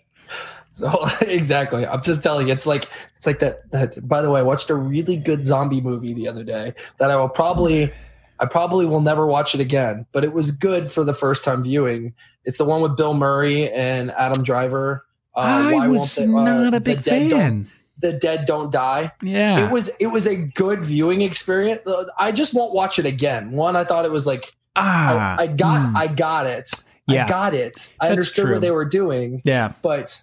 So 0.71 1.07
exactly, 1.21 1.85
I'm 1.85 2.01
just 2.01 2.23
telling 2.23 2.47
you, 2.47 2.53
it's 2.53 2.65
like 2.65 2.89
it's 3.15 3.27
like 3.27 3.39
that. 3.39 3.69
That 3.71 4.07
by 4.07 4.21
the 4.21 4.29
way, 4.31 4.39
I 4.39 4.43
watched 4.43 4.71
a 4.71 4.75
really 4.75 5.17
good 5.17 5.43
zombie 5.45 5.81
movie 5.81 6.13
the 6.13 6.27
other 6.27 6.43
day 6.43 6.73
that 6.97 7.11
I 7.11 7.15
will 7.15 7.29
probably, 7.29 7.93
I 8.39 8.45
probably 8.45 8.85
will 8.85 9.01
never 9.01 9.25
watch 9.25 9.53
it 9.55 9.61
again. 9.61 10.05
But 10.11 10.23
it 10.23 10.33
was 10.33 10.51
good 10.51 10.91
for 10.91 11.03
the 11.03 11.13
first 11.13 11.43
time 11.43 11.63
viewing. 11.63 12.13
It's 12.45 12.57
the 12.57 12.65
one 12.65 12.81
with 12.81 12.95
Bill 12.95 13.13
Murray 13.13 13.69
and 13.71 14.11
Adam 14.11 14.43
Driver. 14.43 15.05
Uh, 15.35 15.39
I 15.39 15.87
was 15.87 16.15
they- 16.15 16.23
uh, 16.23 16.27
not 16.27 16.73
a 16.73 16.79
The 16.79 16.95
big 16.95 17.01
fan. 17.01 17.69
the 17.99 18.13
dead 18.13 18.45
don't 18.45 18.71
die. 18.71 19.11
Yeah. 19.21 19.65
It 19.65 19.71
was 19.71 19.89
it 19.99 20.07
was 20.07 20.27
a 20.27 20.35
good 20.35 20.81
viewing 20.85 21.21
experience. 21.21 21.81
I 22.17 22.31
just 22.31 22.53
won't 22.53 22.73
watch 22.73 22.99
it 22.99 23.05
again. 23.05 23.51
One, 23.51 23.75
I 23.75 23.83
thought 23.83 24.05
it 24.05 24.11
was 24.11 24.25
like 24.27 24.53
ah, 24.75 25.35
I, 25.39 25.43
I 25.43 25.47
got 25.47 25.81
mm, 25.89 25.95
I 25.97 26.07
got 26.07 26.45
it. 26.47 26.69
Yeah. 27.07 27.25
I 27.25 27.27
got 27.27 27.53
it. 27.53 27.93
I 27.99 28.05
That's 28.07 28.11
understood 28.11 28.45
true. 28.45 28.53
what 28.53 28.61
they 28.61 28.71
were 28.71 28.85
doing 28.85 29.41
yeah. 29.45 29.73
but 29.81 30.21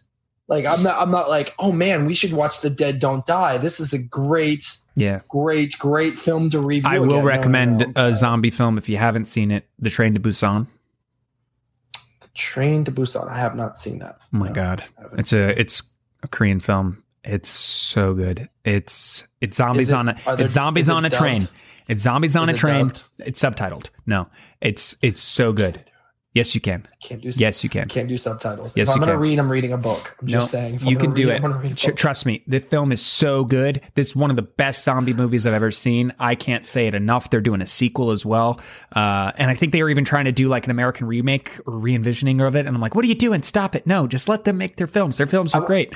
like 0.48 0.66
I'm 0.66 0.82
not 0.82 1.00
I'm 1.00 1.10
not 1.10 1.28
like 1.28 1.54
oh 1.58 1.72
man 1.72 2.06
we 2.06 2.14
should 2.14 2.32
watch 2.32 2.60
The 2.60 2.70
Dead 2.70 2.98
Don't 2.98 3.24
Die. 3.26 3.56
This 3.58 3.80
is 3.80 3.92
a 3.92 3.98
great 3.98 4.76
Yeah. 4.96 5.20
great 5.28 5.76
great 5.78 6.18
film 6.18 6.50
to 6.50 6.60
review. 6.60 6.88
I 6.88 6.98
will 7.00 7.06
again. 7.06 7.14
No, 7.16 7.20
no, 7.20 7.26
recommend 7.26 7.92
a 7.96 8.12
zombie 8.12 8.50
film 8.50 8.78
if 8.78 8.88
you 8.88 8.96
haven't 8.96 9.26
seen 9.26 9.50
it, 9.50 9.66
The 9.78 9.90
Train 9.90 10.14
to 10.14 10.20
Busan. 10.20 10.66
The 12.20 12.28
Train 12.34 12.84
to 12.84 12.92
Busan. 12.92 13.28
I 13.28 13.38
have 13.38 13.56
not 13.56 13.76
seen 13.78 13.98
that. 14.00 14.18
Oh 14.32 14.38
my 14.38 14.48
No, 14.48 14.52
god. 14.54 14.84
It's 15.18 15.32
a 15.32 15.58
it's 15.60 15.82
a 16.22 16.28
Korean 16.28 16.60
film. 16.60 17.02
It's 17.24 17.48
so 17.48 18.14
good. 18.14 18.48
It's 18.64 19.24
it's 19.40 19.56
zombies 19.56 19.90
it- 19.90 19.94
on 19.94 20.08
a 20.10 20.14
there- 20.26 20.42
it's 20.42 20.54
zombies 20.54 20.88
on 20.88 21.04
a 21.04 21.08
dubbed? 21.08 21.20
train. 21.20 21.48
It's 21.88 22.02
zombies 22.02 22.36
on 22.36 22.48
Is 22.48 22.54
a 22.54 22.58
train. 22.58 22.88
dubbed? 22.88 23.02
It's 23.18 23.40
subtitled. 23.40 23.86
No. 24.06 24.28
It's 24.60 24.96
it's 25.02 25.20
so 25.20 25.52
good. 25.52 25.84
Yes, 26.34 26.52
you 26.52 26.60
can. 26.60 26.84
Can't 27.00 27.22
do 27.22 27.30
Yes, 27.32 27.62
you 27.62 27.70
can. 27.70 27.88
can't 27.88 28.08
do 28.08 28.18
subtitles. 28.18 28.76
Yes, 28.76 28.88
if 28.88 28.94
I'm 28.96 29.00
gonna 29.00 29.16
read, 29.16 29.38
I'm 29.38 29.48
reading 29.48 29.72
a 29.72 29.76
book. 29.78 30.16
I'm 30.20 30.26
No, 30.26 30.32
just 30.40 30.50
saying. 30.50 30.80
You 30.82 30.96
can 30.96 31.14
do 31.14 31.28
read, 31.28 31.36
it. 31.36 31.44
I'm 31.44 31.52
read 31.60 31.72
a 31.72 31.74
Tr- 31.76 31.90
book. 31.90 31.96
trust 31.96 32.26
me, 32.26 32.42
the 32.48 32.58
film 32.58 32.90
is 32.90 33.00
so 33.00 33.44
good. 33.44 33.80
This 33.94 34.08
is 34.08 34.16
one 34.16 34.30
of 34.30 34.36
the 34.36 34.42
best 34.42 34.82
zombie 34.82 35.12
movies 35.12 35.46
I've 35.46 35.54
ever 35.54 35.70
seen. 35.70 36.12
I 36.18 36.34
can't 36.34 36.66
say 36.66 36.88
it 36.88 36.94
enough. 36.94 37.30
They're 37.30 37.40
doing 37.40 37.62
a 37.62 37.66
sequel 37.66 38.10
as 38.10 38.26
well, 38.26 38.58
uh, 38.96 39.30
and 39.38 39.48
I 39.48 39.54
think 39.54 39.70
they 39.72 39.80
are 39.80 39.88
even 39.88 40.04
trying 40.04 40.24
to 40.24 40.32
do 40.32 40.48
like 40.48 40.64
an 40.64 40.72
American 40.72 41.06
remake 41.06 41.52
or 41.66 41.78
re-envisioning 41.78 42.40
of 42.40 42.56
it. 42.56 42.66
And 42.66 42.74
I'm 42.74 42.80
like, 42.82 42.96
what 42.96 43.04
are 43.04 43.08
you 43.08 43.14
doing? 43.14 43.44
Stop 43.44 43.76
it! 43.76 43.86
No, 43.86 44.08
just 44.08 44.28
let 44.28 44.42
them 44.42 44.58
make 44.58 44.76
their 44.76 44.88
films. 44.88 45.18
Their 45.18 45.28
films 45.28 45.54
are 45.54 45.62
I- 45.62 45.66
great. 45.66 45.94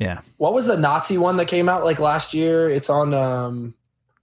Yeah, 0.00 0.20
What 0.36 0.52
was 0.52 0.66
the 0.66 0.76
Nazi 0.76 1.18
one 1.18 1.38
that 1.38 1.46
came 1.48 1.68
out 1.68 1.84
like 1.84 1.98
last 1.98 2.32
year? 2.34 2.70
It's 2.70 2.88
on 2.90 3.14
um 3.14 3.74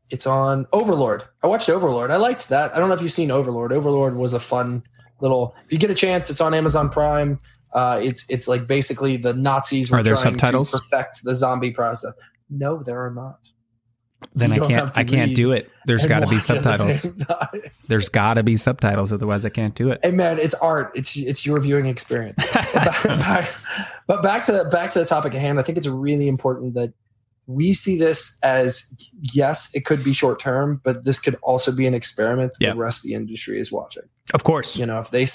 it's 0.10 0.26
on 0.28 0.68
Overlord. 0.72 1.24
I 1.44 1.48
watched 1.48 1.70
Overlord. 1.70 2.12
I 2.12 2.18
liked 2.18 2.50
that. 2.50 2.76
I 2.76 2.80
don't 2.80 2.88
know 2.90 2.96
if 2.96 3.02
you've 3.02 3.12
seen 3.12 3.32
Overlord. 3.32 3.74
Overlord 3.74 4.16
was 4.16 4.34
a 4.34 4.40
fun 4.40 4.84
little 5.22 5.56
if 5.66 5.72
you 5.72 5.78
get 5.78 5.90
a 5.92 5.96
chance, 5.96 6.30
it's 6.30 6.42
on 6.42 6.54
Amazon 6.54 6.90
Prime. 6.90 7.40
Uh 7.74 8.00
it's 8.02 8.26
it's 8.30 8.48
like 8.48 8.68
basically 8.68 9.18
the 9.18 9.34
Nazis 9.34 9.90
were 9.92 10.00
Are 10.00 10.04
there 10.04 10.16
trying 10.16 10.34
subtitles? 10.38 10.72
to 10.72 10.78
perfect 10.80 11.24
the 11.24 11.36
zombie 11.36 11.72
process. 11.72 12.14
No, 12.50 12.82
there 12.84 13.04
are 13.06 13.12
not. 13.12 13.40
then 14.34 14.54
You 14.54 14.64
I 14.64 14.68
can't. 14.68 14.92
I 14.98 15.04
can't 15.04 15.36
do 15.36 15.52
it. 15.52 15.70
There's 15.86 16.06
got 16.06 16.20
to 16.20 16.28
be 16.28 16.36
at 16.38 16.42
the 16.44 16.46
subtitles. 16.46 17.08
There's 17.88 18.10
got 18.10 18.36
to 18.36 18.44
be 18.44 18.56
subtitles, 18.58 19.12
otherwise 19.14 19.46
I 19.46 19.50
can't 19.50 19.76
do 19.76 19.92
it. 19.92 20.00
Hey 20.04 20.12
man, 20.12 20.40
it's 20.40 20.54
art. 20.56 20.92
It's 20.96 21.16
it's 21.18 21.46
your 21.46 21.60
viewing 21.60 21.86
experience. 21.88 22.40
But 22.54 22.74
back, 22.74 23.04
back- 23.04 23.52
but 24.08 24.22
back 24.24 24.46
to 24.46 24.52
the 24.52 24.66
back 24.66 24.92
to 24.92 25.00
the 25.00 25.06
topic 25.06 25.34
at 25.36 25.42
hand. 25.42 25.60
I 25.60 25.64
think 25.64 25.78
it's 25.78 25.88
really 25.88 26.28
important 26.28 26.74
that 26.76 26.94
we 27.48 27.74
see 27.74 27.98
this 27.98 28.38
as 28.44 28.92
yes, 29.34 29.70
it 29.76 29.86
could 29.86 30.04
be 30.04 30.14
short 30.14 30.40
term, 30.40 30.82
but 30.84 31.04
this 31.06 31.20
could 31.20 31.36
also 31.44 31.72
be 31.72 31.86
an 31.86 31.94
experiment 31.94 32.54
that 32.54 32.66
Yeah. 32.66 32.74
the 32.74 32.80
rest 32.80 33.00
of 33.00 33.10
the 33.10 33.14
industry 33.14 33.60
is 33.60 33.72
watching. 33.72 34.04
Of 34.34 34.44
course. 34.44 34.76
You 34.78 34.86
know, 34.88 35.00
if 35.00 35.12
they 35.12 35.28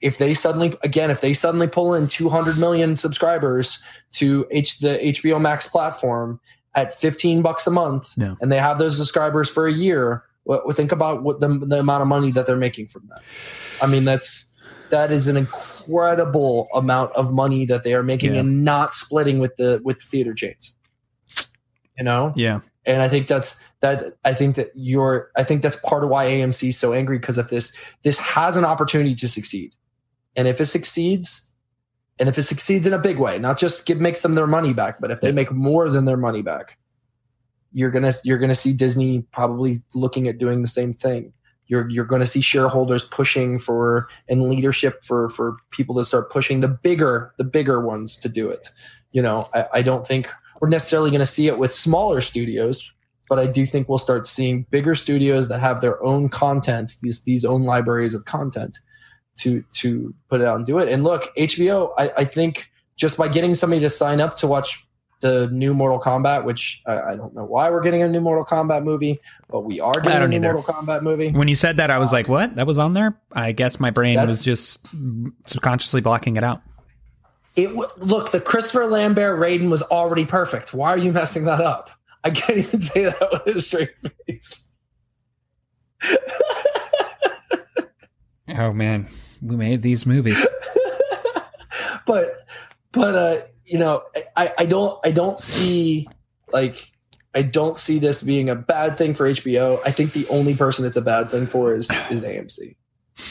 if 0.00 0.18
they 0.18 0.32
suddenly 0.34 0.74
again 0.84 1.10
if 1.10 1.20
they 1.20 1.34
suddenly 1.34 1.66
pull 1.66 1.92
in 1.94 2.06
200 2.06 2.56
million 2.58 2.96
subscribers 2.96 3.78
to 4.12 4.46
H 4.50 4.78
the 4.78 4.98
HBO 5.04 5.40
Max 5.40 5.66
platform 5.66 6.38
at 6.76 6.94
15 6.94 7.42
bucks 7.42 7.66
a 7.66 7.70
month, 7.70 8.10
Yeah. 8.16 8.34
and 8.40 8.52
they 8.52 8.58
have 8.58 8.78
those 8.78 8.96
subscribers 8.96 9.48
for 9.48 9.66
a 9.66 9.72
year, 9.72 10.22
what, 10.44 10.76
think 10.76 10.92
about 10.92 11.22
what 11.24 11.40
the, 11.40 11.48
the 11.48 11.80
amount 11.80 12.02
of 12.02 12.08
money 12.08 12.30
that 12.32 12.46
they're 12.46 12.56
making 12.56 12.86
from 12.88 13.08
that. 13.08 13.22
I 13.82 13.86
mean, 13.86 14.04
that's 14.04 14.52
that 14.90 15.10
is 15.10 15.26
an 15.26 15.36
incredible 15.36 16.68
amount 16.72 17.12
of 17.16 17.32
money 17.32 17.64
that 17.66 17.82
they 17.82 17.94
are 17.94 18.04
making 18.04 18.34
Yeah. 18.34 18.40
and 18.40 18.64
not 18.64 18.92
splitting 18.92 19.40
with 19.40 19.56
the 19.56 19.80
with 19.82 19.98
the 19.98 20.06
theater 20.06 20.32
chains. 20.34 20.74
You 21.98 22.04
know, 22.04 22.32
Yeah. 22.36 22.60
and 22.84 23.00
I 23.02 23.08
think 23.08 23.26
that's 23.26 23.58
that. 23.80 24.16
I 24.24 24.34
think 24.34 24.56
that 24.56 24.70
you're. 24.74 25.30
I 25.36 25.44
think 25.44 25.62
that's 25.62 25.76
part 25.76 26.04
of 26.04 26.10
why 26.10 26.26
AMC 26.26 26.68
is 26.70 26.78
so 26.78 26.92
angry 26.92 27.18
because 27.18 27.38
if 27.38 27.48
this 27.48 27.74
this 28.02 28.18
has 28.18 28.56
an 28.56 28.64
opportunity 28.64 29.14
to 29.16 29.28
succeed, 29.28 29.74
and 30.36 30.46
if 30.46 30.60
it 30.60 30.66
succeeds, 30.66 31.50
and 32.18 32.28
if 32.28 32.38
it 32.38 32.42
succeeds 32.44 32.86
in 32.86 32.92
a 32.92 32.98
big 32.98 33.18
way, 33.18 33.38
not 33.38 33.58
just 33.58 33.86
give 33.86 33.98
makes 34.00 34.22
them 34.22 34.34
their 34.34 34.46
money 34.46 34.72
back, 34.74 35.00
but 35.00 35.10
if 35.10 35.20
they 35.20 35.28
Yeah. 35.28 35.34
make 35.34 35.52
more 35.52 35.88
than 35.88 36.04
their 36.04 36.16
money 36.18 36.42
back, 36.42 36.76
you're 37.72 37.90
gonna 37.90 38.12
you're 38.24 38.38
gonna 38.38 38.54
see 38.54 38.72
Disney 38.72 39.22
probably 39.32 39.82
looking 39.94 40.28
at 40.28 40.38
doing 40.38 40.62
the 40.62 40.68
same 40.68 40.94
thing. 40.94 41.32
You're 41.68 41.88
you're 41.90 42.04
going 42.04 42.20
to 42.20 42.26
see 42.26 42.40
shareholders 42.42 43.02
pushing 43.02 43.58
for 43.58 44.06
and 44.28 44.48
leadership 44.48 45.04
for 45.04 45.28
for 45.28 45.56
people 45.72 45.96
to 45.96 46.04
start 46.04 46.30
pushing 46.30 46.60
the 46.60 46.68
bigger 46.68 47.32
the 47.38 47.44
bigger 47.44 47.80
ones 47.80 48.16
to 48.18 48.28
do 48.28 48.48
it. 48.48 48.70
You 49.10 49.20
know, 49.22 49.48
I, 49.52 49.66
I 49.74 49.82
don't 49.82 50.06
think 50.06 50.28
we're 50.60 50.68
necessarily 50.68 51.10
going 51.10 51.20
to 51.20 51.26
see 51.26 51.46
it 51.46 51.58
with 51.58 51.72
smaller 51.72 52.20
studios 52.20 52.92
but 53.28 53.38
I 53.38 53.46
do 53.46 53.66
think 53.66 53.88
we'll 53.88 53.98
start 53.98 54.26
seeing 54.26 54.66
bigger 54.70 54.94
studios 54.94 55.48
that 55.48 55.60
have 55.60 55.80
their 55.80 56.02
own 56.04 56.28
content, 56.28 56.92
these 57.02 57.22
these 57.22 57.44
own 57.44 57.64
libraries 57.64 58.14
of 58.14 58.24
content 58.24 58.78
to 59.38 59.64
to 59.74 60.14
put 60.28 60.40
it 60.40 60.46
out 60.46 60.56
and 60.56 60.66
do 60.66 60.78
it. 60.78 60.88
And 60.88 61.04
look, 61.04 61.34
HBO, 61.36 61.92
I, 61.98 62.10
I 62.18 62.24
think 62.24 62.70
just 62.96 63.18
by 63.18 63.28
getting 63.28 63.54
somebody 63.54 63.80
to 63.80 63.90
sign 63.90 64.20
up 64.20 64.36
to 64.38 64.46
watch 64.46 64.86
the 65.20 65.48
new 65.48 65.74
Mortal 65.74 65.98
Kombat, 65.98 66.44
which 66.44 66.82
I, 66.86 67.00
I, 67.00 67.16
don't 67.16 67.34
know 67.34 67.44
why 67.44 67.70
we're 67.70 67.82
getting 67.82 68.02
a 68.02 68.08
new 68.08 68.20
Mortal 68.20 68.44
Kombat 68.44 68.84
movie, 68.84 69.18
but 69.48 69.60
we 69.60 69.80
are 69.80 69.94
getting 69.94 70.22
a 70.22 70.28
new 70.28 70.36
either. 70.36 70.52
Mortal 70.52 70.74
Kombat 70.74 71.02
movie. 71.02 71.30
When 71.30 71.48
you 71.48 71.54
said 71.54 71.78
that, 71.78 71.90
I 71.90 71.98
was 71.98 72.12
like, 72.12 72.28
"What? 72.28 72.54
That 72.56 72.66
was 72.66 72.78
on 72.78 72.92
there?" 72.92 73.18
I 73.32 73.52
guess 73.52 73.80
my 73.80 73.90
brain 73.90 74.24
was 74.26 74.44
just 74.44 74.78
subconsciously 75.46 76.00
blocking 76.00 76.36
it 76.36 76.44
out. 76.44 76.62
It 77.56 77.74
look 77.74 78.32
the 78.32 78.40
Christopher 78.40 78.86
Lambert 78.86 79.40
Raiden 79.40 79.70
was 79.70 79.82
already 79.82 80.26
perfect. 80.26 80.74
Why 80.74 80.90
are 80.90 80.98
you 80.98 81.12
messing 81.12 81.44
that 81.46 81.60
up? 81.60 81.90
I 82.22 82.30
can't 82.30 82.58
even 82.58 82.80
say 82.80 83.04
that 83.04 83.42
with 83.46 83.56
a 83.56 83.60
straight 83.60 83.94
face. 84.26 84.70
oh 88.48 88.72
man, 88.72 89.08
we 89.40 89.56
made 89.56 89.82
these 89.82 90.04
movies. 90.04 90.46
but 92.06 92.34
but 92.92 93.14
uh 93.14 93.40
you 93.64 93.78
know, 93.78 94.02
I, 94.36 94.52
I 94.58 94.64
don't 94.64 94.98
I 95.04 95.10
don't 95.10 95.40
see 95.40 96.08
like 96.52 96.92
I 97.34 97.42
don't 97.42 97.76
see 97.76 97.98
this 97.98 98.22
being 98.22 98.48
a 98.48 98.54
bad 98.54 98.96
thing 98.96 99.14
for 99.14 99.28
HBO. 99.28 99.80
I 99.84 99.90
think 99.90 100.12
the 100.12 100.26
only 100.28 100.54
person 100.54 100.86
it's 100.86 100.96
a 100.96 101.02
bad 101.02 101.30
thing 101.30 101.46
for 101.46 101.74
is 101.74 101.90
is 102.10 102.22
AMC. 102.22 102.76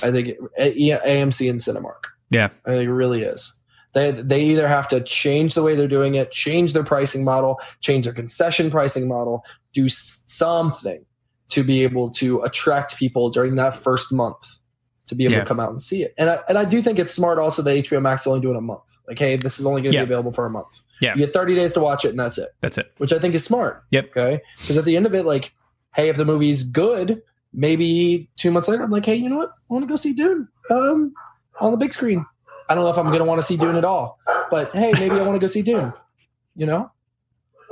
I 0.01 0.11
think 0.11 0.29
it, 0.29 0.39
AMC 0.57 1.49
and 1.49 1.59
Cinemark. 1.59 2.05
Yeah, 2.29 2.49
I 2.65 2.71
think 2.71 2.87
it 2.87 2.93
really 2.93 3.21
is. 3.21 3.55
They 3.95 4.11
they 4.11 4.43
either 4.43 4.67
have 4.67 4.87
to 4.89 5.01
change 5.01 5.55
the 5.55 5.63
way 5.63 5.75
they're 5.75 5.87
doing 5.87 6.15
it, 6.15 6.31
change 6.31 6.73
their 6.73 6.83
pricing 6.83 7.23
model, 7.23 7.59
change 7.79 8.05
their 8.05 8.13
concession 8.13 8.69
pricing 8.69 9.07
model, 9.07 9.43
do 9.73 9.87
something 9.89 11.03
to 11.49 11.63
be 11.63 11.81
able 11.83 12.09
to 12.09 12.41
attract 12.41 12.97
people 12.97 13.29
during 13.29 13.55
that 13.55 13.73
first 13.73 14.11
month 14.11 14.59
to 15.07 15.15
be 15.15 15.23
able 15.23 15.35
yeah. 15.35 15.39
to 15.41 15.45
come 15.45 15.59
out 15.59 15.69
and 15.69 15.81
see 15.81 16.03
it. 16.03 16.13
And 16.17 16.29
I, 16.29 16.39
and 16.49 16.57
I 16.57 16.65
do 16.65 16.81
think 16.81 16.99
it's 16.99 17.13
smart 17.13 17.37
also 17.37 17.61
that 17.61 17.71
HBO 17.71 18.01
Max 18.01 18.23
is 18.23 18.27
only 18.27 18.41
doing 18.41 18.57
a 18.57 18.61
month. 18.61 18.81
Like, 19.07 19.19
hey, 19.19 19.37
this 19.37 19.59
is 19.59 19.65
only 19.65 19.81
going 19.81 19.91
to 19.91 19.97
yeah. 19.97 20.03
be 20.03 20.09
available 20.09 20.31
for 20.31 20.45
a 20.45 20.49
month. 20.49 20.81
Yeah. 20.99 21.13
You 21.13 21.25
get 21.25 21.33
30 21.33 21.55
days 21.55 21.73
to 21.73 21.79
watch 21.79 22.05
it 22.05 22.09
and 22.09 22.19
that's 22.19 22.37
it. 22.37 22.49
That's 22.61 22.77
it. 22.77 22.91
Which 22.97 23.13
I 23.13 23.19
think 23.19 23.35
is 23.35 23.45
smart. 23.45 23.83
Yep. 23.91 24.09
Okay. 24.09 24.41
Because 24.61 24.77
at 24.77 24.85
the 24.85 24.95
end 24.97 25.05
of 25.05 25.13
it, 25.13 25.25
like, 25.25 25.53
hey, 25.93 26.09
if 26.09 26.17
the 26.17 26.25
movie's 26.25 26.63
good, 26.63 27.21
maybe 27.53 28.29
two 28.37 28.51
months 28.51 28.67
later, 28.67 28.83
I'm 28.83 28.89
like, 28.89 29.05
hey, 29.05 29.15
you 29.15 29.29
know 29.29 29.37
what? 29.37 29.49
I 29.49 29.73
want 29.73 29.83
to 29.83 29.87
go 29.87 29.95
see 29.95 30.13
Dune 30.13 30.47
um, 30.71 31.13
on 31.59 31.71
the 31.71 31.77
big 31.77 31.93
screen. 31.93 32.25
I 32.67 32.75
don't 32.75 32.83
know 32.83 32.89
if 32.89 32.97
I'm 32.97 33.07
going 33.07 33.19
to 33.19 33.25
want 33.25 33.39
to 33.39 33.43
see 33.43 33.57
Dune 33.57 33.75
at 33.75 33.85
all, 33.85 34.19
but 34.49 34.71
hey, 34.71 34.91
maybe 34.93 35.15
I 35.15 35.21
want 35.23 35.35
to 35.35 35.39
go 35.39 35.47
see 35.47 35.61
Dune. 35.61 35.93
You 36.55 36.65
know? 36.65 36.91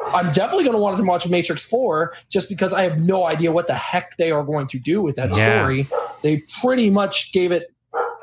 I'm 0.08 0.32
definitely 0.32 0.66
going 0.66 0.76
to 0.76 0.82
want 0.82 0.98
to 0.98 1.04
watch 1.04 1.28
Matrix 1.28 1.64
4 1.66 2.14
just 2.30 2.50
because 2.50 2.74
I 2.74 2.84
have 2.84 3.00
no 3.00 3.26
idea 3.26 3.52
what 3.52 3.68
the 3.68 3.74
heck 3.74 4.18
they 4.18 4.32
are 4.32 4.44
going 4.44 4.68
to 4.68 4.80
do 4.80 5.02
with 5.02 5.16
that 5.16 5.36
yeah. 5.36 5.60
story. 5.60 5.88
They 6.22 6.44
pretty 6.62 6.90
much 6.90 7.32
gave 7.32 7.52
it. 7.52 7.72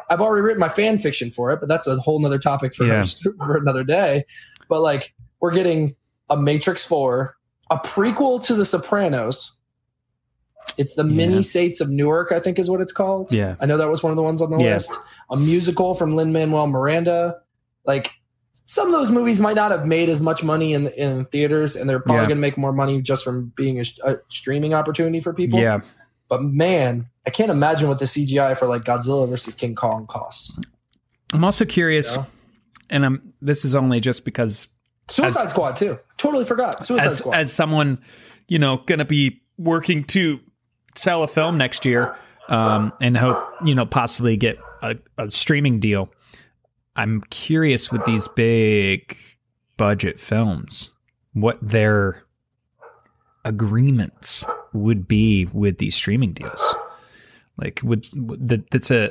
I've 0.08 0.20
already 0.20 0.42
written 0.42 0.60
my 0.60 0.68
fan 0.68 0.98
fiction 0.98 1.30
for 1.30 1.52
it, 1.52 1.60
but 1.60 1.68
that's 1.68 1.86
a 1.86 1.96
whole 1.96 2.20
nother 2.20 2.38
topic 2.38 2.74
for, 2.74 2.84
yeah. 2.84 3.04
for 3.38 3.56
another 3.56 3.84
day. 3.84 4.24
But 4.68 4.82
like, 4.82 5.14
we're 5.40 5.52
getting 5.52 5.96
a 6.28 6.36
Matrix 6.36 6.84
4, 6.84 7.36
a 7.70 7.76
prequel 7.78 8.44
to 8.46 8.54
The 8.54 8.64
Sopranos. 8.64 9.56
It's 10.76 10.94
the 10.94 11.04
yeah. 11.04 11.14
Many 11.14 11.42
Saints 11.42 11.80
of 11.80 11.90
Newark, 11.90 12.32
I 12.32 12.40
think 12.40 12.58
is 12.58 12.70
what 12.70 12.80
it's 12.80 12.92
called. 12.92 13.32
Yeah. 13.32 13.56
I 13.60 13.66
know 13.66 13.76
that 13.76 13.88
was 13.88 14.02
one 14.02 14.10
of 14.10 14.16
the 14.16 14.22
ones 14.22 14.40
on 14.40 14.50
the 14.50 14.58
yeah. 14.58 14.74
list. 14.74 14.92
A 15.30 15.36
musical 15.36 15.94
from 15.94 16.16
Lin 16.16 16.32
Manuel 16.32 16.66
Miranda. 16.66 17.36
Like, 17.84 18.12
some 18.70 18.86
of 18.86 18.92
those 18.92 19.10
movies 19.10 19.40
might 19.40 19.56
not 19.56 19.72
have 19.72 19.84
made 19.84 20.08
as 20.08 20.20
much 20.20 20.44
money 20.44 20.74
in 20.74 20.86
in 20.88 21.24
theaters, 21.26 21.74
and 21.74 21.90
they're 21.90 21.98
probably 21.98 22.22
yeah. 22.22 22.28
going 22.28 22.36
to 22.36 22.40
make 22.40 22.56
more 22.56 22.72
money 22.72 23.02
just 23.02 23.24
from 23.24 23.52
being 23.56 23.80
a, 23.80 23.84
a, 24.04 24.18
streaming 24.28 24.74
opportunity 24.74 25.20
for 25.20 25.34
people. 25.34 25.58
Yeah. 25.58 25.80
But 26.28 26.42
man, 26.44 27.08
I 27.26 27.30
can't 27.30 27.50
imagine 27.50 27.88
what 27.88 27.98
the 27.98 28.04
CGI 28.04 28.56
for 28.56 28.66
like 28.66 28.84
Godzilla 28.84 29.28
versus 29.28 29.56
King 29.56 29.74
Kong 29.74 30.06
costs. 30.06 30.56
I'm 31.32 31.44
also 31.44 31.64
curious, 31.64 32.12
you 32.12 32.18
know? 32.18 32.26
and 32.90 33.06
I'm 33.06 33.32
this 33.42 33.64
is 33.64 33.74
only 33.74 33.98
just 33.98 34.24
because 34.24 34.68
Suicide 35.08 35.44
as, 35.44 35.50
Squad 35.50 35.74
too. 35.74 35.98
Totally 36.16 36.44
forgot 36.44 36.86
Suicide 36.86 37.06
as, 37.06 37.18
Squad. 37.18 37.34
As 37.34 37.52
someone, 37.52 37.98
you 38.46 38.60
know, 38.60 38.78
going 38.86 39.00
to 39.00 39.04
be 39.04 39.42
working 39.58 40.04
to 40.04 40.38
sell 40.94 41.22
a 41.22 41.28
film 41.28 41.58
next 41.58 41.84
year, 41.84 42.16
um, 42.48 42.92
and 43.00 43.16
hope 43.16 43.42
you 43.64 43.74
know 43.74 43.86
possibly 43.86 44.36
get 44.36 44.58
a, 44.82 44.96
a 45.18 45.30
streaming 45.30 45.80
deal. 45.80 46.10
I'm 46.96 47.20
curious 47.30 47.90
with 47.90 48.04
these 48.04 48.28
big 48.28 49.16
budget 49.76 50.20
films 50.20 50.90
what 51.32 51.58
their 51.62 52.22
agreements 53.44 54.44
would 54.72 55.08
be 55.08 55.46
with 55.46 55.78
these 55.78 55.94
streaming 55.94 56.32
deals. 56.32 56.76
Like 57.56 57.80
with 57.82 58.06
that's 58.70 58.90
a 58.90 59.10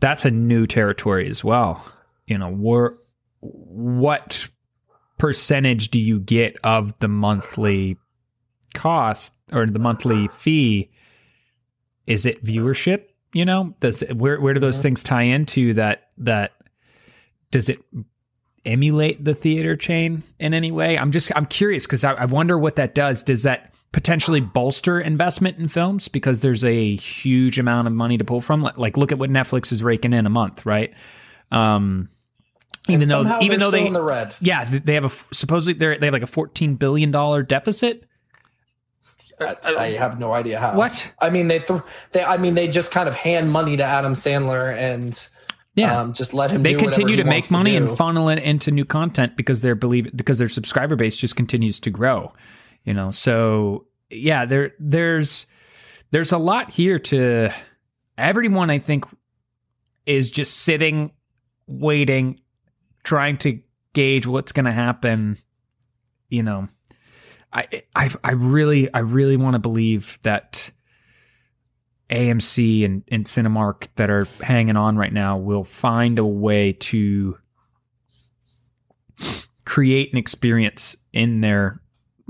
that's 0.00 0.24
a 0.24 0.30
new 0.30 0.66
territory 0.66 1.28
as 1.28 1.42
well. 1.42 1.84
You 2.26 2.38
know, 2.38 2.50
what 3.40 4.48
percentage 5.18 5.90
do 5.90 6.00
you 6.00 6.18
get 6.18 6.58
of 6.62 6.98
the 6.98 7.08
monthly 7.08 7.96
cost 8.74 9.34
or 9.52 9.66
the 9.66 9.78
monthly 9.78 10.28
fee? 10.28 10.90
Is 12.06 12.26
it 12.26 12.44
viewership? 12.44 13.04
You 13.32 13.44
know, 13.44 13.74
does 13.80 14.00
where 14.14 14.40
where 14.40 14.54
do 14.54 14.60
those 14.60 14.76
mm-hmm. 14.76 14.82
things 14.82 15.02
tie 15.02 15.24
into 15.24 15.74
that 15.74 16.08
that 16.18 16.52
does 17.50 17.68
it 17.68 17.80
emulate 18.64 19.24
the 19.24 19.34
theater 19.34 19.76
chain 19.76 20.22
in 20.38 20.54
any 20.54 20.70
way? 20.70 20.98
I'm 20.98 21.12
just 21.12 21.30
I'm 21.36 21.46
curious 21.46 21.86
because 21.86 22.04
I, 22.04 22.12
I, 22.12 22.24
wonder 22.24 22.58
what 22.58 22.76
that 22.76 22.94
does. 22.94 23.22
Does 23.22 23.44
that 23.44 23.72
potentially 23.92 24.40
bolster 24.40 25.00
investment 25.00 25.58
in 25.58 25.68
films 25.68 26.08
because 26.08 26.40
there's 26.40 26.64
a 26.64 26.96
huge 26.96 27.58
amount 27.58 27.86
of 27.86 27.92
money 27.92 28.18
to 28.18 28.24
pull 28.24 28.40
from? 28.40 28.68
Like, 28.76 28.96
look 28.96 29.12
at 29.12 29.18
what 29.18 29.30
Netflix 29.30 29.72
is 29.72 29.82
raking 29.82 30.12
in 30.12 30.26
a 30.26 30.30
month, 30.30 30.66
right? 30.66 30.92
Um, 31.50 32.08
even 32.88 33.08
though 33.08 33.38
even 33.40 33.58
though 33.58 33.70
they 33.70 33.86
in 33.86 33.92
the 33.92 34.02
red, 34.02 34.34
yeah, 34.40 34.78
they 34.84 34.94
have 34.94 35.04
a 35.04 35.34
supposedly 35.34 35.74
they 35.74 35.98
they 35.98 36.06
have 36.06 36.12
like 36.12 36.22
a 36.22 36.26
14 36.26 36.76
billion 36.76 37.10
dollar 37.10 37.42
deficit. 37.42 38.04
I 39.40 39.90
have 39.98 40.18
no 40.18 40.32
idea 40.32 40.58
how. 40.58 40.74
What? 40.76 41.12
I 41.20 41.30
mean, 41.30 41.48
they 41.48 41.58
th- 41.58 41.82
they 42.12 42.24
I 42.24 42.36
mean 42.36 42.54
they 42.54 42.68
just 42.68 42.92
kind 42.92 43.08
of 43.08 43.14
hand 43.14 43.52
money 43.52 43.76
to 43.76 43.84
Adam 43.84 44.14
Sandler 44.14 44.74
and 44.76 45.28
yeah, 45.76 46.00
um, 46.00 46.14
just 46.14 46.32
let 46.32 46.50
him. 46.50 46.62
They 46.62 46.74
continue 46.74 47.16
to 47.16 47.24
make 47.24 47.50
money 47.50 47.72
to 47.72 47.76
and 47.76 47.96
funnel 47.98 48.30
it 48.30 48.38
into 48.38 48.70
new 48.70 48.86
content 48.86 49.36
because 49.36 49.60
their 49.60 49.74
believe 49.74 50.16
because 50.16 50.38
their 50.38 50.48
subscriber 50.48 50.96
base 50.96 51.16
just 51.16 51.36
continues 51.36 51.80
to 51.80 51.90
grow. 51.90 52.32
You 52.84 52.94
know, 52.94 53.10
so 53.10 53.84
yeah, 54.08 54.46
there 54.46 54.72
there's 54.78 55.44
there's 56.12 56.32
a 56.32 56.38
lot 56.38 56.70
here 56.70 56.98
to 56.98 57.50
everyone. 58.16 58.70
I 58.70 58.78
think 58.78 59.04
is 60.06 60.30
just 60.30 60.56
sitting, 60.58 61.10
waiting, 61.66 62.40
trying 63.04 63.36
to 63.38 63.60
gauge 63.92 64.26
what's 64.26 64.52
going 64.52 64.66
to 64.66 64.72
happen. 64.72 65.36
You 66.30 66.42
know, 66.42 66.68
I 67.52 67.82
I 67.94 68.10
I 68.22 68.32
really 68.32 68.92
I 68.92 69.00
really 69.00 69.36
want 69.36 69.54
to 69.54 69.58
believe 69.58 70.18
that 70.22 70.70
AMC 72.10 72.84
and, 72.84 73.02
and 73.08 73.24
Cinemark 73.24 73.88
that 73.96 74.10
are 74.10 74.26
hanging 74.40 74.76
on 74.76 74.96
right 74.96 75.12
now 75.12 75.38
will 75.38 75.64
find 75.64 76.18
a 76.18 76.24
way 76.24 76.72
to 76.72 77.38
create 79.64 80.12
an 80.12 80.18
experience 80.18 80.96
in 81.12 81.40
their 81.40 81.80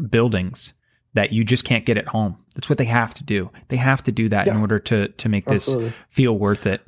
buildings 0.08 0.72
that 1.14 1.32
you 1.32 1.44
just 1.44 1.64
can't 1.64 1.84
get 1.84 1.98
at 1.98 2.08
home. 2.08 2.36
That's 2.54 2.68
what 2.68 2.78
they 2.78 2.84
have 2.84 3.14
to 3.14 3.24
do. 3.24 3.50
They 3.68 3.76
have 3.76 4.02
to 4.04 4.12
do 4.12 4.28
that 4.30 4.46
yeah. 4.46 4.54
in 4.54 4.60
order 4.60 4.78
to 4.78 5.08
to 5.08 5.28
make 5.28 5.46
Absolutely. 5.48 5.88
this 5.88 5.96
feel 6.10 6.38
worth 6.38 6.66
it 6.66 6.82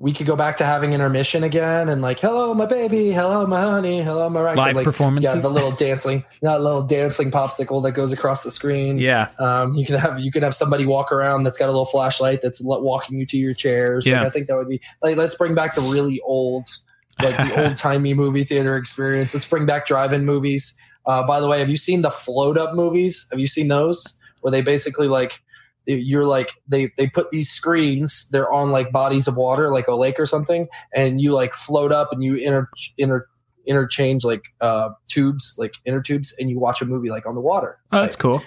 we 0.00 0.12
could 0.12 0.26
go 0.26 0.36
back 0.36 0.56
to 0.58 0.64
having 0.64 0.92
intermission 0.92 1.42
again 1.42 1.88
and 1.88 2.00
like, 2.00 2.20
hello, 2.20 2.54
my 2.54 2.66
baby, 2.66 3.10
hello, 3.10 3.44
my 3.46 3.62
honey, 3.62 4.00
hello, 4.00 4.30
my 4.30 4.40
live 4.40 4.76
like, 4.76 4.84
performances. 4.84 5.34
Yeah, 5.34 5.40
the 5.40 5.48
little 5.48 5.72
dancing, 5.72 6.24
that 6.40 6.60
little 6.60 6.84
dancing 6.84 7.32
popsicle 7.32 7.82
that 7.82 7.92
goes 7.92 8.12
across 8.12 8.44
the 8.44 8.52
screen. 8.52 8.98
Yeah, 8.98 9.28
um, 9.40 9.74
you 9.74 9.84
can 9.84 9.96
have 9.96 10.20
you 10.20 10.30
can 10.30 10.44
have 10.44 10.54
somebody 10.54 10.86
walk 10.86 11.10
around 11.10 11.42
that's 11.42 11.58
got 11.58 11.66
a 11.66 11.72
little 11.72 11.84
flashlight 11.84 12.42
that's 12.42 12.60
walking 12.62 13.18
you 13.18 13.26
to 13.26 13.36
your 13.36 13.54
chairs. 13.54 14.06
Yeah, 14.06 14.20
like, 14.20 14.28
I 14.28 14.30
think 14.30 14.46
that 14.46 14.56
would 14.56 14.68
be 14.68 14.80
like 15.02 15.16
let's 15.16 15.34
bring 15.34 15.56
back 15.56 15.74
the 15.74 15.82
really 15.82 16.20
old, 16.20 16.68
like 17.20 17.36
the 17.36 17.64
old 17.66 17.76
timey 17.76 18.14
movie 18.14 18.44
theater 18.44 18.76
experience. 18.76 19.34
Let's 19.34 19.46
bring 19.46 19.66
back 19.66 19.86
drive-in 19.86 20.24
movies. 20.24 20.78
Uh, 21.06 21.26
by 21.26 21.40
the 21.40 21.48
way, 21.48 21.58
have 21.58 21.70
you 21.70 21.78
seen 21.78 22.02
the 22.02 22.10
float 22.10 22.56
up 22.56 22.74
movies? 22.74 23.26
Have 23.32 23.40
you 23.40 23.48
seen 23.48 23.66
those 23.66 24.16
where 24.42 24.52
they 24.52 24.62
basically 24.62 25.08
like 25.08 25.42
you're 25.88 26.26
like 26.26 26.50
they 26.68 26.92
they 26.96 27.06
put 27.06 27.30
these 27.30 27.50
screens 27.50 28.28
they're 28.30 28.52
on 28.52 28.70
like 28.70 28.92
bodies 28.92 29.26
of 29.26 29.36
water 29.36 29.72
like 29.72 29.88
a 29.88 29.94
lake 29.94 30.20
or 30.20 30.26
something 30.26 30.68
and 30.94 31.20
you 31.20 31.32
like 31.32 31.54
float 31.54 31.92
up 31.92 32.12
and 32.12 32.22
you 32.22 32.36
inter, 32.36 32.68
inter 32.98 33.26
interchange 33.66 34.24
like 34.24 34.44
uh 34.60 34.90
tubes 35.08 35.54
like 35.58 35.74
inner 35.84 36.00
tubes 36.00 36.34
and 36.38 36.50
you 36.50 36.58
watch 36.58 36.80
a 36.80 36.86
movie 36.86 37.10
like 37.10 37.26
on 37.26 37.34
the 37.34 37.40
water. 37.40 37.78
Oh 37.92 38.00
that's 38.00 38.16
like, 38.16 38.20
cool. 38.20 38.42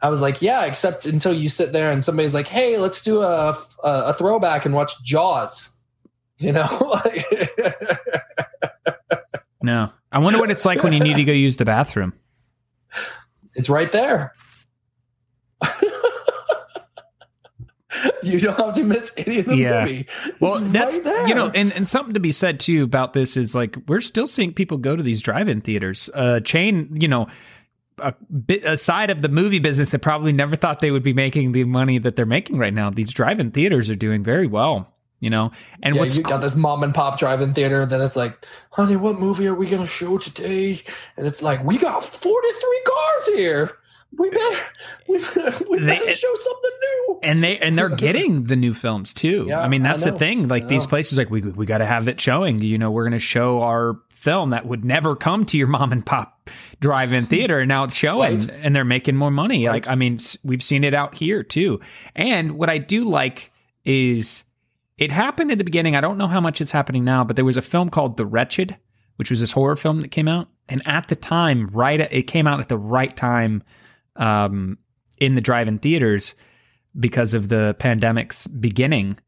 I 0.00 0.10
was 0.10 0.20
like 0.20 0.42
yeah 0.42 0.64
except 0.64 1.06
until 1.06 1.32
you 1.32 1.48
sit 1.48 1.72
there 1.72 1.90
and 1.90 2.04
somebody's 2.04 2.34
like 2.34 2.48
hey 2.48 2.78
let's 2.78 3.02
do 3.02 3.22
a 3.22 3.50
a, 3.82 3.88
a 3.88 4.12
throwback 4.12 4.64
and 4.64 4.74
watch 4.74 4.92
jaws 5.02 5.76
you 6.38 6.52
know? 6.52 7.00
No. 9.60 9.90
I 10.12 10.18
wonder 10.20 10.38
what 10.38 10.50
it's 10.50 10.64
like 10.64 10.82
when 10.82 10.92
you 10.92 11.00
need 11.00 11.16
to 11.16 11.24
go 11.24 11.32
use 11.32 11.56
the 11.56 11.64
bathroom. 11.64 12.12
It's 13.54 13.68
right 13.68 13.90
there 13.90 14.32
you 18.22 18.38
don't 18.40 18.58
have 18.58 18.74
to 18.74 18.84
miss 18.84 19.12
any 19.16 19.38
of 19.40 19.46
the 19.46 19.56
Yeah. 19.56 19.80
movie. 19.84 20.06
It's 20.26 20.40
Well, 20.40 20.60
right 20.60 20.72
that's 20.72 20.98
there. 20.98 21.26
you 21.28 21.34
know, 21.34 21.50
and, 21.54 21.72
and 21.72 21.88
something 21.88 22.14
to 22.14 22.20
be 22.20 22.32
said 22.32 22.60
too 22.60 22.82
about 22.84 23.12
this 23.12 23.36
is 23.36 23.54
like 23.54 23.76
we're 23.86 24.00
still 24.00 24.26
seeing 24.26 24.52
people 24.52 24.78
go 24.78 24.96
to 24.96 25.02
these 25.02 25.22
drive-in 25.22 25.60
theaters. 25.60 26.08
Uh, 26.14 26.40
chain, 26.40 26.96
you 27.00 27.08
know, 27.08 27.26
a 28.00 28.14
bit 28.46 28.64
aside 28.64 29.10
of 29.10 29.22
the 29.22 29.28
movie 29.28 29.58
business 29.58 29.90
that 29.90 29.98
probably 30.00 30.32
never 30.32 30.54
thought 30.54 30.80
they 30.80 30.90
would 30.92 31.02
be 31.02 31.12
making 31.12 31.52
the 31.52 31.64
money 31.64 31.98
that 31.98 32.14
they're 32.14 32.26
making 32.26 32.56
right 32.58 32.72
now. 32.74 32.90
These 32.90 33.12
drive-in 33.12 33.50
theaters 33.50 33.90
are 33.90 33.96
doing 33.96 34.22
very 34.22 34.46
well. 34.46 34.94
You 35.20 35.30
know, 35.30 35.50
and 35.82 35.96
yeah, 35.96 36.02
what's 36.02 36.16
you 36.16 36.22
got 36.22 36.40
this 36.42 36.54
mom 36.54 36.84
and 36.84 36.94
pop 36.94 37.18
drive-in 37.18 37.52
theater. 37.52 37.84
Then 37.84 38.00
it's 38.00 38.14
like, 38.14 38.46
honey, 38.70 38.94
what 38.94 39.18
movie 39.18 39.48
are 39.48 39.54
we 39.54 39.66
gonna 39.68 39.84
show 39.84 40.16
today? 40.16 40.80
And 41.16 41.26
it's 41.26 41.42
like, 41.42 41.64
we 41.64 41.76
got 41.76 42.04
forty-three 42.04 42.82
cars 42.86 43.26
here. 43.34 43.70
We 44.16 44.30
better, 44.30 44.56
we 45.08 45.18
better, 45.18 45.64
we 45.68 45.78
They- 45.80 45.86
better 45.86 46.12
show 46.12 46.34
something 46.34 46.70
new. 46.80 47.18
and 47.22 47.42
they 47.42 47.58
and 47.58 47.76
they're 47.78 47.88
getting 47.90 48.44
the 48.44 48.56
new 48.56 48.72
films 48.74 49.12
too. 49.12 49.44
Yeah, 49.48 49.60
I 49.60 49.68
mean, 49.68 49.84
I 49.84 49.90
that's 49.90 50.04
the 50.04 50.12
thing. 50.12 50.48
Like 50.48 50.66
these 50.68 50.86
places, 50.86 51.18
like 51.18 51.30
we 51.30 51.40
we 51.42 51.66
got 51.66 51.78
to 51.78 51.86
have 51.86 52.08
it 52.08 52.20
showing. 52.20 52.60
You 52.60 52.78
know, 52.78 52.90
we're 52.90 53.04
going 53.04 53.12
to 53.12 53.18
show 53.18 53.60
our 53.62 53.96
film 54.10 54.50
that 54.50 54.66
would 54.66 54.84
never 54.84 55.14
come 55.14 55.44
to 55.46 55.58
your 55.58 55.66
mom 55.76 55.92
and 55.92 56.04
pop 56.04 56.50
drive-in 56.80 57.26
theater, 57.26 57.60
and 57.60 57.68
now 57.68 57.84
it's 57.84 57.94
showing, 57.94 58.38
Right. 58.40 58.50
and 58.62 58.74
they're 58.74 58.84
making 58.84 59.14
more 59.14 59.30
money. 59.30 59.66
Right. 59.66 59.72
Like 59.74 59.88
I 59.88 59.94
mean, 59.94 60.18
we've 60.42 60.62
seen 60.62 60.84
it 60.84 60.94
out 60.94 61.14
here 61.14 61.42
too. 61.42 61.80
And 62.16 62.52
what 62.52 62.70
I 62.70 62.78
do 62.78 63.04
like 63.04 63.52
is 63.84 64.44
it 64.96 65.10
happened 65.10 65.52
at 65.52 65.58
the 65.58 65.64
beginning. 65.64 65.94
I 65.96 66.00
don't 66.00 66.18
know 66.18 66.26
how 66.26 66.40
much 66.40 66.60
it's 66.60 66.72
happening 66.72 67.04
now, 67.04 67.24
but 67.24 67.36
there 67.36 67.44
was 67.44 67.56
a 67.58 67.62
film 67.62 67.90
called 67.90 68.16
The 68.16 68.26
Wretched, 68.26 68.76
which 69.16 69.30
was 69.30 69.40
this 69.40 69.52
horror 69.52 69.76
film 69.76 70.00
that 70.00 70.08
came 70.08 70.28
out, 70.28 70.48
and 70.68 70.82
at 70.88 71.08
the 71.08 71.14
time, 71.16 71.68
right, 71.72 72.00
it 72.00 72.22
came 72.22 72.46
out 72.46 72.58
at 72.60 72.68
the 72.70 72.78
right 72.78 73.14
time 73.16 73.62
um, 74.18 74.78
in 75.18 75.34
the 75.34 75.40
drive-in 75.40 75.78
theaters 75.78 76.34
because 76.98 77.34
of 77.34 77.48
the 77.48 77.74
pandemic's 77.78 78.46
beginning, 78.46 79.18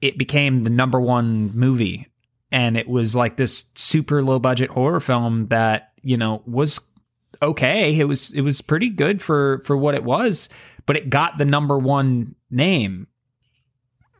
it 0.00 0.18
became 0.18 0.64
the 0.64 0.70
number 0.70 1.00
one 1.00 1.56
movie. 1.56 2.08
And 2.50 2.76
it 2.76 2.88
was 2.88 3.16
like 3.16 3.36
this 3.36 3.62
super 3.74 4.22
low 4.22 4.38
budget 4.38 4.70
horror 4.70 5.00
film 5.00 5.48
that, 5.48 5.92
you 6.02 6.16
know, 6.16 6.42
was 6.46 6.80
okay. 7.40 7.98
It 7.98 8.04
was 8.04 8.30
it 8.32 8.42
was 8.42 8.60
pretty 8.60 8.90
good 8.90 9.22
for 9.22 9.62
for 9.64 9.76
what 9.76 9.94
it 9.94 10.04
was, 10.04 10.48
but 10.86 10.96
it 10.96 11.10
got 11.10 11.38
the 11.38 11.44
number 11.44 11.78
one 11.78 12.34
name. 12.50 13.06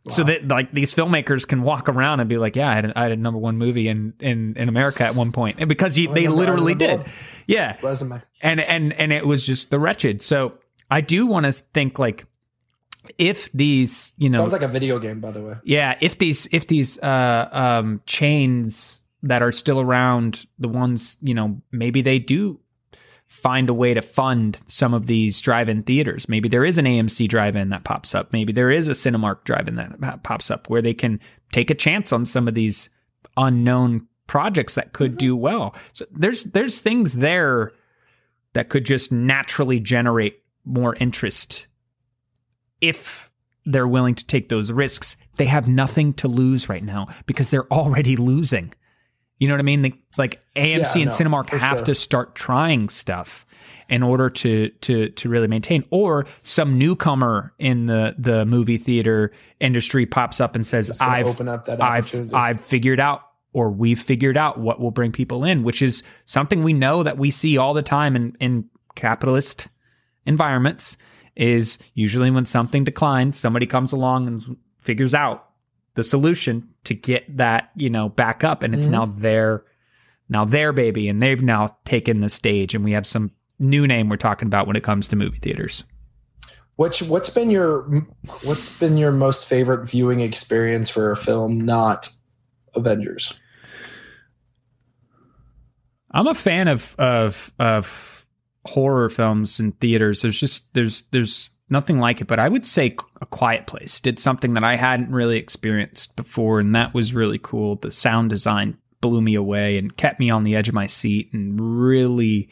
So 0.09 0.23
that 0.25 0.47
like 0.49 0.73
these 0.73 0.93
filmmakers 0.93 1.47
can 1.47 1.61
walk 1.61 1.87
around 1.87 2.19
and 2.19 2.27
be 2.27 2.37
like, 2.37 2.57
yeah, 2.57 2.69
I 2.69 2.75
had 2.75 2.85
a, 2.85 2.99
I 2.99 3.03
had 3.03 3.11
a 3.13 3.15
number 3.15 3.39
one 3.39 3.57
movie 3.57 3.87
in 3.87 4.13
in 4.19 4.55
in 4.57 4.67
America 4.67 5.03
at 5.03 5.15
one 5.15 5.31
point. 5.31 5.55
point, 5.55 5.61
and 5.61 5.69
because 5.69 5.97
you, 5.97 6.13
they 6.13 6.27
literally 6.27 6.75
did, 6.75 7.05
yeah 7.47 7.77
resume. 7.81 8.21
and 8.41 8.59
and 8.59 8.91
and 8.93 9.13
it 9.13 9.25
was 9.25 9.45
just 9.45 9.69
the 9.71 9.79
wretched 9.79 10.21
so 10.21 10.53
i 10.91 11.01
do 11.01 11.25
want 11.25 11.45
to 11.45 11.51
think 11.51 11.97
like 11.99 12.25
if 13.17 13.51
these 13.53 14.13
you 14.17 14.29
know 14.29 14.39
Sounds 14.39 14.53
like 14.53 14.61
a 14.61 14.67
video 14.67 14.99
game, 14.99 15.19
by 15.19 15.31
the 15.31 15.41
way. 15.41 15.55
yeah 15.63 15.97
if 16.01 16.17
these 16.17 16.47
if 16.51 16.67
these 16.67 16.99
uh 16.99 17.49
um 17.51 18.01
chains 18.05 19.01
that 19.23 19.41
are 19.41 19.51
still 19.51 19.79
around 19.79 20.45
the 20.59 20.67
ones 20.67 21.17
you 21.21 21.33
know 21.33 21.61
maybe 21.71 22.01
they 22.01 22.19
do 22.19 22.59
find 23.33 23.67
a 23.67 23.73
way 23.73 23.93
to 23.93 24.01
fund 24.01 24.59
some 24.67 24.93
of 24.93 25.07
these 25.07 25.41
drive-in 25.41 25.83
theaters 25.83 26.29
maybe 26.29 26.47
there 26.47 26.63
is 26.63 26.77
an 26.77 26.85
amc 26.85 27.27
drive-in 27.27 27.69
that 27.69 27.83
pops 27.83 28.15
up 28.15 28.31
maybe 28.31 28.53
there 28.53 28.71
is 28.71 28.87
a 28.87 28.91
cinemark 28.91 29.43
drive-in 29.43 29.75
that 29.75 30.23
pops 30.23 30.49
up 30.49 30.69
where 30.69 30.81
they 30.81 30.93
can 30.93 31.19
take 31.51 31.69
a 31.69 31.75
chance 31.75 32.13
on 32.13 32.25
some 32.25 32.47
of 32.47 32.53
these 32.53 32.89
unknown 33.37 34.07
projects 34.27 34.75
that 34.75 34.93
could 34.93 35.17
do 35.17 35.35
well 35.35 35.75
so 35.91 36.05
there's 36.11 36.43
there's 36.45 36.79
things 36.79 37.13
there 37.13 37.71
that 38.53 38.69
could 38.69 38.85
just 38.85 39.11
naturally 39.11 39.79
generate 39.79 40.41
more 40.63 40.95
interest 40.95 41.67
if 42.81 43.29
they're 43.65 43.87
willing 43.87 44.15
to 44.15 44.25
take 44.25 44.49
those 44.49 44.71
risks. 44.71 45.15
They 45.37 45.45
have 45.45 45.67
nothing 45.67 46.13
to 46.15 46.27
lose 46.27 46.69
right 46.69 46.83
now 46.83 47.07
because 47.25 47.49
they're 47.49 47.71
already 47.71 48.15
losing. 48.15 48.73
You 49.43 49.49
know 49.49 49.55
what 49.55 49.59
I 49.59 49.63
mean? 49.63 49.93
Like 50.17 50.39
AMC 50.55 50.95
Yeah, 50.95 51.01
and 51.01 51.05
no, 51.09 51.11
Cinemark 51.11 51.49
have 51.49 51.79
sure. 51.79 51.85
to 51.87 51.95
start 51.95 52.33
trying 52.33 52.87
stuff 52.87 53.45
in 53.89 54.01
order 54.01 54.29
to 54.29 54.69
to 54.69 55.09
to 55.09 55.27
really 55.27 55.49
maintain 55.49 55.83
or 55.89 56.25
some 56.43 56.77
newcomer 56.77 57.53
in 57.59 57.87
the 57.87 58.15
the 58.17 58.45
movie 58.45 58.77
theater 58.77 59.33
industry 59.59 60.05
pops 60.05 60.39
up 60.39 60.55
and 60.55 60.65
says 60.65 60.97
I've 61.01 61.27
open 61.27 61.49
up 61.49 61.65
that 61.65 61.81
I've. 61.81 62.33
I've 62.33 62.61
figured 62.61 63.01
out 63.01 63.23
or 63.51 63.69
we've 63.69 64.01
figured 64.01 64.37
out 64.37 64.61
what 64.61 64.79
will 64.79 64.91
bring 64.91 65.11
people 65.11 65.43
in, 65.43 65.63
which 65.63 65.81
is 65.81 66.03
something 66.23 66.63
we 66.63 66.71
know 66.71 67.03
that 67.03 67.17
we 67.17 67.29
see 67.29 67.57
all 67.57 67.73
the 67.73 67.83
time 67.83 68.15
in 68.15 68.37
in 68.39 68.69
capitalist 68.95 69.67
environments 70.25 70.95
is 71.35 71.79
usually 71.95 72.31
when 72.31 72.45
something 72.45 72.85
declines, 72.85 73.37
somebody 73.37 73.65
comes 73.65 73.91
along 73.91 74.27
and 74.27 74.55
figures 74.79 75.13
out 75.13 75.49
the 75.95 76.03
solution 76.03 76.69
to 76.85 76.93
get 76.93 77.37
that, 77.37 77.71
you 77.75 77.89
know, 77.89 78.09
back 78.09 78.43
up 78.43 78.63
and 78.63 78.73
it's 78.73 78.87
Mhm. 78.87 78.91
now 78.91 79.05
their 79.05 79.63
now 80.29 80.45
their 80.45 80.73
baby 80.73 81.07
and 81.09 81.21
they've 81.21 81.43
now 81.43 81.77
taken 81.85 82.19
the 82.21 82.29
stage 82.29 82.73
and 82.73 82.83
we 82.83 82.91
have 82.91 83.05
some 83.05 83.31
new 83.59 83.85
name 83.85 84.09
we're 84.09 84.17
talking 84.17 84.47
about 84.47 84.67
when 84.67 84.75
it 84.75 84.83
comes 84.83 85.07
to 85.07 85.15
movie 85.15 85.37
theaters. 85.39 85.83
What's 86.75 87.01
what's 87.01 87.29
been 87.29 87.51
your 87.51 87.83
what's 88.41 88.69
been 88.69 88.97
your 88.97 89.11
most 89.11 89.45
favorite 89.45 89.85
viewing 89.85 90.21
experience 90.21 90.89
for 90.89 91.11
a 91.11 91.15
film 91.15 91.61
not 91.61 92.09
Avengers? 92.75 93.33
I'm 96.11 96.27
a 96.27 96.33
fan 96.35 96.67
of 96.67 96.95
of 96.97 97.51
of 97.59 98.25
horror 98.65 99.09
films 99.09 99.59
in 99.59 99.73
theaters. 99.73 100.21
There's 100.21 100.39
just 100.39 100.73
there's 100.73 101.03
there's 101.11 101.51
nothing 101.69 101.99
like 101.99 102.21
it. 102.21 102.27
But 102.27 102.39
I 102.39 102.49
would 102.49 102.65
say 102.65 102.95
A 103.21 103.25
Quiet 103.25 103.67
Place 103.67 103.99
did 103.99 104.19
something 104.19 104.53
that 104.53 104.63
I 104.63 104.75
hadn't 104.75 105.11
really 105.11 105.37
experienced 105.37 106.15
before, 106.15 106.59
and 106.59 106.75
that 106.75 106.93
was 106.93 107.13
really 107.13 107.39
cool. 107.39 107.75
The 107.75 107.91
sound 107.91 108.29
design 108.29 108.77
blew 109.01 109.21
me 109.21 109.35
away 109.35 109.77
and 109.77 109.95
kept 109.95 110.19
me 110.19 110.29
on 110.29 110.43
the 110.43 110.55
edge 110.55 110.69
of 110.69 110.75
my 110.75 110.87
seat, 110.87 111.31
and 111.33 111.59
really 111.59 112.49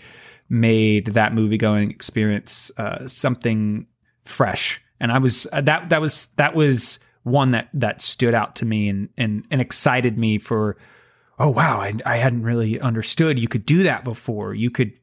made 0.50 1.08
that 1.08 1.34
movie 1.34 1.58
going 1.58 1.90
experience 1.90 2.72
uh, 2.78 3.08
something 3.08 3.88
fresh. 4.26 4.82
And 5.00 5.12
I 5.12 5.18
was 5.18 5.48
uh, 5.52 5.62
that 5.62 5.90
that 5.90 6.02
was 6.02 6.28
that 6.36 6.56
was 6.56 7.00
one 7.24 7.52
that 7.52 7.70
that 7.74 8.02
stood 8.02 8.34
out 8.34 8.56
to 8.58 8.66
me 8.66 8.90
and 8.90 9.10
and 9.18 9.46
and 9.52 9.62
excited 9.62 10.18
me 10.18 10.38
for 10.38 10.78
oh 11.40 11.50
wow 11.50 11.80
I, 11.80 11.94
I 12.06 12.18
hadn't 12.18 12.44
really 12.44 12.80
understood 12.80 13.38
you 13.38 13.48
could 13.48 13.66
do 13.66 13.84
that 13.84 14.04
before 14.04 14.54
you 14.54 14.72
could 14.72 14.94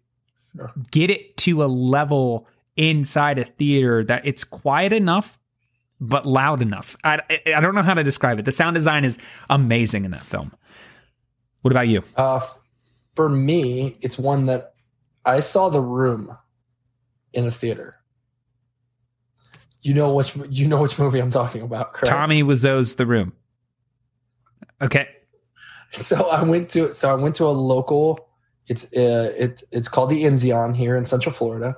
get 0.90 1.10
it 1.10 1.36
to 1.38 1.62
a 1.62 1.66
level 1.66 2.48
inside 2.78 3.38
a 3.38 3.44
theater 3.44 4.04
that 4.04 4.24
it's 4.26 4.44
quiet 4.44 4.92
enough 4.92 5.38
but 6.00 6.24
loud 6.24 6.62
enough 6.62 6.96
I, 7.04 7.20
I 7.28 7.54
i 7.56 7.60
don't 7.60 7.74
know 7.74 7.82
how 7.82 7.94
to 7.94 8.04
describe 8.04 8.38
it 8.38 8.44
the 8.44 8.52
sound 8.52 8.74
design 8.74 9.04
is 9.04 9.18
amazing 9.50 10.04
in 10.04 10.12
that 10.12 10.22
film 10.22 10.52
what 11.62 11.72
about 11.72 11.88
you 11.88 12.02
Uh, 12.16 12.40
for 13.16 13.28
me, 13.28 13.98
it's 14.00 14.16
one 14.16 14.46
that 14.46 14.74
I 15.24 15.40
saw 15.40 15.70
The 15.70 15.80
Room 15.80 16.38
in 17.32 17.46
a 17.46 17.50
theater. 17.50 17.96
You 19.82 19.92
know 19.94 20.14
which 20.14 20.36
you 20.48 20.68
know 20.68 20.80
which 20.80 21.00
movie 21.00 21.18
I'm 21.18 21.32
talking 21.32 21.62
about, 21.62 21.94
correct? 21.94 22.14
tommy 22.14 22.42
wiseau's 22.44 22.94
the 22.94 23.06
room 23.06 23.32
okay 24.80 25.08
So 25.92 26.28
I 26.30 26.42
went 26.44 26.68
to 26.70 26.92
so 26.92 27.10
I 27.10 27.14
went 27.14 27.34
to 27.36 27.46
a 27.46 27.50
local. 27.74 28.28
It's 28.68 28.84
uh, 28.94 29.32
it 29.36 29.62
it's 29.72 29.88
called 29.88 30.10
the 30.10 30.22
Enzian 30.24 30.76
here 30.76 30.96
in 30.96 31.04
Central 31.04 31.32
Florida, 31.34 31.76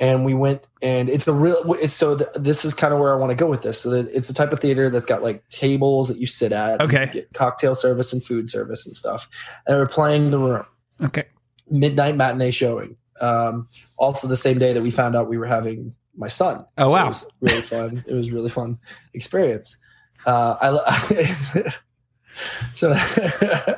and 0.00 0.24
we 0.24 0.34
went 0.34 0.68
and 0.80 1.08
it's 1.08 1.26
a 1.26 1.32
real. 1.32 1.74
It's, 1.74 1.92
so 1.94 2.16
th- 2.18 2.30
this 2.36 2.64
is 2.64 2.74
kind 2.74 2.92
of 2.94 3.00
where 3.00 3.12
I 3.12 3.16
want 3.16 3.30
to 3.30 3.36
go 3.36 3.46
with 3.46 3.62
this. 3.62 3.80
So 3.80 3.90
that 3.90 4.08
it's 4.14 4.30
a 4.30 4.34
type 4.34 4.52
of 4.52 4.60
theater 4.60 4.90
that's 4.90 5.06
got 5.06 5.22
like 5.22 5.48
tables 5.48 6.08
that 6.08 6.18
you 6.18 6.26
sit 6.26 6.52
at. 6.52 6.80
Okay. 6.80 7.26
cocktail 7.34 7.74
service 7.74 8.12
and 8.12 8.22
food 8.22 8.48
service 8.50 8.86
and 8.86 8.94
stuff. 8.94 9.28
And 9.66 9.76
we're 9.76 9.86
playing 9.86 10.30
the 10.30 10.38
room 10.38 10.64
okay 11.02 11.24
midnight 11.70 12.16
matinee 12.16 12.50
showing. 12.50 12.96
Um, 13.20 13.68
also 13.96 14.28
the 14.28 14.36
same 14.36 14.58
day 14.58 14.72
that 14.72 14.82
we 14.82 14.90
found 14.90 15.16
out 15.16 15.28
we 15.28 15.38
were 15.38 15.46
having 15.46 15.94
my 16.16 16.28
son. 16.28 16.64
Oh, 16.78 16.86
So 16.86 16.92
wow. 16.92 17.04
It 17.04 17.06
was 17.08 17.26
really 17.40 17.62
fun. 17.62 18.04
it 18.06 18.14
was 18.14 18.28
a 18.28 18.32
really 18.32 18.50
fun 18.50 18.78
experience. 19.14 19.76
Uh, 20.26 20.56
I 20.60 21.24
so, 22.74 22.96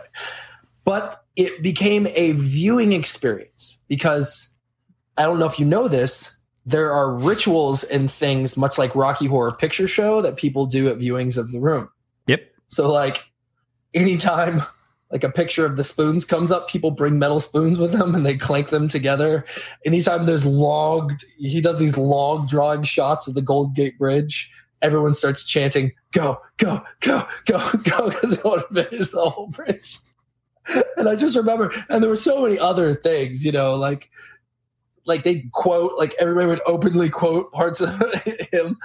but 0.84 1.24
it 1.36 1.62
became 1.62 2.06
a 2.08 2.32
viewing 2.32 2.92
experience 2.92 3.80
because 3.88 4.49
I 5.20 5.24
don't 5.24 5.38
know 5.38 5.46
if 5.46 5.58
you 5.58 5.66
know 5.66 5.86
this. 5.86 6.34
There 6.64 6.92
are 6.92 7.14
rituals 7.14 7.84
and 7.84 8.10
things, 8.10 8.56
much 8.56 8.78
like 8.78 8.96
Rocky 8.96 9.26
Horror 9.26 9.52
Picture 9.52 9.86
Show, 9.86 10.22
that 10.22 10.36
people 10.36 10.64
do 10.64 10.88
at 10.88 10.98
viewings 10.98 11.36
of 11.36 11.52
the 11.52 11.60
room. 11.60 11.90
yep 12.26 12.40
So 12.68 12.90
like 12.90 13.24
anytime 13.92 14.62
like 15.10 15.22
a 15.22 15.28
picture 15.30 15.66
of 15.66 15.76
the 15.76 15.84
spoons 15.84 16.24
comes 16.24 16.50
up, 16.50 16.70
people 16.70 16.90
bring 16.90 17.18
metal 17.18 17.38
spoons 17.38 17.76
with 17.76 17.92
them 17.92 18.14
and 18.14 18.24
they 18.24 18.36
clank 18.36 18.70
them 18.70 18.88
together. 18.88 19.44
Anytime 19.84 20.24
there's 20.24 20.46
logged, 20.46 21.22
he 21.36 21.60
does 21.60 21.78
these 21.78 21.98
log 21.98 22.48
drawing 22.48 22.84
shots 22.84 23.28
of 23.28 23.34
the 23.34 23.42
Gold 23.42 23.74
Gate 23.74 23.98
Bridge. 23.98 24.50
Everyone 24.80 25.12
starts 25.12 25.44
chanting, 25.44 25.92
"Go, 26.12 26.40
go, 26.56 26.82
go, 27.00 27.26
go, 27.44 27.70
go!" 27.84 28.08
because 28.08 28.36
they 28.36 28.42
want 28.42 28.66
to 28.70 28.84
finish 28.84 29.10
the 29.10 29.28
whole 29.28 29.48
bridge. 29.48 29.98
And 30.96 31.08
I 31.08 31.16
just 31.16 31.36
remember, 31.36 31.74
and 31.90 32.02
there 32.02 32.08
were 32.08 32.16
so 32.16 32.42
many 32.42 32.58
other 32.58 32.94
things, 32.94 33.44
you 33.44 33.52
know, 33.52 33.74
like 33.74 34.08
like 35.06 35.24
they 35.24 35.46
quote 35.52 35.92
like 35.98 36.14
everybody 36.20 36.46
would 36.46 36.60
openly 36.66 37.08
quote 37.08 37.52
parts 37.52 37.80
of 37.80 37.90
him. 38.52 38.76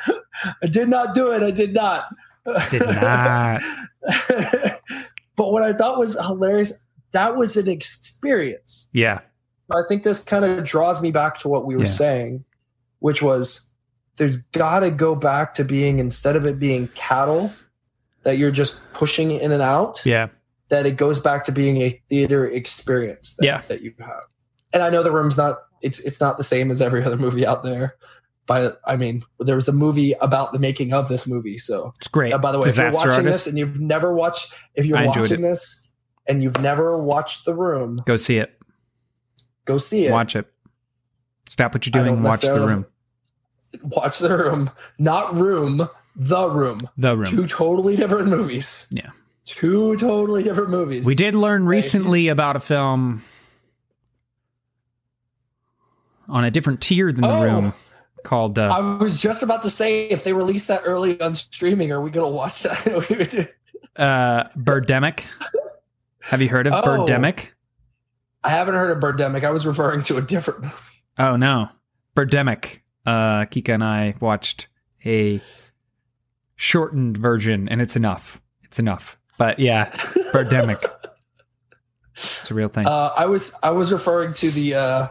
I 0.64 0.68
did 0.68 0.90
not 0.90 1.14
do 1.16 1.32
it. 1.32 1.44
I 1.44 1.52
did 1.52 1.74
not. 1.74 2.06
Did 2.72 2.86
not. 2.86 3.62
but 5.36 5.52
what 5.52 5.64
I 5.64 5.74
thought 5.74 5.98
was 6.00 6.18
hilarious, 6.20 6.80
that 7.12 7.36
was 7.36 7.58
an 7.58 7.68
experience. 7.70 8.88
Yeah. 8.94 9.22
I 9.72 9.82
think 9.88 10.04
this 10.04 10.24
kind 10.24 10.46
of 10.46 10.64
draws 10.64 11.02
me 11.02 11.12
back 11.12 11.38
to 11.40 11.48
what 11.48 11.66
we 11.66 11.76
were 11.76 11.86
Yeah. 11.86 11.90
saying, 11.92 12.46
which 13.00 13.22
was 13.22 13.68
there's 14.18 14.38
got 14.38 14.80
to 14.80 14.92
go 14.92 15.16
back 15.16 15.54
to 15.56 15.64
being 15.64 16.00
instead 16.00 16.36
of 16.36 16.46
it 16.46 16.58
being 16.60 16.88
cattle 16.90 17.52
that 18.24 18.38
you're 18.38 18.52
just 18.52 18.80
pushing 18.94 19.32
in 19.32 19.52
and 19.52 19.62
out, 19.62 20.02
Yeah. 20.06 20.28
that 20.70 20.86
it 20.86 20.98
goes 20.98 21.20
back 21.20 21.44
to 21.46 21.52
being 21.52 21.82
a 21.82 21.90
theater 22.10 22.48
experience 22.48 23.36
that, 23.36 23.46
Yeah. 23.46 23.62
that 23.68 23.82
you 23.82 23.94
have. 24.00 24.24
And 24.76 24.84
I 24.84 24.90
know 24.92 25.02
the 25.02 25.12
room's 25.12 25.38
not 25.38 25.58
it's 25.82 26.00
it's 26.02 26.20
not 26.22 26.38
the 26.38 26.44
same 26.44 26.70
as 26.70 26.82
every 26.82 27.04
other 27.04 27.18
movie 27.18 27.48
out 27.48 27.64
there. 27.64 27.96
But 28.46 28.80
I 28.86 28.96
mean, 28.98 29.24
there 29.40 29.56
was 29.56 29.68
a 29.68 29.72
movie 29.74 30.12
about 30.22 30.54
the 30.54 30.60
making 30.60 30.94
of 30.94 31.08
this 31.10 31.26
movie. 31.26 31.58
So 31.58 31.94
It's 31.98 32.08
great. 32.08 32.32
uh, 32.34 32.38
by 32.38 32.52
the 32.52 32.60
way, 32.60 32.68
if 32.70 32.78
you're 32.78 32.92
watching 32.92 33.12
Artist. 33.12 33.26
this 33.26 33.48
and 33.48 33.58
you've 33.58 33.80
never 33.80 34.14
watched 34.14 34.54
if 34.76 34.86
you're 34.86 35.04
watching 35.04 35.40
it. 35.40 35.42
this 35.42 35.90
and 36.28 36.44
you've 36.44 36.60
never 36.62 36.98
watched 37.02 37.46
The 37.46 37.56
Room, 37.56 38.02
Go 38.06 38.18
see 38.18 38.38
it. 38.38 38.60
go 39.66 39.78
see 39.80 40.06
it. 40.08 40.12
Watch 40.12 40.36
it. 40.36 40.46
Stop 41.50 41.74
what 41.74 41.86
you're 41.88 42.04
doing. 42.04 42.22
Watch 42.22 42.42
the 42.42 42.54
room. 42.60 42.86
watch 43.82 44.20
the 44.20 44.36
room 44.38 44.70
not 45.00 45.34
room 45.36 45.88
the 46.16 46.50
room 46.50 46.90
The 46.98 47.16
room. 47.18 47.26
two 47.30 47.46
totally 47.48 47.96
different 47.96 48.28
movies 48.28 48.88
Yeah. 48.92 49.10
two 49.46 49.96
totally 49.98 50.44
different 50.44 50.70
movies 50.70 51.06
We 51.06 51.14
did 51.16 51.36
learn 51.36 51.66
recently 51.66 52.28
about 52.30 52.56
a 52.56 52.60
film 52.60 53.22
on 56.30 56.44
a 56.46 56.52
different 56.52 56.82
tier 56.82 57.12
than 57.12 57.22
the 57.22 57.30
Oh. 57.30 57.44
room 57.44 57.74
called 58.24 58.58
uh, 58.58 58.64
i 58.74 58.98
was 59.04 59.22
just 59.22 59.44
about 59.44 59.62
to 59.64 59.70
say 59.70 60.08
if 60.08 60.24
they 60.24 60.34
release 60.34 60.66
that 60.68 60.82
early 60.86 61.20
on 61.22 61.36
streaming 61.36 61.92
are 61.92 62.02
we 62.02 62.10
gonna 62.10 62.28
watch 62.30 62.64
that 62.64 62.84
We 63.10 63.18
would 63.18 63.30
do- 63.30 63.48
uh, 63.96 64.46
Birdemic. 64.58 65.22
Have 66.22 66.42
you 66.42 66.50
heard 66.50 66.66
of 66.68 66.74
Oh. 66.74 66.82
Birdemic? 66.82 67.50
i 68.44 68.50
haven't 68.50 68.76
heard 68.76 68.96
of 68.96 69.02
birdemic 69.02 69.44
i 69.44 69.52
was 69.52 69.66
referring 69.66 70.02
to 70.04 70.18
a 70.18 70.22
different 70.22 70.62
movie 70.64 70.76
Oh 71.18 71.36
no, 71.38 71.70
Birdemic. 72.16 72.80
Uh, 73.06 73.46
Kika 73.46 73.74
and 73.76 73.84
I 73.84 74.16
watched 74.20 74.68
a 75.06 75.40
shortened 76.58 77.18
version, 77.18 77.70
and 77.70 77.82
it's 77.82 77.96
enough. 77.96 78.42
It's 78.64 78.80
enough. 78.80 79.18
But 79.38 79.60
yeah, 79.60 79.92
Birdemic. 80.34 80.84
It's 82.16 82.50
a 82.52 82.54
real 82.54 82.68
thing. 82.70 82.86
uh, 82.88 83.12
i 83.18 83.26
was 83.26 83.56
i 83.64 83.70
was 83.70 83.92
referring 83.94 84.34
to 84.34 84.50
the 84.52 84.74
uh 84.76 85.08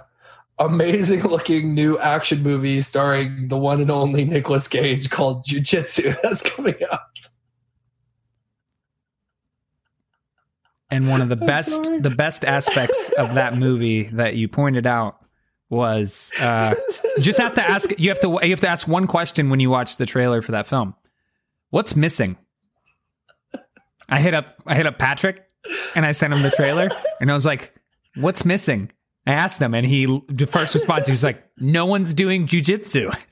amazing 0.59 1.23
looking 1.23 1.75
new 1.75 1.99
action 1.99 2.43
movie 2.43 2.81
starring 2.81 3.49
the 3.49 3.57
one 3.59 3.81
and 3.81 3.91
only 3.91 4.25
Nicolas 4.25 4.69
Cage 4.69 5.11
called 5.11 5.45
Jiu-Jitsu 5.47 6.13
that's 6.23 6.43
coming 6.43 6.77
out. 6.91 7.01
and 10.91 11.09
one 11.09 11.21
of 11.21 11.29
the 11.29 11.37
I'm 11.41 11.47
best, 11.47 11.85
sorry. 11.85 12.01
the 12.01 12.11
best 12.11 12.45
aspects 12.45 13.11
of 13.19 13.35
that 13.35 13.55
movie 13.59 14.05
that 14.13 14.37
you 14.37 14.49
pointed 14.49 14.87
out 14.87 15.17
was 15.71 16.31
uh, 16.39 16.75
just 17.19 17.41
have 17.41 17.55
to 17.55 17.63
ask. 17.67 17.91
You 17.99 18.11
have 18.11 18.21
to 18.21 18.39
you 18.43 18.51
have 18.51 18.61
to 18.61 18.69
ask 18.69 18.87
one 18.87 19.07
question 19.07 19.51
when 19.51 19.59
you 19.61 19.71
watch 19.71 19.97
the 19.97 20.07
trailer 20.07 20.41
for 20.43 20.53
that 20.53 20.67
film. 20.67 20.95
What's 21.71 21.97
missing? 21.97 22.37
I 24.09 24.21
hit 24.21 24.35
up 24.35 24.63
I 24.67 24.75
hit 24.77 24.87
up 24.87 24.99
Patrick 24.99 25.43
and 25.97 26.05
I 26.07 26.13
sent 26.13 26.33
him 26.33 26.43
the 26.43 26.51
trailer 26.51 26.91
and 27.21 27.31
I 27.31 27.35
was 27.35 27.47
like, 27.47 27.75
"What's 28.17 28.45
missing?" 28.45 28.93
I 29.27 29.33
asked 29.33 29.61
him 29.61 29.75
and 29.75 29.87
he 29.87 30.07
the 30.29 30.47
first 30.47 30.75
response 30.75 31.07
he 31.07 31.12
was 31.12 31.25
like, 31.25 31.43
"No 31.59 31.87
one's 31.87 32.12
doing 32.14 32.47
jujitsu." 32.47 33.14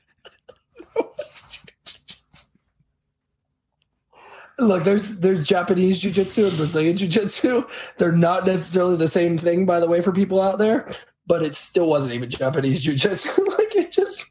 Look, 4.59 4.83
there's 4.83 5.19
there's 5.19 5.45
Japanese 5.45 5.99
jiu-jitsu 5.99 6.45
and 6.45 6.57
Brazilian 6.57 6.95
jiu-jitsu. 6.95 7.63
They're 7.97 8.11
not 8.11 8.45
necessarily 8.45 8.95
the 8.97 9.07
same 9.07 9.37
thing, 9.37 9.65
by 9.65 9.79
the 9.79 9.87
way, 9.87 9.99
for 10.01 10.11
people 10.11 10.41
out 10.41 10.59
there. 10.59 10.87
But 11.25 11.41
it 11.41 11.55
still 11.55 11.87
wasn't 11.87 12.13
even 12.13 12.29
Japanese 12.29 12.81
jiu-jitsu. 12.83 13.29
like 13.57 13.75
it 13.75 13.91
just 13.91 14.29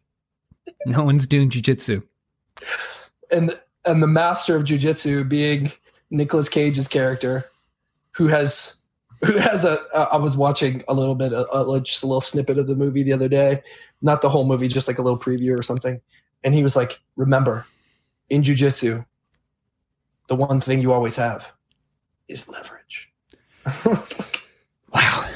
No 0.86 1.02
one's 1.04 1.26
doing 1.26 1.50
jujitsu. 1.50 2.02
and 3.30 3.58
and 3.84 4.02
the 4.02 4.06
master 4.06 4.54
of 4.54 4.64
jiu-jitsu 4.64 5.24
being 5.24 5.72
Nicolas 6.10 6.48
Cage's 6.48 6.86
character, 6.86 7.46
who 8.12 8.28
has 8.28 8.81
who 9.24 9.38
has 9.38 9.64
a. 9.64 9.80
Uh, 9.94 10.08
I 10.12 10.16
was 10.16 10.36
watching 10.36 10.82
a 10.88 10.94
little 10.94 11.14
bit, 11.14 11.32
a, 11.32 11.46
a, 11.52 11.80
just 11.80 12.02
a 12.02 12.06
little 12.06 12.20
snippet 12.20 12.58
of 12.58 12.66
the 12.66 12.76
movie 12.76 13.02
the 13.02 13.12
other 13.12 13.28
day, 13.28 13.62
not 14.00 14.22
the 14.22 14.28
whole 14.28 14.46
movie, 14.46 14.68
just 14.68 14.88
like 14.88 14.98
a 14.98 15.02
little 15.02 15.18
preview 15.18 15.56
or 15.58 15.62
something. 15.62 16.00
And 16.44 16.54
he 16.54 16.62
was 16.62 16.74
like, 16.76 17.00
"Remember, 17.16 17.66
in 18.30 18.42
jiu-jitsu, 18.42 19.04
the 20.28 20.34
one 20.34 20.60
thing 20.60 20.80
you 20.80 20.92
always 20.92 21.16
have 21.16 21.52
is 22.28 22.48
leverage." 22.48 23.12
I 23.66 23.88
was 23.88 24.18
like, 24.18 24.40
Wow, 24.92 25.30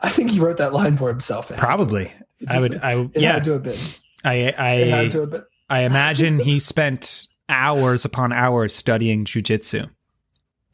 I 0.00 0.08
think 0.08 0.30
he 0.30 0.40
wrote 0.40 0.56
that 0.56 0.72
line 0.72 0.96
for 0.96 1.08
himself. 1.08 1.50
It 1.50 1.58
probably. 1.58 2.04
just- 2.40 2.54
I 2.54 2.60
would. 2.60 2.80
I 2.82 2.94
It 3.14 3.22
yeah. 3.22 3.32
had 3.34 3.44
to 3.44 3.52
have 3.52 3.62
been. 3.62 3.78
I 4.24 4.34
It 4.34 4.58
I 4.58 4.70
had 4.86 5.10
to 5.12 5.20
have 5.20 5.30
been. 5.30 5.44
I 5.68 5.80
imagine 5.80 6.38
he 6.38 6.58
spent 6.74 7.28
hours 7.48 8.04
upon 8.04 8.32
hours 8.32 8.74
studying 8.74 9.24
jujitsu 9.24 9.88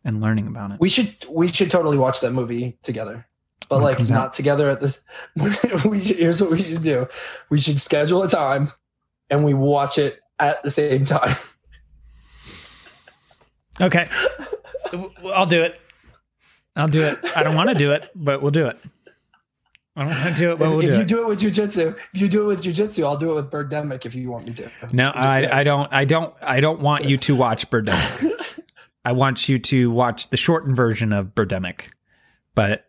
and 0.05 0.21
learning 0.21 0.47
about 0.47 0.73
it. 0.73 0.81
We 0.81 0.89
should 0.89 1.15
we 1.29 1.49
should 1.53 1.71
totally 1.71 1.99
watch 1.99 2.21
that 2.21 2.33
movie 2.33 2.79
together. 2.83 3.27
But 3.69 3.77
When 3.77 3.85
like 3.85 3.99
not 4.09 4.11
out. 4.11 4.35
together 4.35 4.71
at 4.71 4.81
this. 4.81 5.01
we 5.85 6.01
should, 6.01 6.17
here's 6.17 6.41
what 6.41 6.51
we 6.51 6.63
should 6.63 6.83
do: 6.83 7.07
we 7.51 7.59
should 7.59 7.79
schedule 7.79 8.23
a 8.23 8.29
time, 8.29 8.73
and 9.29 9.45
we 9.45 9.53
watch 9.53 9.99
it 9.99 10.21
at 10.39 10.63
the 10.63 10.71
same 10.71 11.05
time. 11.05 11.37
Okay, 13.81 14.09
I'll 15.33 15.47
do 15.47 15.63
it. 15.63 15.81
I'll 16.75 16.89
do 16.89 17.01
it. 17.03 17.19
I 17.37 17.45
don't 17.45 17.55
want 17.55 17.69
to 17.69 17.77
do 17.77 17.93
it, 17.93 18.11
but 18.15 18.43
we'll 18.43 18.51
do 18.51 18.67
it. 18.67 18.77
I 19.95 20.01
don't 20.05 20.09
want 20.11 20.25
to 20.25 20.35
do 20.35 20.51
it, 20.53 20.59
but 20.59 20.69
we'll 20.71 20.81
if 20.81 20.87
do 20.91 20.95
you 20.97 21.03
it. 21.03 21.09
do 21.09 21.23
it 21.23 21.29
with 21.29 21.41
jujitsu, 21.41 21.97
if 22.13 22.21
you 22.21 22.29
do 22.29 22.43
it 22.43 22.47
with 22.47 22.63
jujitsu, 22.65 23.05
I'll 23.05 23.17
do 23.17 23.31
it 23.33 23.35
with 23.35 23.51
Birdemic 23.53 24.05
if 24.05 24.15
you 24.17 24.31
want 24.31 24.47
me 24.49 24.55
to. 24.55 24.71
No, 24.93 25.11
I'm 25.15 25.23
just 25.23 25.35
saying. 25.35 25.51
I, 25.51 25.61
I 25.61 25.63
don't. 25.65 25.93
I 25.93 26.05
don't. 26.05 26.35
I 26.43 26.61
don't 26.61 26.81
want 26.81 27.05
you 27.05 27.19
to 27.19 27.37
watch 27.37 27.71
Birdemic. 27.71 28.33
I 29.09 29.13
want 29.13 29.49
you 29.49 29.59
to 29.59 29.91
watch 29.91 30.29
the 30.29 30.37
shortened 30.37 30.77
version 30.77 31.15
of 31.15 31.35
Birdemic. 31.35 31.93
But 32.55 32.85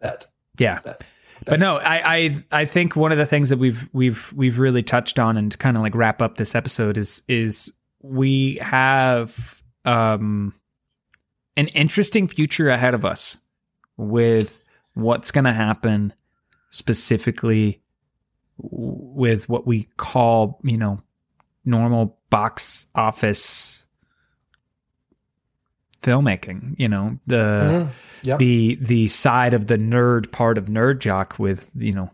That 0.00 0.24
yeah, 0.58 0.78
that. 0.86 1.06
but 1.44 1.60
no, 1.60 1.76
I, 1.76 2.14
I 2.16 2.44
I 2.50 2.64
think 2.64 2.96
one 2.96 3.12
of 3.12 3.18
the 3.18 3.26
things 3.26 3.50
that 3.50 3.58
we've 3.58 3.90
we've 3.92 4.32
we've 4.34 4.58
really 4.58 4.82
touched 4.82 5.18
on 5.18 5.36
and 5.36 5.52
to 5.52 5.58
kind 5.58 5.76
of 5.76 5.82
like 5.82 5.94
wrap 5.94 6.22
up 6.22 6.38
this 6.38 6.54
episode 6.54 6.96
is 6.96 7.20
is 7.28 7.70
we 8.00 8.56
have 8.62 9.62
um 9.84 10.54
an 11.58 11.68
interesting 11.68 12.26
future 12.26 12.70
ahead 12.70 12.94
of 12.94 13.04
us 13.04 13.36
with 13.98 14.64
what's 14.94 15.30
going 15.30 15.44
to 15.44 15.52
happen 15.52 16.14
specifically 16.70 17.82
with 18.56 19.46
what 19.50 19.66
we 19.66 19.90
call 19.98 20.58
you 20.64 20.78
know 20.78 20.98
normal 21.66 22.18
box 22.30 22.86
office 22.94 23.81
filmmaking 26.02 26.74
you 26.78 26.88
know 26.88 27.18
the 27.26 27.36
Mhm. 27.86 27.88
Yep. 28.24 28.38
the 28.38 28.74
the 28.80 29.08
side 29.08 29.54
of 29.54 29.66
the 29.66 29.76
nerd 29.76 30.30
part 30.32 30.58
of 30.58 30.66
nerd 30.66 30.98
jock 31.00 31.38
with 31.38 31.70
you 31.76 31.92
know 31.92 32.10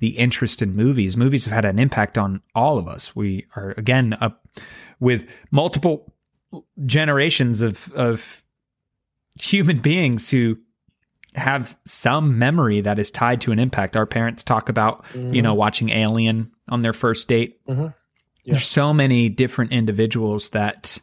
the 0.00 0.18
interest 0.18 0.62
in 0.62 0.74
movies 0.74 1.16
movies 1.16 1.44
have 1.44 1.54
had 1.54 1.64
an 1.64 1.78
impact 1.78 2.18
on 2.18 2.40
all 2.54 2.78
of 2.78 2.88
us 2.88 3.14
we 3.14 3.46
are 3.56 3.72
again 3.76 4.16
up 4.20 4.46
with 5.00 5.26
multiple 5.50 6.12
generations 6.86 7.62
of 7.62 7.90
of 7.92 8.42
human 9.40 9.78
beings 9.80 10.30
who 10.30 10.56
have 11.34 11.76
some 11.84 12.38
memory 12.38 12.80
that 12.80 12.98
is 13.00 13.10
tied 13.10 13.40
to 13.40 13.50
an 13.50 13.58
impact 13.58 13.96
our 13.96 14.06
parents 14.06 14.42
talk 14.44 14.68
about 14.68 15.04
you 15.14 15.42
know 15.42 15.54
watching 15.54 15.90
alien 15.90 16.50
on 16.68 16.82
their 16.82 16.92
first 16.92 17.26
date 17.28 17.58
Mhm. 17.66 17.94
Yeah. 18.44 18.52
there's 18.54 18.66
so 18.66 18.92
many 18.94 19.28
different 19.28 19.72
individuals 19.72 20.50
that 20.50 20.98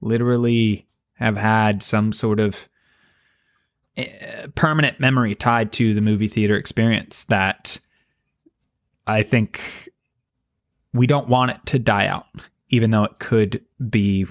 literally 0.00 0.86
have 1.16 1.36
had 1.36 1.82
some 1.82 2.12
sort 2.12 2.40
of 2.40 2.56
eh, 3.96 4.46
permanent 4.54 5.00
memory 5.00 5.34
tied 5.34 5.72
to 5.72 5.94
the 5.94 6.00
movie 6.00 6.28
theater 6.28 6.56
experience 6.56 7.24
that 7.24 7.78
I 9.06 9.22
think 9.22 9.60
we 10.92 11.06
don't 11.06 11.28
want 11.28 11.52
it 11.52 11.66
to 11.66 11.78
die 11.78 12.06
out, 12.06 12.26
even 12.70 12.90
though 12.90 13.04
it 13.04 13.18
could 13.18 13.62
be 13.90 14.26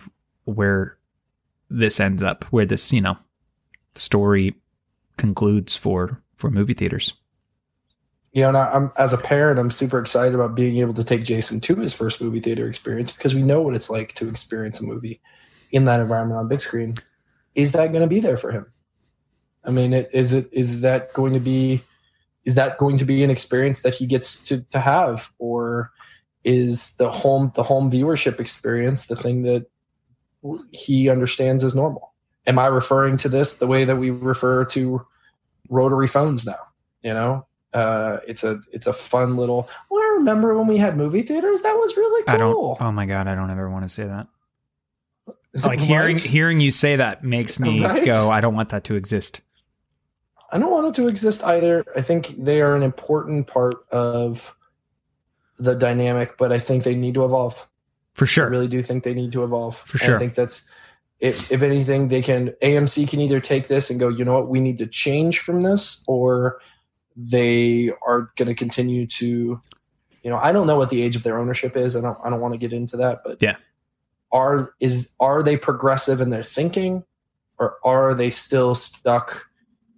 where 0.46 0.98
this 1.70 2.00
ends 2.00 2.22
up, 2.22 2.44
where 2.46 2.66
this, 2.66 2.92
you 2.94 3.02
know, 3.02 3.18
story 3.96 4.56
concludes 5.18 5.76
for 5.76 6.22
for 6.36 6.50
movie 6.50 6.74
theaters. 6.74 7.14
You 8.34 8.42
know, 8.42 8.50
and 8.50 8.58
I'm 8.58 8.92
as 8.98 9.14
a 9.14 9.18
parent, 9.18 9.60
I'm 9.60 9.72
super 9.72 9.98
excited 10.00 10.36
about 10.36 10.56
being 10.56 10.78
able 10.78 10.94
to 10.96 11.04
take 11.04 11.24
Jason 11.24 11.62
to 11.62 11.76
his 11.76 11.94
first 11.94 12.22
movie 12.22 12.42
theater 12.42 12.68
experience 12.68 13.12
because 13.12 13.34
we 13.34 13.42
know 13.42 13.62
what 13.62 13.76
it's 13.76 13.90
like 13.90 14.14
to 14.16 14.28
experience 14.28 14.80
a 14.82 14.84
movie 14.84 15.22
in 15.76 15.84
that 15.86 16.00
environment 16.00 16.40
on 16.40 16.48
big 16.48 16.62
screen. 16.62 16.96
Is 17.54 17.74
that 17.74 17.92
going 17.92 18.02
to 18.02 18.08
be 18.08 18.22
there 18.22 18.38
for 18.38 18.52
him? 18.52 18.66
I 19.66 19.72
mean, 19.72 19.94
it, 19.94 20.10
is 20.14 20.32
it 20.32 20.48
is 20.54 20.82
that 20.82 21.14
going 21.14 21.34
to 21.34 21.40
be 21.40 21.84
is 22.46 22.56
that 22.56 22.78
going 22.78 22.98
to 22.98 23.06
be 23.06 23.24
an 23.24 23.30
experience 23.30 23.82
that 23.82 23.94
he 23.94 24.06
gets 24.06 24.42
to 24.44 24.62
to 24.72 24.80
have 24.80 25.34
or 25.38 25.92
is 26.46 26.94
the 26.94 27.12
home 27.12 27.52
the 27.56 27.64
home 27.64 27.92
viewership 27.92 28.40
experience 28.40 29.08
the 29.08 29.16
thing 29.16 29.42
that 29.44 29.66
he 30.72 31.10
understands 31.10 31.64
as 31.64 31.74
normal 31.74 32.14
am 32.46 32.60
i 32.60 32.68
referring 32.68 33.18
to 33.18 33.28
this 33.28 33.56
the 33.56 33.66
way 33.66 33.84
that 33.84 33.96
we 33.96 34.12
refer 34.12 34.64
to 34.64 35.04
rotary 35.70 36.08
phones 36.08 36.46
now 36.46 36.60
you 37.02 37.12
know 37.12 37.46
uh, 37.74 38.20
it's 38.26 38.44
a 38.44 38.62
it's 38.72 38.88
a 38.88 38.94
fun 38.94 39.36
little 39.36 39.68
well 39.90 40.02
i 40.02 40.16
remember 40.18 40.56
when 40.56 40.68
we 40.68 40.78
had 40.78 40.96
movie 40.96 41.24
theaters 41.24 41.64
that 41.64 41.74
was 41.74 41.98
really 41.98 42.24
cool 42.24 42.36
I 42.36 42.38
don't. 42.38 42.88
Oh 42.88 42.92
my 42.92 43.06
god, 43.06 43.28
I 43.28 43.36
don't 43.36 43.50
ever 43.50 43.70
want 43.70 43.84
to 43.84 43.90
say 43.90 44.06
that. 44.06 44.28
Like 45.64 45.80
Right? 45.80 45.80
hearing 45.80 46.18
hearing 46.18 46.60
you 46.60 46.72
say 46.72 46.98
that 46.98 47.24
makes 47.24 47.60
me 47.60 47.82
Right? 47.84 48.06
go. 48.06 48.30
I 48.30 48.42
don't 48.42 48.56
want 48.56 48.70
that 48.70 48.84
to 48.86 48.96
exist. 48.96 49.42
I 50.52 50.58
don't 50.58 50.72
want 50.72 50.88
it 50.88 51.02
to 51.02 51.08
exist 51.08 51.44
either. 51.44 51.84
I 51.96 52.02
think 52.02 52.36
they 52.44 52.62
are 52.62 52.76
an 52.76 52.84
important 52.84 53.48
part 53.48 53.78
of 53.92 54.56
the 55.58 55.74
dynamic, 55.76 56.38
but 56.38 56.52
I 56.52 56.60
think 56.60 56.84
they 56.84 56.96
need 56.96 57.14
to 57.16 57.26
evolve. 57.26 57.68
For 58.14 58.26
sure. 58.26 58.46
I 58.46 58.50
really 58.50 58.68
do 58.68 58.82
think 58.84 59.04
they 59.04 59.14
need 59.14 59.32
to 59.34 59.44
evolve. 59.44 59.78
For 59.78 59.98
And 59.98 60.06
sure. 60.06 60.16
I 60.16 60.20
think 60.20 60.36
that's 60.36 60.64
if 61.20 61.52
if 61.52 61.62
anything, 61.62 62.10
they 62.10 62.22
can 62.22 62.50
AMC 62.62 63.08
can 63.08 63.22
either 63.22 63.40
take 63.40 63.68
this 63.68 63.90
and 63.90 64.00
go, 64.00 64.10
you 64.10 64.24
know 64.26 64.34
what, 64.34 64.48
we 64.50 64.60
need 64.60 64.78
to 64.80 64.88
change 64.88 65.40
from 65.40 65.64
this, 65.64 66.04
or 66.08 66.60
they 67.16 67.92
are 68.06 68.32
going 68.36 68.48
to 68.50 68.54
continue 68.56 69.08
to, 69.08 69.62
you 70.24 70.30
know, 70.30 70.36
I 70.38 70.52
don't 70.52 70.68
know 70.68 70.78
what 70.78 70.90
the 70.90 71.02
age 71.02 71.16
of 71.16 71.24
their 71.24 71.38
ownership 71.40 71.78
is. 71.78 71.96
I 71.96 72.02
don't 72.02 72.18
I 72.24 72.30
don't 72.30 72.42
want 72.42 72.54
to 72.54 72.58
get 72.58 72.74
into 72.74 72.98
that, 72.98 73.22
but 73.24 73.42
Yeah. 73.42 73.56
Are 74.36 74.74
is 74.82 75.14
are 75.20 75.42
they 75.42 75.56
progressive 75.58 76.20
in 76.20 76.30
their 76.30 76.44
thinking, 76.44 77.04
or 77.58 77.78
are 77.86 78.14
they 78.14 78.30
still 78.30 78.76
stuck 78.76 79.46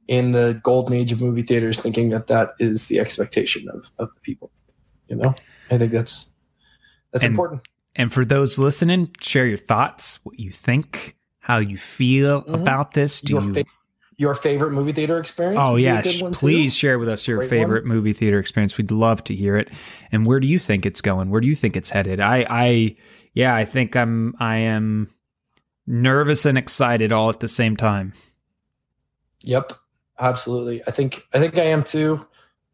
in 0.08 0.32
the 0.32 0.60
golden 0.64 0.94
age 0.94 1.12
of 1.12 1.20
movie 1.20 1.42
theaters, 1.42 1.82
thinking 1.82 2.10
that 2.12 2.28
that 2.28 2.52
is 2.60 2.86
the 2.88 3.00
expectation 3.00 3.68
of 3.70 3.90
of 3.98 4.14
the 4.14 4.20
people? 4.22 4.52
You 5.08 5.16
know, 5.18 5.34
I 5.72 5.78
think 5.80 5.92
that's 5.92 6.32
that's 7.12 7.24
And- 7.24 7.32
important. 7.32 7.62
And 7.96 8.14
for 8.14 8.24
those 8.24 8.60
listening, 8.60 9.10
share 9.22 9.48
your 9.48 9.58
thoughts, 9.58 10.20
what 10.24 10.40
you 10.40 10.52
think, 10.52 11.16
how 11.40 11.58
you 11.58 11.78
feel 11.78 12.44
Mhm. 12.44 12.54
about 12.62 12.92
this. 12.92 13.22
Do 13.22 13.34
your 13.34 13.42
you? 13.44 13.54
fa- 13.56 13.64
your 14.20 14.36
favorite 14.36 14.72
movie 14.72 14.92
theater 14.92 15.18
experience? 15.20 15.60
Oh 15.64 15.72
would 15.74 15.78
be 15.78 15.86
a 15.86 16.02
yeah, 16.04 16.22
one, 16.22 16.32
too. 16.34 16.38
please 16.38 16.76
share 16.76 17.00
with 17.00 17.10
us 17.10 17.28
your 17.28 17.42
favorite 17.44 17.86
movie 17.86 18.14
theater 18.14 18.38
experience. 18.40 18.78
We'd 18.78 18.92
love 18.92 19.24
to 19.26 19.34
hear 19.36 19.58
it. 19.58 19.72
And 20.12 20.26
where 20.28 20.40
do 20.40 20.46
you 20.48 20.60
think 20.60 20.86
it's 20.86 21.02
going? 21.02 21.30
Where 21.32 21.42
do 21.42 21.48
you 21.48 21.56
think 21.56 21.76
it's 21.76 21.90
headed? 21.90 22.20
I, 22.20 22.46
I, 22.50 22.96
yeah, 23.38 23.56
I 23.56 23.66
think 23.66 23.96
I'm, 23.96 24.36
I 24.40 24.58
am 24.58 25.10
nervous 25.86 26.46
and 26.48 26.58
excited 26.58 27.12
all 27.12 27.30
at 27.30 27.40
the 27.40 27.48
same 27.48 27.78
time. 27.78 28.14
Yep, 29.42 29.74
absolutely. 30.20 30.82
I 30.88 30.92
think 30.92 31.22
I 31.34 31.40
think 31.40 31.56
I 31.58 31.66
am 31.66 31.84
too. 31.84 32.26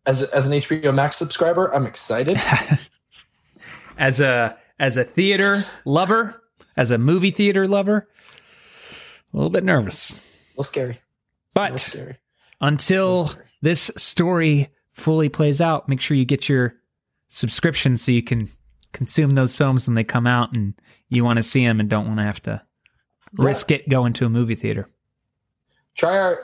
As 0.05 0.23
as 0.23 0.45
an 0.45 0.53
HBO 0.53 0.93
Max 0.93 1.17
subscriber, 1.17 1.67
I'm 1.73 1.85
excited. 1.85 2.41
as 3.97 4.21
a 4.21 4.57
as 4.79 4.95
a 4.95 5.03
theater 5.03 5.65
lover, 5.85 6.41
as 6.77 6.91
a 6.91 6.97
movie 6.97 7.31
theater 7.31 7.67
lover, 7.67 8.07
a 9.33 9.37
little 9.37 9.49
bit 9.49 9.65
nervous. 9.65 10.17
A 10.17 10.21
little 10.51 10.63
scary. 10.63 11.01
A 11.55 11.59
little 11.59 11.73
But 11.73 11.79
scary. 11.79 12.17
Until 12.61 13.27
scary. 13.27 13.45
this 13.61 13.91
story 13.97 14.69
fully 14.93 15.27
plays 15.27 15.59
out, 15.59 15.89
make 15.89 15.99
sure 15.99 16.15
you 16.15 16.25
get 16.25 16.47
your 16.47 16.75
subscription 17.27 17.97
so 17.97 18.11
you 18.13 18.23
can 18.23 18.49
consume 18.93 19.31
those 19.31 19.55
films 19.55 19.87
when 19.87 19.95
they 19.95 20.03
come 20.03 20.25
out 20.27 20.53
and 20.53 20.73
you 21.09 21.23
want 21.25 21.37
to 21.37 21.43
see 21.43 21.65
them 21.65 21.79
and 21.79 21.89
don't 21.89 22.07
want 22.07 22.19
to 22.19 22.23
have 22.23 22.41
to 22.43 22.61
Yeah. 23.37 23.45
risk 23.45 23.71
it 23.71 23.89
going 23.89 24.13
to 24.13 24.25
a 24.25 24.29
movie 24.29 24.55
theater. 24.55 24.87
try 25.95 26.17
our, 26.17 26.39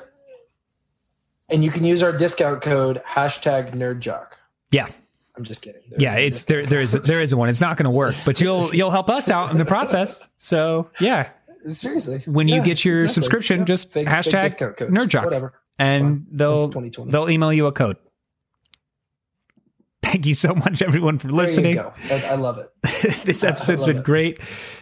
and 1.50 1.64
you 1.64 1.72
can 1.72 1.84
use 1.84 2.04
our 2.04 2.12
discount 2.12 2.62
code 2.62 3.02
hashtag 3.08 3.74
NerdJock. 3.74 4.28
Yeah. 4.72 4.88
I'm 5.36 5.44
just 5.44 5.62
kidding. 5.62 5.82
There's 5.90 6.02
Yeah, 6.02 6.16
it's 6.16 6.44
there 6.44 6.66
there 6.66 6.82
is 6.82 6.92
there 6.92 7.22
is 7.22 7.34
one. 7.34 7.48
It's 7.50 7.62
not 7.62 7.78
going 7.78 7.86
to 7.86 7.90
work, 7.92 8.14
but 8.26 8.42
you'll 8.42 8.76
you'll 8.76 8.92
help 8.92 9.10
us 9.10 9.30
out 9.30 9.50
in 9.52 9.58
the 9.58 9.66
process. 9.66 10.22
So, 10.38 10.90
yeah. 11.00 11.30
seriously. 11.68 12.20
When 12.26 12.48
you 12.50 12.62
get 12.62 12.84
your 12.84 12.96
exactly. 12.98 13.14
subscription, 13.14 13.60
Yeah. 13.60 13.66
just 13.66 13.90
Fake- 13.90 14.08
fake 14.08 14.16
hashtag 14.16 14.78
codes. 14.78 14.92
NerdJock. 14.92 15.24
Whatever. 15.24 15.54
And 15.80 16.28
they'll 16.32 16.68
they'll 16.68 17.30
email 17.30 17.54
you 17.54 17.68
a 17.68 17.72
code. 17.72 17.96
Thank 20.12 20.26
you 20.26 20.34
so 20.34 20.54
much 20.56 20.82
everyone 20.82 21.20
for 21.20 21.28
There 21.28 21.32
you 21.36 21.38
listening. 21.38 21.76
go. 21.76 21.94
I, 22.10 22.36
love 22.36 22.58
it. 22.58 22.72
this 23.26 23.44
episode's 23.44 23.84
been 23.86 23.98
it. 23.98 24.04
great 24.04 24.40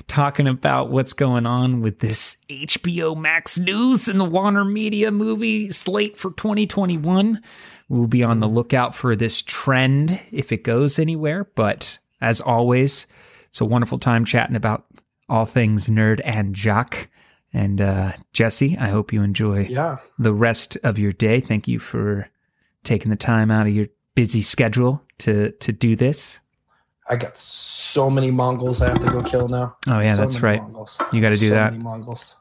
talking 0.07 0.47
about 0.47 0.89
what's 0.89 1.11
going 1.13 1.45
on 1.45 1.81
with 1.81 1.99
this 1.99 2.37
HBO 2.49 3.15
Max 3.17 3.59
news 3.59 4.07
and 4.07 4.19
the 4.19 4.25
Warner 4.25 4.63
Media 4.63 5.11
movie 5.11 5.69
slate 5.71 6.15
for 6.17 6.31
2021. 6.31 7.41
We'll 7.89 8.07
be 8.07 8.23
on 8.23 8.39
the 8.39 8.47
lookout 8.47 8.95
for 8.95 9.15
this 9.17 9.41
trend 9.41 10.19
if 10.31 10.51
it 10.51 10.63
goes 10.63 10.97
anywhere. 10.97 11.45
But 11.55 11.97
as 12.21 12.39
always, 12.39 13.05
it's 13.49 13.59
a 13.61 13.65
wonderful 13.65 13.99
time 13.99 14.23
chatting 14.23 14.55
about 14.55 14.85
all 15.27 15.45
things 15.45 15.87
nerd 15.87 16.21
and 16.23 16.53
jock. 16.55 17.09
And 17.53 17.81
uh, 17.81 18.13
Jesse, 18.33 18.77
I 18.77 18.87
hope 18.89 19.11
you 19.11 19.23
enjoy 19.23 19.67
Yeah. 19.69 19.97
the 20.19 20.33
rest 20.33 20.77
of 20.83 20.97
your 20.99 21.11
day. 21.11 21.41
Thank 21.41 21.67
you 21.67 21.79
for 21.79 22.29
taking 22.83 23.09
the 23.09 23.15
time 23.17 23.51
out 23.51 23.67
of 23.67 23.73
your 23.73 23.87
busy 24.17 24.41
schedule 24.41 24.99
to 25.19 25.51
to 25.51 25.71
do 25.71 25.95
this. 25.95 26.39
I 27.07 27.15
got 27.15 27.37
so 27.37 28.09
many 28.09 28.31
Mongols 28.31 28.81
I 28.81 28.89
have 28.89 28.99
to 28.99 29.11
go 29.11 29.21
kill 29.21 29.47
now. 29.47 29.77
Oh 29.87 29.99
yeah, 29.99 30.15
So 30.15 30.21
that's 30.21 30.41
right. 30.41 30.59
Mongols. 30.59 30.97
You 31.13 31.21
got 31.21 31.29
to 31.29 31.37
do 31.37 31.49
so 31.49 31.53
that. 31.53 31.71
Many 31.71 31.83
Mongols. 31.83 32.35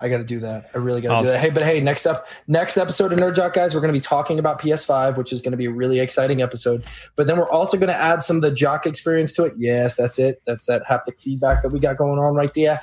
I 0.00 0.08
got 0.08 0.18
to 0.18 0.24
do 0.24 0.40
that. 0.40 0.70
I 0.74 0.78
really 0.78 1.00
got 1.00 1.08
to 1.10 1.14
I'll 1.16 1.22
do 1.22 1.28
that. 1.28 1.40
Hey, 1.40 1.50
but 1.50 1.62
hey, 1.64 1.80
next 1.80 2.06
up, 2.06 2.28
next 2.46 2.76
episode 2.76 3.12
of 3.12 3.18
Nerd 3.18 3.34
Jock, 3.34 3.52
guys, 3.52 3.74
we're 3.74 3.80
going 3.80 3.92
to 3.92 3.98
be 3.98 4.02
talking 4.02 4.38
about 4.38 4.60
PS5, 4.60 5.18
which 5.18 5.32
is 5.32 5.42
going 5.42 5.50
to 5.50 5.56
be 5.56 5.66
a 5.66 5.70
really 5.70 5.98
exciting 5.98 6.40
episode. 6.40 6.84
But 7.16 7.26
then 7.26 7.36
we're 7.36 7.50
also 7.50 7.76
going 7.76 7.88
to 7.88 7.96
add 7.96 8.22
some 8.22 8.36
of 8.36 8.42
the 8.42 8.52
Jock 8.52 8.86
experience 8.86 9.32
to 9.32 9.44
it. 9.44 9.54
Yes, 9.56 9.96
that's 9.96 10.18
it. 10.18 10.40
That's 10.46 10.66
that 10.66 10.84
haptic 10.84 11.20
feedback 11.20 11.62
that 11.62 11.70
we 11.70 11.80
got 11.80 11.96
going 11.96 12.18
on 12.18 12.34
right 12.34 12.54
there. 12.54 12.80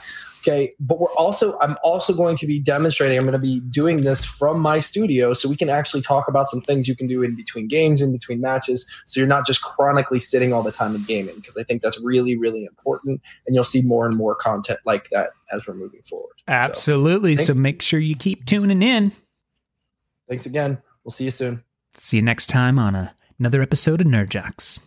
Okay, 0.47 0.73
but 0.79 0.99
we're 0.99 1.11
also 1.13 1.57
I'm 1.59 1.75
also 1.81 2.13
going 2.13 2.35
to 2.37 2.45
be 2.45 2.59
demonstrating. 2.59 3.17
I'm 3.17 3.23
going 3.23 3.33
to 3.33 3.39
be 3.39 3.61
doing 3.61 4.03
this 4.03 4.23
from 4.23 4.59
my 4.59 4.77
studio, 4.77 5.33
so 5.33 5.49
we 5.49 5.55
can 5.55 5.71
actually 5.71 6.03
talk 6.03 6.27
about 6.27 6.45
some 6.47 6.61
things 6.61 6.87
you 6.87 6.95
can 6.95 7.07
do 7.07 7.23
in 7.23 7.35
between 7.35 7.67
games, 7.67 7.99
in 7.99 8.11
between 8.11 8.41
matches, 8.41 8.87
so 9.07 9.19
you're 9.19 9.27
not 9.27 9.47
just 9.47 9.63
chronically 9.63 10.19
sitting 10.19 10.53
all 10.53 10.61
the 10.61 10.71
time 10.71 10.93
in 10.93 11.03
gaming. 11.05 11.33
Because 11.35 11.57
I 11.57 11.63
think 11.63 11.81
that's 11.81 11.99
really, 11.99 12.37
really 12.37 12.63
important, 12.63 13.21
and 13.47 13.55
you'll 13.55 13.63
see 13.63 13.81
more 13.81 14.05
and 14.05 14.15
more 14.15 14.35
content 14.35 14.79
like 14.85 15.09
that 15.09 15.31
as 15.51 15.65
we're 15.65 15.73
moving 15.73 16.03
forward. 16.03 16.35
Absolutely. 16.47 17.35
So, 17.35 17.47
Thank- 17.47 17.57
make 17.57 17.81
sure 17.81 17.99
you 17.99 18.15
keep 18.15 18.45
tuning 18.45 18.83
in. 18.83 19.13
thanks 20.29 20.45
again. 20.45 20.77
We'll 21.03 21.11
see 21.11 21.25
you 21.25 21.31
soon. 21.31 21.63
See 21.95 22.17
you 22.17 22.23
next 22.23 22.47
time 22.47 22.77
on 22.77 22.93
a, 22.93 23.15
another 23.39 23.63
episode 23.63 24.01
of 24.01 24.07
Nerd 24.07 24.29
Jocks. 24.29 24.79